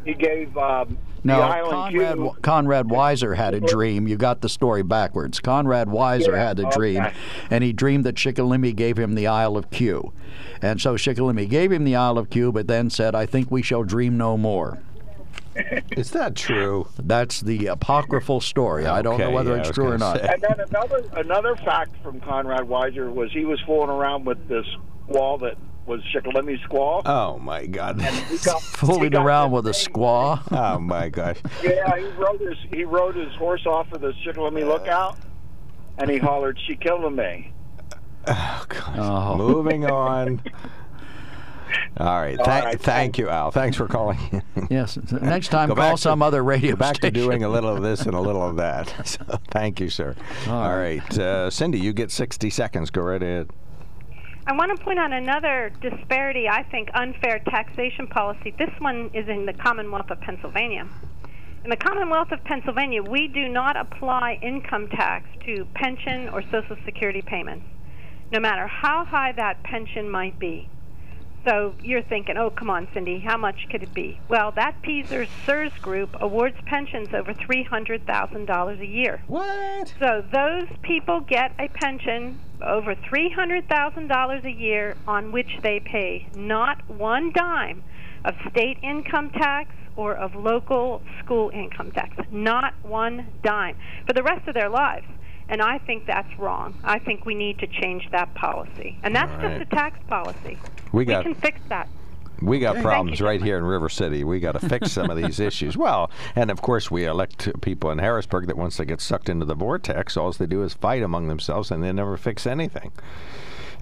he 0.05 0.15
gave 0.15 0.57
um, 0.57 0.97
No, 1.23 1.37
the 1.37 1.43
island 1.43 1.71
Conrad, 1.73 2.17
Q- 2.17 2.37
Conrad 2.43 2.87
Weiser 2.87 3.37
had 3.37 3.53
a 3.55 3.61
dream. 3.61 4.09
You 4.09 4.17
got 4.17 4.41
the 4.41 4.49
story 4.49 4.83
backwards. 4.83 5.39
Conrad 5.41 5.89
Weiser 5.89 6.29
Yeah, 6.33 6.49
had 6.49 6.59
a 6.61 6.71
dream, 6.71 7.03
okay. 7.03 7.15
and 7.51 7.63
he 7.63 7.73
dreamed 7.75 8.05
that 8.05 8.15
Shikellamy 8.15 8.75
gave 8.75 8.99
him 8.99 9.15
the 9.15 9.27
Isle 9.27 9.57
of 9.59 9.71
Q. 9.71 10.13
And 10.63 10.81
so 10.81 10.95
Shikellamy 10.95 11.49
gave 11.51 11.71
him 11.71 11.85
the 11.85 11.97
Isle 11.97 12.17
of 12.17 12.31
Q, 12.31 12.53
but 12.53 12.67
then 12.69 12.89
said, 12.89 13.15
I 13.15 13.27
think 13.27 13.51
we 13.51 13.61
shall 13.63 13.83
dream 13.85 14.17
no 14.17 14.37
more. 14.39 14.79
Is 15.97 16.11
that 16.13 16.37
true? 16.37 16.89
That's 16.99 17.41
the 17.41 17.67
apocryphal 17.67 18.41
story. 18.41 18.87
I 18.87 19.03
don't 19.03 19.19
know 19.19 19.31
whether 19.31 19.57
yeah, 19.57 19.61
it's 19.61 19.71
true 19.71 19.89
or 19.89 19.99
not. 19.99 20.19
say. 20.19 20.29
And 20.33 20.43
then 20.43 20.61
another 20.61 21.05
another 21.17 21.57
fact 21.57 21.95
from 22.03 22.21
Conrad 22.21 22.63
Weiser 22.69 23.13
was 23.13 23.33
he 23.33 23.45
was 23.45 23.61
fooling 23.67 23.91
around 23.91 24.25
with 24.27 24.49
this 24.49 24.67
squall 25.05 25.39
that 25.39 25.57
was 25.87 26.01
Shikellamy 26.15 26.59
squaw. 26.69 27.03
Oh 27.05 27.39
my 27.39 27.67
God! 27.67 28.01
He 28.01 28.39
got, 28.45 28.63
Fooling 28.63 29.17
around 29.17 29.51
with 29.51 29.67
a 29.67 29.71
squaw. 29.71 30.41
Oh 30.53 30.79
my 30.79 31.09
gosh! 31.09 31.39
yeah, 31.63 31.97
he 31.97 32.07
rode 32.11 32.41
his 32.41 32.57
he 32.73 32.85
rode 32.85 33.17
his 33.17 33.35
horse 33.35 33.67
off 33.67 33.91
of 33.93 34.01
the 34.01 34.13
Shikellamy 34.25 34.67
lookout, 34.67 35.19
and 35.99 36.09
he 36.11 36.19
hollered, 36.19 36.59
"She 36.67 36.77
killed 36.77 37.13
me." 37.13 37.53
Oh. 38.27 39.35
Moving 39.37 39.87
on. 39.87 40.43
All 41.97 42.21
right. 42.21 42.39
All 42.39 42.45
Thank, 42.45 42.65
right, 42.65 42.81
thank 42.81 43.19
you, 43.19 43.29
Al. 43.29 43.51
Thanks 43.51 43.77
for 43.77 43.87
calling. 43.87 44.19
Yes. 44.71 44.97
Next 45.13 45.49
time, 45.49 45.69
Go 45.71 45.75
call 45.75 45.85
back 45.85 45.97
to- 45.97 46.01
some 46.03 46.23
other 46.23 46.45
radio 46.45 46.73
Go 46.73 46.77
back 46.77 46.97
station. 46.97 47.15
to 47.15 47.21
doing 47.21 47.43
a 47.45 47.49
little 47.49 47.75
of 47.77 47.83
this 47.83 48.03
and 48.03 48.15
a 48.15 48.21
little 48.21 48.43
of 48.43 48.57
that. 48.65 48.93
So, 49.07 49.25
thank 49.51 49.81
you, 49.81 49.89
sir. 49.91 50.15
All 50.47 50.77
right, 50.77 51.19
uh, 51.19 51.51
Cindy, 51.51 51.81
you 51.81 51.93
get 51.93 52.11
60 52.13 52.51
seconds. 52.51 52.91
Go 52.91 53.03
right 53.03 53.23
ahead. 53.23 53.51
I 54.47 54.53
want 54.53 54.77
to 54.77 54.85
point 54.85 54.99
out 54.99 55.13
another 55.13 55.73
disparity, 55.81 56.49
I 56.49 56.63
think, 56.65 56.91
unfair 56.95 57.41
taxation 57.41 58.07
policy. 58.07 58.55
This 58.59 58.71
one 58.79 59.11
is 59.15 59.29
in 59.29 59.47
the 59.47 59.53
Commonwealth 59.53 60.11
of 60.11 60.21
Pennsylvania. 60.21 60.87
In 61.65 61.71
the 61.71 61.77
Commonwealth 61.77 62.33
of 62.33 62.43
Pennsylvania, 62.45 63.03
we 63.03 63.29
do 63.29 63.49
not 63.49 63.77
apply 63.77 64.39
income 64.43 64.89
tax 64.89 65.27
to 65.47 65.67
pension 65.75 66.29
or 66.31 66.43
Social 66.51 66.77
Security 66.85 67.23
payments, 67.23 67.65
no 68.33 68.41
matter 68.41 68.67
how 68.67 69.05
high 69.05 69.33
that 69.33 69.63
pension 69.63 70.09
might 70.09 70.39
be. 70.39 70.69
So 71.45 71.75
you're 71.83 72.03
thinking, 72.03 72.37
oh, 72.37 72.51
come 72.51 72.69
on, 72.69 72.87
Cindy, 72.93 73.19
how 73.19 73.37
much 73.37 73.67
could 73.71 73.83
it 73.83 73.95
be? 73.95 74.21
Well, 74.29 74.53
that 74.53 74.83
PSERS 74.83 75.29
SERS 75.47 75.73
group 75.81 76.15
awards 76.21 76.57
pensions 76.67 77.09
over 77.15 77.33
$300,000 77.33 78.81
a 78.81 78.87
year. 78.87 79.23
What? 79.27 79.95
So 79.99 80.23
those 80.33 80.69
people 80.83 81.21
get 81.21 81.53
a 81.59 81.69
pension 81.69 82.39
over 82.63 82.95
$300,000 82.95 84.45
a 84.45 84.51
year 84.51 84.97
on 85.07 85.33
which 85.33 85.51
they 85.63 85.81
pay 85.81 86.27
not 86.35 86.89
one 86.91 87.33
dime 87.33 87.83
of 88.25 88.35
state 88.51 88.77
income 88.83 89.31
tax 89.31 89.75
or 89.97 90.15
of 90.15 90.35
local 90.35 91.03
school 91.25 91.51
income 91.55 91.91
tax. 91.93 92.17
Not 92.31 92.75
one 92.83 93.27
dime 93.43 93.77
for 94.07 94.13
the 94.13 94.23
rest 94.23 94.47
of 94.47 94.55
their 94.55 94.69
lives. 94.69 95.07
And 95.51 95.61
I 95.61 95.79
think 95.79 96.07
that's 96.07 96.39
wrong. 96.39 96.75
I 96.85 97.01
think 97.01 97.27
we 97.27 97.35
need 97.35 97.59
to 97.59 97.67
change 97.67 98.09
that 98.13 98.33
policy. 98.35 98.97
And 99.03 99.15
that's 99.15 99.33
right. 99.43 99.59
just 99.59 99.73
a 99.73 99.75
tax 99.75 99.99
policy. 100.09 100.57
We 100.93 101.05
got 101.05 101.25
can 101.25 101.35
fix 101.35 101.61
that. 101.69 101.89
we 102.41 102.61
got 102.61 102.75
Thank 102.75 102.87
problems 102.87 103.21
right 103.21 103.43
here 103.43 103.59
in 103.59 103.65
River 103.65 103.89
City. 103.89 104.23
We 104.23 104.39
got 104.39 104.53
to 104.53 104.67
fix 104.69 104.93
some 104.93 105.11
of 105.11 105.17
these 105.17 105.41
issues. 105.41 105.77
Well, 105.77 106.09
and 106.37 106.51
of 106.53 106.63
course 106.63 106.89
we 106.91 107.05
elect 107.05 107.51
people 107.63 107.91
in 107.91 107.99
Harrisburg 107.99 108.47
that 108.47 108.57
once 108.57 108.77
they 108.77 108.85
get 108.85 109.01
sucked 109.01 109.29
into 109.29 109.45
the 109.45 109.57
vortex, 109.57 110.17
all 110.17 110.31
they 110.33 110.47
do 110.47 110.63
is 110.63 110.73
fight 110.73 111.03
among 111.03 111.27
themselves 111.27 111.71
and 111.73 111.83
they 111.83 111.93
never 111.93 112.17
fix 112.17 112.47
anything. 112.47 112.93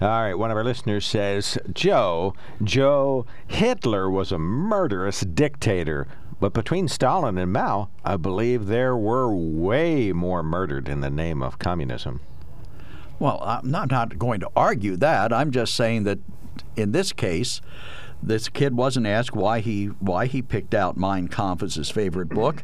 All 0.01 0.07
right, 0.07 0.33
one 0.33 0.49
of 0.49 0.55
our 0.55 0.63
listeners 0.63 1.05
says, 1.05 1.57
Joe, 1.73 2.33
Joe, 2.63 3.25
Hitler 3.47 4.09
was 4.09 4.31
a 4.31 4.39
murderous 4.39 5.19
dictator. 5.21 6.07
But 6.39 6.53
between 6.53 6.87
Stalin 6.87 7.37
and 7.37 7.51
Mao, 7.51 7.89
I 8.05 8.15
believe 8.15 8.67
there 8.67 8.95
were 8.95 9.33
way 9.33 10.13
more 10.13 10.41
murdered 10.41 10.87
in 10.87 11.01
the 11.01 11.09
name 11.09 11.43
of 11.43 11.59
communism. 11.59 12.21
Well, 13.19 13.41
I'm 13.43 13.69
not, 13.69 14.17
going 14.17 14.39
to 14.39 14.49
argue 14.55 14.95
that. 14.97 15.33
I'm 15.33 15.51
just 15.51 15.75
saying 15.75 16.03
that 16.05 16.19
in 16.77 16.93
this 16.93 17.11
case, 17.11 17.59
this 18.21 18.49
kid 18.49 18.75
wasn't 18.75 19.07
asked 19.07 19.35
why 19.35 19.59
he 19.61 19.85
why 19.85 20.25
he 20.25 20.41
picked 20.41 20.73
out 20.73 20.97
Mein 20.97 21.27
Kampf 21.27 21.63
as 21.63 21.75
his 21.75 21.89
favorite 21.89 22.29
book. 22.29 22.63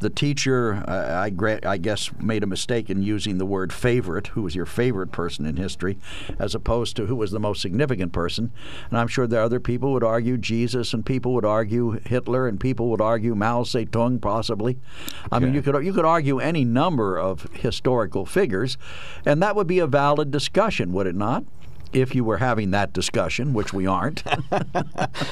The 0.00 0.10
teacher, 0.10 0.82
uh, 0.88 1.20
I, 1.20 1.30
gra- 1.30 1.60
I 1.64 1.76
guess, 1.76 2.10
made 2.20 2.42
a 2.42 2.46
mistake 2.46 2.88
in 2.88 3.02
using 3.02 3.38
the 3.38 3.46
word 3.46 3.72
favorite. 3.72 4.28
Who 4.28 4.42
was 4.42 4.54
your 4.54 4.66
favorite 4.66 5.12
person 5.12 5.46
in 5.46 5.56
history, 5.56 5.98
as 6.38 6.54
opposed 6.54 6.96
to 6.96 7.06
who 7.06 7.16
was 7.16 7.30
the 7.30 7.40
most 7.40 7.60
significant 7.60 8.12
person? 8.12 8.50
And 8.90 8.98
I'm 8.98 9.08
sure 9.08 9.26
there 9.26 9.40
are 9.40 9.44
other 9.44 9.60
people 9.60 9.92
would 9.92 10.04
argue 10.04 10.38
Jesus, 10.38 10.94
and 10.94 11.04
people 11.04 11.34
would 11.34 11.44
argue 11.44 12.00
Hitler, 12.06 12.48
and 12.48 12.58
people 12.58 12.88
would 12.90 13.00
argue 13.00 13.34
Mao 13.34 13.62
Zedong, 13.62 14.20
possibly. 14.20 14.78
I 15.30 15.38
mean, 15.38 15.54
you 15.54 15.62
could 15.62 15.84
you 15.84 15.92
could 15.92 16.04
argue 16.04 16.38
any 16.38 16.64
number 16.64 17.18
of 17.18 17.42
historical 17.52 18.24
figures, 18.24 18.78
and 19.26 19.42
that 19.42 19.54
would 19.54 19.66
be 19.66 19.78
a 19.78 19.86
valid 19.86 20.30
discussion, 20.30 20.92
would 20.92 21.06
it 21.06 21.14
not? 21.14 21.44
If 21.94 22.14
you 22.14 22.24
were 22.24 22.38
having 22.38 22.72
that 22.72 22.92
discussion, 22.92 23.52
which 23.52 23.72
we 23.72 23.86
aren't. 23.86 24.22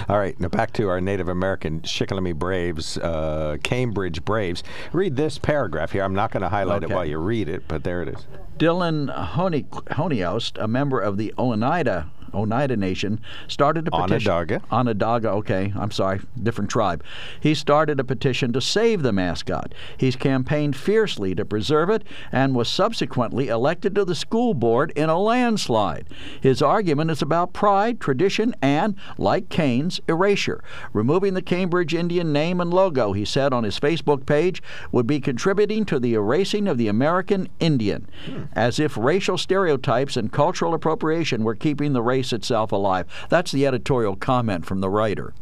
All 0.09 0.19
right, 0.19 0.39
now 0.41 0.49
back 0.49 0.73
to 0.75 0.89
our 0.89 1.01
Native 1.01 1.29
American 1.29 1.81
Shikellamy 1.81 2.35
Braves, 2.35 2.99
uh, 2.99 3.57
Cambridge 3.63 4.25
Braves. 4.25 4.63
Read 4.93 5.17
this 5.17 5.39
paragraph 5.39 5.93
here. 5.93 6.03
I'm 6.05 6.15
not 6.15 6.31
going 6.31 6.43
to 6.43 6.49
highlight 6.49 6.85
Okay. 6.85 6.93
it 6.93 6.95
while 6.97 7.05
you 7.05 7.19
read 7.19 7.49
it, 7.49 7.65
but 7.69 7.85
there 7.85 8.03
it 8.03 8.09
is. 8.09 8.27
Dylan 8.59 9.11
Honi- 9.13 9.67
Honiost, 9.91 10.57
a 10.63 10.69
member 10.69 11.01
of 11.01 11.17
the 11.17 11.35
Oneida 11.39 12.09
Oneida 12.35 12.77
Nation, 12.77 13.21
started 13.49 13.89
a 13.89 13.91
petition. 13.91 14.31
Onondaga. 14.31 14.63
Onondaga, 14.71 15.29
okay, 15.31 15.73
I'm 15.77 15.91
sorry, 15.91 16.21
different 16.43 16.71
tribe. 16.71 17.03
He 17.41 17.55
started 17.55 18.01
a 18.01 18.05
petition 18.05 18.53
to 18.53 18.61
save 18.61 19.03
the 19.03 19.13
mascot. 19.13 19.75
He's 19.97 20.17
campaigned 20.17 20.77
fiercely 20.77 21.35
to 21.35 21.45
preserve 21.45 21.91
it 21.91 22.05
and 22.31 22.55
was 22.55 22.69
subsequently 22.69 23.49
elected 23.49 23.95
to 23.95 24.05
the 24.05 24.15
school 24.15 24.55
board 24.55 24.93
in 24.97 25.09
a 25.09 25.19
landslide. 25.19 26.09
His 26.41 26.63
argument 26.63 27.11
is 27.11 27.23
about 27.23 27.53
pride, 27.53 28.01
tradition, 28.01 28.55
and, 28.63 28.95
like 29.19 29.49
Kane's, 29.49 30.01
erasure. 30.09 30.63
Removing 30.93 31.35
the 31.35 31.43
Cambridge 31.43 31.95
Indian 31.95 32.33
name 32.33 32.61
and 32.61 32.73
logo, 32.73 33.13
he 33.13 33.25
said 33.25 33.53
on 33.53 33.65
his 33.65 33.79
Facebook 33.79 34.27
page, 34.27 34.63
would 34.91 35.07
be 35.07 35.21
contributing 35.21 35.85
to 35.87 35.99
the 35.99 36.15
erasing 36.15 36.69
of 36.69 36.79
the 36.79 36.89
American 36.89 37.49
Indian, 37.61 38.09
hmm. 38.27 38.45
as 38.53 38.79
if 38.79 38.97
racial 38.97 39.39
stereotypes 39.39 40.17
and 40.17 40.33
cultural 40.33 40.75
appropriation 40.75 41.45
were 41.45 41.55
keeping 41.55 41.93
the 41.93 42.03
race 42.03 42.22
itself 42.31 42.73
alive. 42.73 43.07
That's 43.31 43.53
the 43.53 43.67
editorial 43.67 44.17
comment 44.17 44.67
from 44.67 44.83
the 44.83 44.91
writer. 44.91 45.33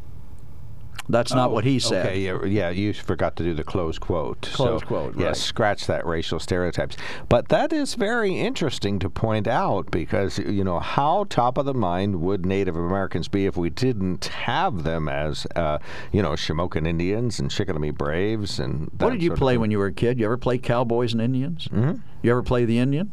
That's 1.10 1.34
not 1.34 1.50
what 1.50 1.64
he 1.64 1.78
said. 1.78 2.06
Okay, 2.06 2.20
yeah, 2.20 2.44
yeah, 2.44 2.70
you 2.70 2.92
forgot 2.92 3.36
to 3.36 3.42
do 3.42 3.52
the 3.52 3.64
close 3.64 3.98
quote. 3.98 4.42
Close 4.52 4.80
So, 4.80 4.86
quote, 4.86 5.18
Yes, 5.18 5.40
scratch 5.40 5.86
that 5.86 6.06
racial 6.06 6.38
stereotypes. 6.38 6.96
But 7.28 7.48
that 7.48 7.72
is 7.72 7.94
very 7.94 8.38
interesting 8.38 8.98
to 9.00 9.10
point 9.10 9.48
out 9.48 9.90
because, 9.90 10.38
you 10.38 10.62
know, 10.62 10.78
how 10.78 11.24
top 11.28 11.58
of 11.58 11.66
the 11.66 11.74
mind 11.74 12.20
would 12.20 12.46
Native 12.46 12.76
Americans 12.76 13.28
be 13.28 13.46
if 13.46 13.56
we 13.56 13.70
didn't 13.70 14.26
have 14.26 14.84
them 14.84 15.08
as, 15.08 15.46
uh, 15.56 15.78
you 16.12 16.22
know, 16.22 16.30
Shamokin 16.30 16.86
Indians 16.86 17.40
and 17.40 17.50
Shikellamy 17.50 17.96
Braves 17.96 18.60
and 18.60 18.90
that 18.94 19.06
What 19.06 19.12
did 19.12 19.22
you 19.22 19.34
play 19.34 19.58
when 19.58 19.70
you 19.70 19.78
were 19.78 19.86
a 19.86 19.92
kid? 19.92 20.18
You 20.18 20.26
ever 20.26 20.36
play 20.36 20.58
Cowboys 20.58 21.12
and 21.12 21.20
Indians? 21.20 21.68
Mm-hmm. 21.68 22.00
You 22.22 22.30
ever 22.30 22.42
play 22.42 22.64
the 22.64 22.78
Indian? 22.78 23.10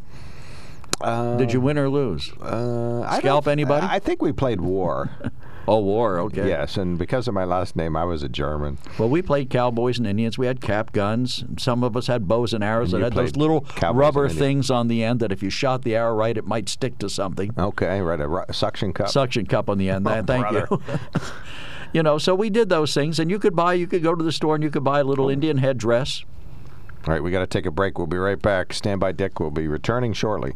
Did 1.02 1.54
you 1.54 1.62
win 1.62 1.78
or 1.78 1.90
lose? 1.90 2.32
Uh, 2.42 3.02
I 3.02 3.20
Scalp 3.20 3.48
anybody? 3.48 3.86
I 3.90 4.00
think 4.00 4.22
we 4.22 4.32
played 4.32 4.62
war. 4.62 5.10
oh, 5.68 5.80
war. 5.80 6.20
Okay. 6.20 6.48
Yes, 6.48 6.78
and 6.78 6.98
because 6.98 7.28
of 7.28 7.34
my 7.34 7.44
last 7.44 7.76
name, 7.76 7.96
I 7.96 8.04
was 8.04 8.24
a 8.24 8.30
German. 8.30 8.78
Well, 8.98 9.10
we 9.10 9.22
played 9.22 9.50
Cowboys 9.50 9.98
and 10.00 10.08
Indians. 10.08 10.38
We 10.38 10.48
had 10.48 10.60
cap 10.62 10.92
guns. 10.94 11.44
Some 11.58 11.84
of 11.84 11.96
us 11.96 12.08
had 12.08 12.28
bows 12.28 12.54
and 12.54 12.64
arrows 12.64 12.94
And 12.94 13.04
that 13.04 13.14
had 13.14 13.22
those 13.22 13.36
little 13.36 13.66
rubber 13.94 14.28
things 14.30 14.72
on 14.72 14.88
the 14.88 15.04
end 15.04 15.20
that 15.20 15.32
if 15.32 15.44
you 15.44 15.50
shot 15.50 15.84
the 15.84 15.96
arrow 15.96 16.16
right, 16.16 16.36
it 16.38 16.46
might 16.46 16.68
stick 16.70 16.98
to 17.00 17.10
something. 17.10 17.54
Okay, 17.58 18.02
right, 18.02 18.20
a 18.20 18.28
ru- 18.28 18.46
suction 18.52 18.94
cup. 18.94 19.10
Suction 19.10 19.46
cup 19.46 19.70
on 19.70 19.78
the 19.78 19.90
end. 19.90 20.08
Oh, 20.08 20.24
Thank 20.24 20.52
you. 20.52 20.82
you 21.94 22.02
know, 22.04 22.18
so 22.18 22.34
we 22.34 22.50
did 22.50 22.70
those 22.70 22.94
things, 22.94 23.20
and 23.20 23.30
you 23.30 23.38
could 23.40 23.56
buy. 23.56 23.74
You 23.74 23.88
could 23.88 24.02
go 24.04 24.16
to 24.16 24.24
the 24.24 24.32
store 24.32 24.56
and 24.56 24.64
you 24.64 24.72
could 24.72 24.84
buy 24.84 25.00
a 25.00 25.04
Oh. 25.04 25.08
little 25.08 25.30
Indian 25.30 25.58
headdress. 25.58 26.24
All 27.06 27.14
right, 27.14 27.24
we 27.24 27.32
got 27.32 27.40
to 27.40 27.48
take 27.48 27.66
a 27.66 27.72
break. 27.72 27.98
We'll 27.98 28.08
be 28.08 28.18
right 28.18 28.42
back. 28.42 28.74
Stand 28.74 29.00
by, 29.00 29.14
Dick. 29.14 29.40
We'll 29.40 29.52
be 29.52 29.68
returning 29.68 30.12
shortly. 30.14 30.56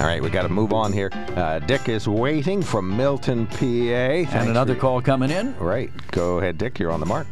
All 0.00 0.06
right, 0.06 0.22
we 0.22 0.30
got 0.30 0.42
to 0.42 0.48
move 0.48 0.72
on 0.72 0.92
here. 0.92 1.10
Uh, 1.12 1.58
Dick 1.58 1.88
is 1.88 2.06
waiting 2.08 2.62
from 2.62 2.96
Milton, 2.96 3.46
PA. 3.48 3.56
Thanks 3.58 4.32
And 4.32 4.48
another 4.48 4.74
for- 4.74 4.80
call 4.80 5.02
coming 5.02 5.30
in. 5.30 5.56
Right. 5.58 5.90
Go 6.12 6.38
ahead, 6.38 6.56
Dick. 6.56 6.78
You're 6.78 6.92
on 6.92 7.00
the 7.00 7.06
mark. 7.06 7.26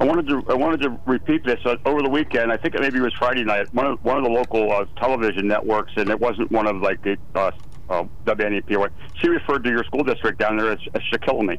I 0.00 0.04
wanted 0.04 0.26
to 0.28 0.44
I 0.48 0.54
wanted 0.54 0.80
to 0.82 0.98
repeat 1.06 1.44
this 1.44 1.58
uh, 1.64 1.76
over 1.84 2.02
the 2.02 2.08
weekend. 2.08 2.52
I 2.52 2.56
think 2.56 2.74
it 2.76 2.80
maybe 2.80 2.98
it 2.98 3.02
was 3.02 3.12
Friday 3.14 3.42
night. 3.44 3.72
One 3.74 3.86
of 3.86 4.04
one 4.04 4.16
of 4.16 4.22
the 4.24 4.30
local 4.30 4.70
uh, 4.72 4.84
television 4.96 5.46
networks, 5.48 5.92
and 5.96 6.08
it 6.08 6.18
wasn't 6.20 6.50
one 6.52 6.66
of 6.68 6.76
like 6.82 7.02
the 7.02 7.16
uh, 7.34 7.50
uh, 7.90 8.04
WNEP. 8.24 8.76
or 8.76 8.90
She 9.20 9.28
referred 9.28 9.64
to 9.64 9.70
your 9.70 9.82
school 9.84 10.04
district 10.04 10.38
down 10.38 10.56
there 10.56 10.70
as, 10.72 10.78
as 10.94 11.02
Shaquillamy. 11.12 11.58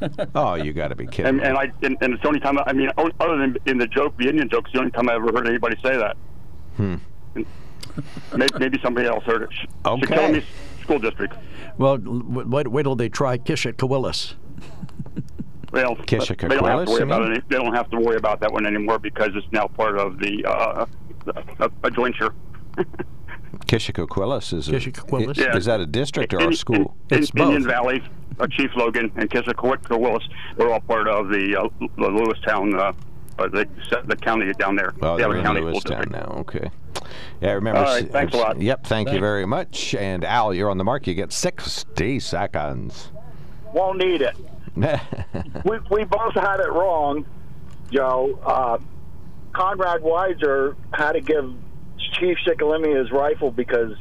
Oh, 0.34 0.54
you 0.54 0.72
got 0.72 0.88
to 0.88 0.94
be 0.96 1.06
kidding. 1.06 1.26
And, 1.26 1.42
and 1.42 1.58
I 1.58 1.70
and, 1.82 1.96
and 2.00 2.14
it's 2.14 2.22
the 2.22 2.28
only 2.28 2.40
time 2.40 2.58
I 2.64 2.72
mean, 2.72 2.90
other 2.96 3.36
than 3.36 3.56
in 3.66 3.76
the 3.78 3.86
joke, 3.86 4.16
the 4.18 4.28
Indian 4.28 4.48
joke, 4.48 4.64
it's 4.64 4.72
the 4.72 4.78
only 4.78 4.92
time 4.92 5.10
I 5.10 5.14
ever 5.14 5.26
heard 5.32 5.46
anybody 5.46 5.76
say 5.84 5.96
that. 5.96 6.16
Hmm. 6.76 6.94
Maybe, 8.36 8.52
maybe 8.58 8.78
somebody 8.82 9.06
else 9.08 9.24
heard 9.24 9.42
it. 9.42 9.48
Sh- 9.52 9.66
Okay. 9.86 10.06
Shaquillamy 10.06 10.44
School 10.82 10.98
District. 10.98 11.34
Well, 11.78 11.98
w- 11.98 12.46
wait, 12.48 12.68
wait 12.68 12.82
till 12.84 12.96
they 12.96 13.08
try 13.08 13.38
Kishacoquillas. 13.38 14.34
Well, 15.72 15.94
Kishika 15.96 16.48
they 16.48 16.56
don't 16.56 16.64
have 16.66 16.84
to 16.86 16.90
worry 16.92 17.02
about 17.02 17.30
it. 17.32 17.44
They 17.48 17.56
don't 17.56 17.74
have 17.74 17.90
to 17.90 17.98
worry 17.98 18.16
about 18.16 18.40
that 18.40 18.52
one 18.52 18.66
anymore 18.66 18.98
because 18.98 19.30
it's 19.34 19.46
now 19.52 19.66
part 19.68 19.98
of 19.98 20.18
the 20.18 20.44
uh, 20.44 20.86
a, 21.60 21.70
a 21.84 21.90
jointure. 21.92 22.34
Kishacoquillas 23.66 24.52
is 24.52 24.68
a, 24.68 24.72
Kishacoquillas? 24.72 25.38
i- 25.38 25.42
Yeah. 25.42 25.56
Is 25.56 25.64
that 25.66 25.80
a 25.80 25.86
district 25.86 26.34
or 26.34 26.38
a 26.40 26.44
In- 26.48 26.52
school? 26.54 26.96
In, 27.10 27.18
in, 27.18 27.24
Indian 27.36 27.64
Valley, 27.64 28.02
uh, 28.40 28.46
Chief 28.48 28.70
Logan, 28.76 29.12
and 29.16 29.30
Kishikaquit 29.30 29.88
Willis, 29.98 30.24
they're 30.56 30.72
all 30.72 30.80
part 30.80 31.08
of 31.08 31.28
the, 31.28 31.56
uh, 31.56 31.68
the 31.78 32.08
Lewistown, 32.08 32.94
the, 33.48 33.68
the 34.06 34.16
county 34.16 34.52
down 34.54 34.76
there. 34.76 34.94
Oh, 35.02 35.16
they 35.16 35.22
have 35.22 35.30
they're 35.30 35.36
a 35.36 35.38
in 35.38 35.44
county 35.44 35.60
school 35.60 35.72
Lewistown 35.72 36.10
district. 36.10 36.12
now. 36.12 36.36
Okay. 36.40 36.70
Yeah, 37.40 37.50
I 37.50 37.52
remember. 37.52 37.80
All 37.80 37.86
right, 37.86 38.10
thanks 38.10 38.34
a 38.34 38.36
lot. 38.36 38.60
Yep, 38.60 38.86
thank 38.86 39.10
you 39.10 39.18
very 39.20 39.46
much. 39.46 39.94
And 39.94 40.24
Al, 40.24 40.52
you're 40.52 40.70
on 40.70 40.78
the 40.78 40.84
mark. 40.84 41.06
You 41.06 41.14
get 41.14 41.32
60 41.32 42.20
seconds. 42.20 43.10
Won't 43.72 43.98
need 43.98 44.22
it. 44.22 44.36
we 45.64 45.78
we 45.90 46.04
both 46.04 46.34
had 46.34 46.60
it 46.60 46.70
wrong, 46.70 47.26
Joe. 47.92 48.38
Uh, 48.44 48.78
Conrad 49.52 50.02
Weiser 50.02 50.76
had 50.92 51.12
to 51.12 51.20
give 51.20 51.52
Chief 52.18 52.38
Shikellamy 52.46 52.96
his 52.96 53.10
rifle 53.10 53.50
because 53.50 53.92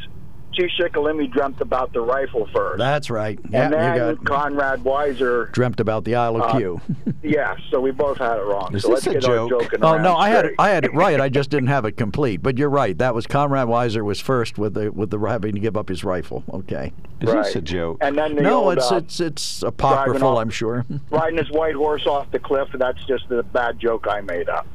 Chief 0.54 0.70
Shikellamy 0.78 1.32
dreamt 1.32 1.62
about 1.62 1.94
the 1.94 2.02
rifle 2.02 2.48
first. 2.54 2.80
That's 2.80 3.10
right. 3.10 3.40
Yeah, 3.50 3.66
and 3.66 3.74
then 3.74 3.94
you 4.10 4.16
got 4.16 4.26
Conrad 4.26 4.84
Weiser, 4.84 5.52
dreamt 5.52 5.80
about 5.80 6.04
the 6.04 6.16
Isle 6.16 6.38
of 6.38 6.42
Uh, 6.42 6.58
Q. 6.58 6.82
yeah. 7.24 7.56
So 7.70 7.80
we 7.80 7.92
both 7.92 8.18
had 8.18 8.38
it 8.38 8.44
wrong. 8.46 8.76
Is 8.76 8.82
so 8.84 8.90
this 8.90 9.06
let's 9.06 9.08
a 9.08 9.14
get 9.14 9.22
joke? 9.24 9.50
joking 9.50 9.80
Oh 9.84 9.98
no, 9.98 10.16
I 10.16 10.30
had 10.30 10.46
it. 10.46 10.56
I 10.60 10.70
had 10.70 10.86
it 10.86 10.94
right. 10.94 11.20
I 11.22 11.30
just 11.30 11.50
didn't 11.52 11.70
have 11.70 11.86
it 11.86 11.94
complete. 11.94 12.42
But 12.42 12.58
you're 12.58 12.70
right. 12.70 12.98
That 12.98 13.14
was 13.16 13.28
Conrad 13.28 13.68
Weiser 13.68 14.04
was 14.04 14.20
first 14.20 14.58
with 14.58 14.74
the 14.74 14.92
with 14.92 15.12
the 15.12 15.20
having 15.20 15.54
to 15.54 15.60
give 15.60 15.78
up 15.78 15.88
his 15.90 16.04
rifle. 16.04 16.44
Okay. 16.52 16.92
Is 17.22 17.32
this 17.32 17.56
a 17.56 17.62
joke? 17.62 17.98
And 18.02 18.18
then 18.18 18.36
the 18.36 18.42
no, 18.42 18.66
old, 18.66 18.78
it's 18.78 18.92
uh, 18.92 18.96
it's 18.96 19.20
it's 19.20 19.60
driving 19.60 19.70
apocryphal. 19.76 20.28
off- 20.30 20.40
I'm 20.40 20.50
sure. 20.50 20.86
riding 21.12 21.38
his 21.38 21.52
white 21.52 21.76
horse 21.76 22.06
off 22.08 22.30
the 22.32 22.40
cliff. 22.40 22.70
That's 22.74 23.04
just 23.06 23.26
a 23.32 23.44
bad 23.44 23.80
joke 23.80 24.08
I 24.10 24.22
made 24.22 24.50
up. 24.50 24.66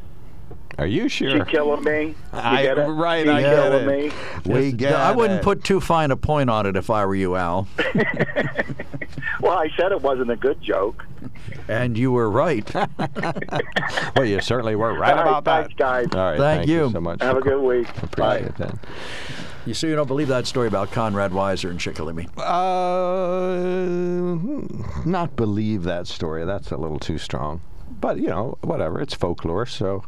Are 0.79 0.87
you 0.87 1.09
sure? 1.09 1.31
She 1.31 1.37
sure? 1.37 1.45
killing 1.45 1.85
me. 1.85 2.03
You 2.09 2.15
I- 2.33 2.63
get 2.63 2.79
it? 2.79 2.83
right, 2.87 3.25
She 3.25 3.31
I 3.31 3.41
get 3.41 3.55
killing 3.55 3.89
it. 3.89 4.47
me. 4.47 4.53
We 4.53 4.65
Just- 4.71 4.77
get 4.79 4.95
I 4.95 5.13
wouldn't 5.13 5.41
it. 5.41 5.45
put 5.45 5.63
too 5.65 5.81
fine 5.81 6.11
a 6.11 6.17
point 6.17 6.51
on 6.51 6.67
it 6.67 6.77
if 6.77 6.91
I 6.91 7.05
were 7.07 7.15
you, 7.15 7.37
Al. 7.37 7.69
Well, 9.41 9.59
I 9.59 9.69
said 9.77 9.93
it 9.93 10.01
wasn't 10.01 10.31
a 10.31 10.37
good 10.37 10.63
joke. 10.63 11.05
And 11.69 11.99
you 11.99 12.11
were 12.13 12.31
right. 12.31 12.67
well, 14.17 14.25
you 14.25 14.41
certainly 14.41 14.75
were 14.75 14.95
right 14.99 15.11
All 15.11 15.17
right, 15.25 15.29
about 15.29 15.45
that. 15.45 15.61
thanks, 15.65 15.75
guys. 15.75 16.07
All 16.15 16.31
right, 16.31 16.39
Thank 16.39 16.59
thank 16.61 16.69
you 16.71 16.87
you. 16.87 16.91
so 16.93 17.01
much. 17.01 17.21
Have 17.21 17.37
a 17.37 17.41
good 17.43 17.61
week. 17.61 17.87
Appreciate 18.03 18.57
that. 18.57 18.75
You 19.67 19.75
see, 19.75 19.89
you 19.89 19.97
don't 19.97 20.07
believe 20.07 20.29
that 20.29 20.47
story 20.47 20.67
about 20.69 20.93
Conrad 20.93 21.33
Weiser 21.33 21.69
and 21.69 21.79
Shikellamy. 21.79 22.29
Uh, 22.39 23.59
not 25.09 25.37
believe 25.37 25.83
that 25.83 26.07
story. 26.07 26.47
That's 26.47 26.71
a 26.71 26.79
little 26.79 26.99
too 26.99 27.19
strong. 27.19 27.61
But 28.05 28.19
you 28.19 28.27
know, 28.27 28.59
whatever. 28.61 29.01
It's 29.01 29.15
folklore, 29.15 29.65
so 29.65 30.05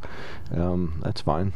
um, 0.54 1.00
that's 1.02 1.22
fine. 1.22 1.54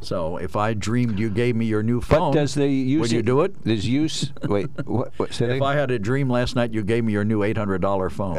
So 0.00 0.36
if 0.36 0.54
I 0.54 0.72
dreamed 0.72 1.18
you 1.18 1.30
gave 1.30 1.56
me 1.56 1.66
your 1.66 1.82
new 1.82 2.00
phone, 2.00 2.30
But 2.30 2.38
does 2.38 2.54
the 2.54 2.68
use 2.68 3.00
would 3.00 3.10
you 3.10 3.24
do 3.24 3.40
it? 3.40 3.64
Does 3.64 3.84
use 3.84 4.32
wait? 4.44 4.68
What? 4.86 5.14
what 5.16 5.30
If 5.30 5.38
that 5.38 5.60
I 5.60 5.74
had 5.74 5.90
a 5.90 5.98
dream 5.98 6.30
last 6.30 6.54
night, 6.54 6.72
you 6.72 6.84
gave 6.84 7.02
me 7.02 7.12
your 7.12 7.24
new 7.24 7.40
$800 7.40 8.12
phone. 8.12 8.36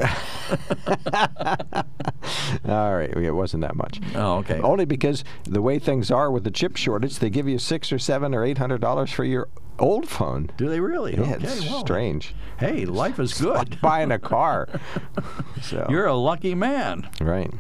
All 2.74 2.96
right, 2.96 3.10
it 3.10 3.32
wasn't 3.32 3.64
that 3.64 3.76
much. 3.76 4.00
Oh, 4.16 4.38
okay. 4.38 4.62
Only 4.62 4.86
because 4.86 5.26
the 5.44 5.62
way 5.62 5.78
things 5.78 6.10
are 6.12 6.32
with 6.32 6.46
the 6.46 6.52
chip 6.52 6.78
shortage, 6.78 7.20
they 7.20 7.30
give 7.30 7.50
you 7.50 7.60
six 7.60 7.92
or 7.92 8.00
seven 8.00 8.34
or 8.34 8.46
eight 8.46 8.60
hundred 8.60 8.80
dollars 8.80 9.12
for 9.12 9.26
your 9.26 9.50
old 9.80 10.08
phone. 10.08 10.52
Do 10.58 10.70
they 10.70 10.80
really? 10.80 11.14
Yeah, 11.16 11.22
okay, 11.36 11.46
it's 11.46 11.62
well, 11.70 11.80
strange. 11.82 12.34
Hey, 12.60 12.86
life 12.86 13.20
is 13.20 13.32
It's 13.32 13.42
like 13.42 13.70
good. 13.72 13.82
buying 13.82 14.12
a 14.12 14.20
car. 14.20 14.68
so 15.62 15.88
You're 15.90 16.06
a 16.06 16.16
lucky 16.16 16.54
man. 16.56 17.10
right. 17.22 17.52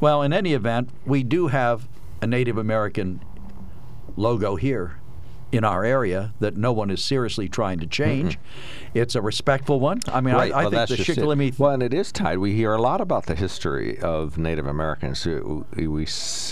Well, 0.00 0.22
in 0.22 0.32
any 0.32 0.52
event, 0.52 0.90
we 1.06 1.22
do 1.22 1.46
have 1.48 1.88
a 2.20 2.26
Native 2.26 2.58
American 2.58 3.22
logo 4.16 4.56
here 4.56 4.96
in 5.52 5.64
our 5.64 5.84
area 5.84 6.32
that 6.40 6.56
no 6.56 6.72
one 6.72 6.90
is 6.90 7.04
seriously 7.04 7.46
trying 7.48 7.78
to 7.78 7.86
change. 7.86 8.38
Mm-hmm. 8.38 8.98
It's 8.98 9.14
a 9.14 9.22
respectful 9.22 9.80
one. 9.80 10.00
I 10.08 10.20
mean, 10.22 10.34
right. 10.34 10.52
I, 10.52 10.60
I 10.60 10.66
well, 10.66 10.86
think 10.86 11.06
the. 11.06 11.12
Shikellamy 11.12 11.58
Well, 11.58 11.72
and 11.72 11.82
it 11.82 11.92
is 11.92 12.10
tied. 12.10 12.38
We 12.38 12.54
hear 12.54 12.72
a 12.72 12.80
lot 12.80 13.00
about 13.00 13.26
the 13.26 13.34
history 13.34 13.98
of 14.00 14.38
Native 14.38 14.66
Americans. 14.66 15.26
We 15.26 15.86
we, 15.86 16.06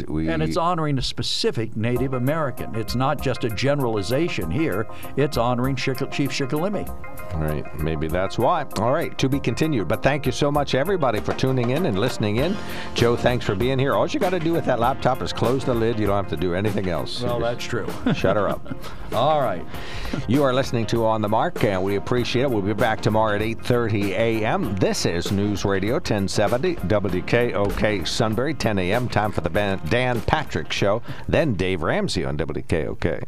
we 0.09 0.28
And 0.28 0.43
it's 0.43 0.56
honoring 0.56 0.98
a 0.98 1.02
specific 1.02 1.77
Native 1.77 2.12
American. 2.14 2.74
It's 2.74 2.94
not 2.94 3.22
just 3.22 3.44
a 3.44 3.51
generalization 3.51 4.51
here. 4.51 4.86
It's 5.16 5.39
honoring 5.39 5.77
Shik- 5.77 6.10
Chief 6.12 6.31
Shikellamy. 6.31 6.89
Right. 7.35 7.78
Maybe 7.78 8.09
that's 8.09 8.39
why. 8.39 8.66
All 8.78 8.93
right. 8.93 9.16
To 9.18 9.28
be 9.28 9.40
continued. 9.40 9.89
But 9.89 10.02
thank 10.02 10.27
you 10.27 10.32
so 10.32 10.51
much, 10.51 10.74
everybody, 10.74 11.20
for 11.20 11.32
tuning 11.35 11.70
in 11.70 11.86
and 11.86 11.98
listening 11.98 12.36
in. 12.36 12.56
Joe, 12.94 13.16
thanks 13.16 13.47
for 13.47 13.55
being 13.55 13.78
here. 13.78 13.94
All 13.94 14.06
you 14.06 14.20
got 14.20 14.31
to 14.31 14.40
do 14.40 14.52
with 14.52 14.64
that 14.66 14.81
laptop 14.81 15.22
is 15.22 15.32
close 15.32 15.64
the 15.64 15.74
lid. 15.74 15.98
You 15.98 16.06
don't 16.06 16.16
have 16.16 16.28
to 16.31 16.36
do 16.36 16.55
anything 16.55 16.89
else. 16.89 17.22
Well, 17.22 17.39
that's 17.39 17.64
true. 17.64 17.86
Shut 18.14 18.36
her 18.36 18.48
up. 18.48 18.74
All 19.12 19.41
right. 19.41 19.65
You 20.29 20.43
are 20.45 20.55
listening 20.55 20.87
to 20.87 21.05
On 21.05 21.21
the 21.21 21.29
Mark, 21.29 21.65
and 21.65 21.83
we 21.83 21.97
appreciate 21.97 22.43
it. 22.43 22.51
We'll 22.51 22.62
be 22.62 22.73
back 22.73 23.01
tomorrow 23.01 23.37
at 23.37 23.43
8.30 23.43 24.11
a.m. 24.11 24.77
This 24.77 25.05
is 25.05 25.33
News 25.33 25.65
Radio 25.65 25.95
1070 25.95 26.77
WKOK 26.77 28.07
Sunbury, 28.07 28.55
10 28.55 28.79
a.m. 28.79 29.09
Time 29.09 29.33
for 29.33 29.41
the 29.41 29.81
Dan 29.89 30.21
Patrick 30.23 30.73
Show. 30.73 31.03
Then 31.29 31.55
Dave 31.55 31.83
Ramsey 31.83 32.25
on 32.25 32.37
WKOK. 32.37 33.25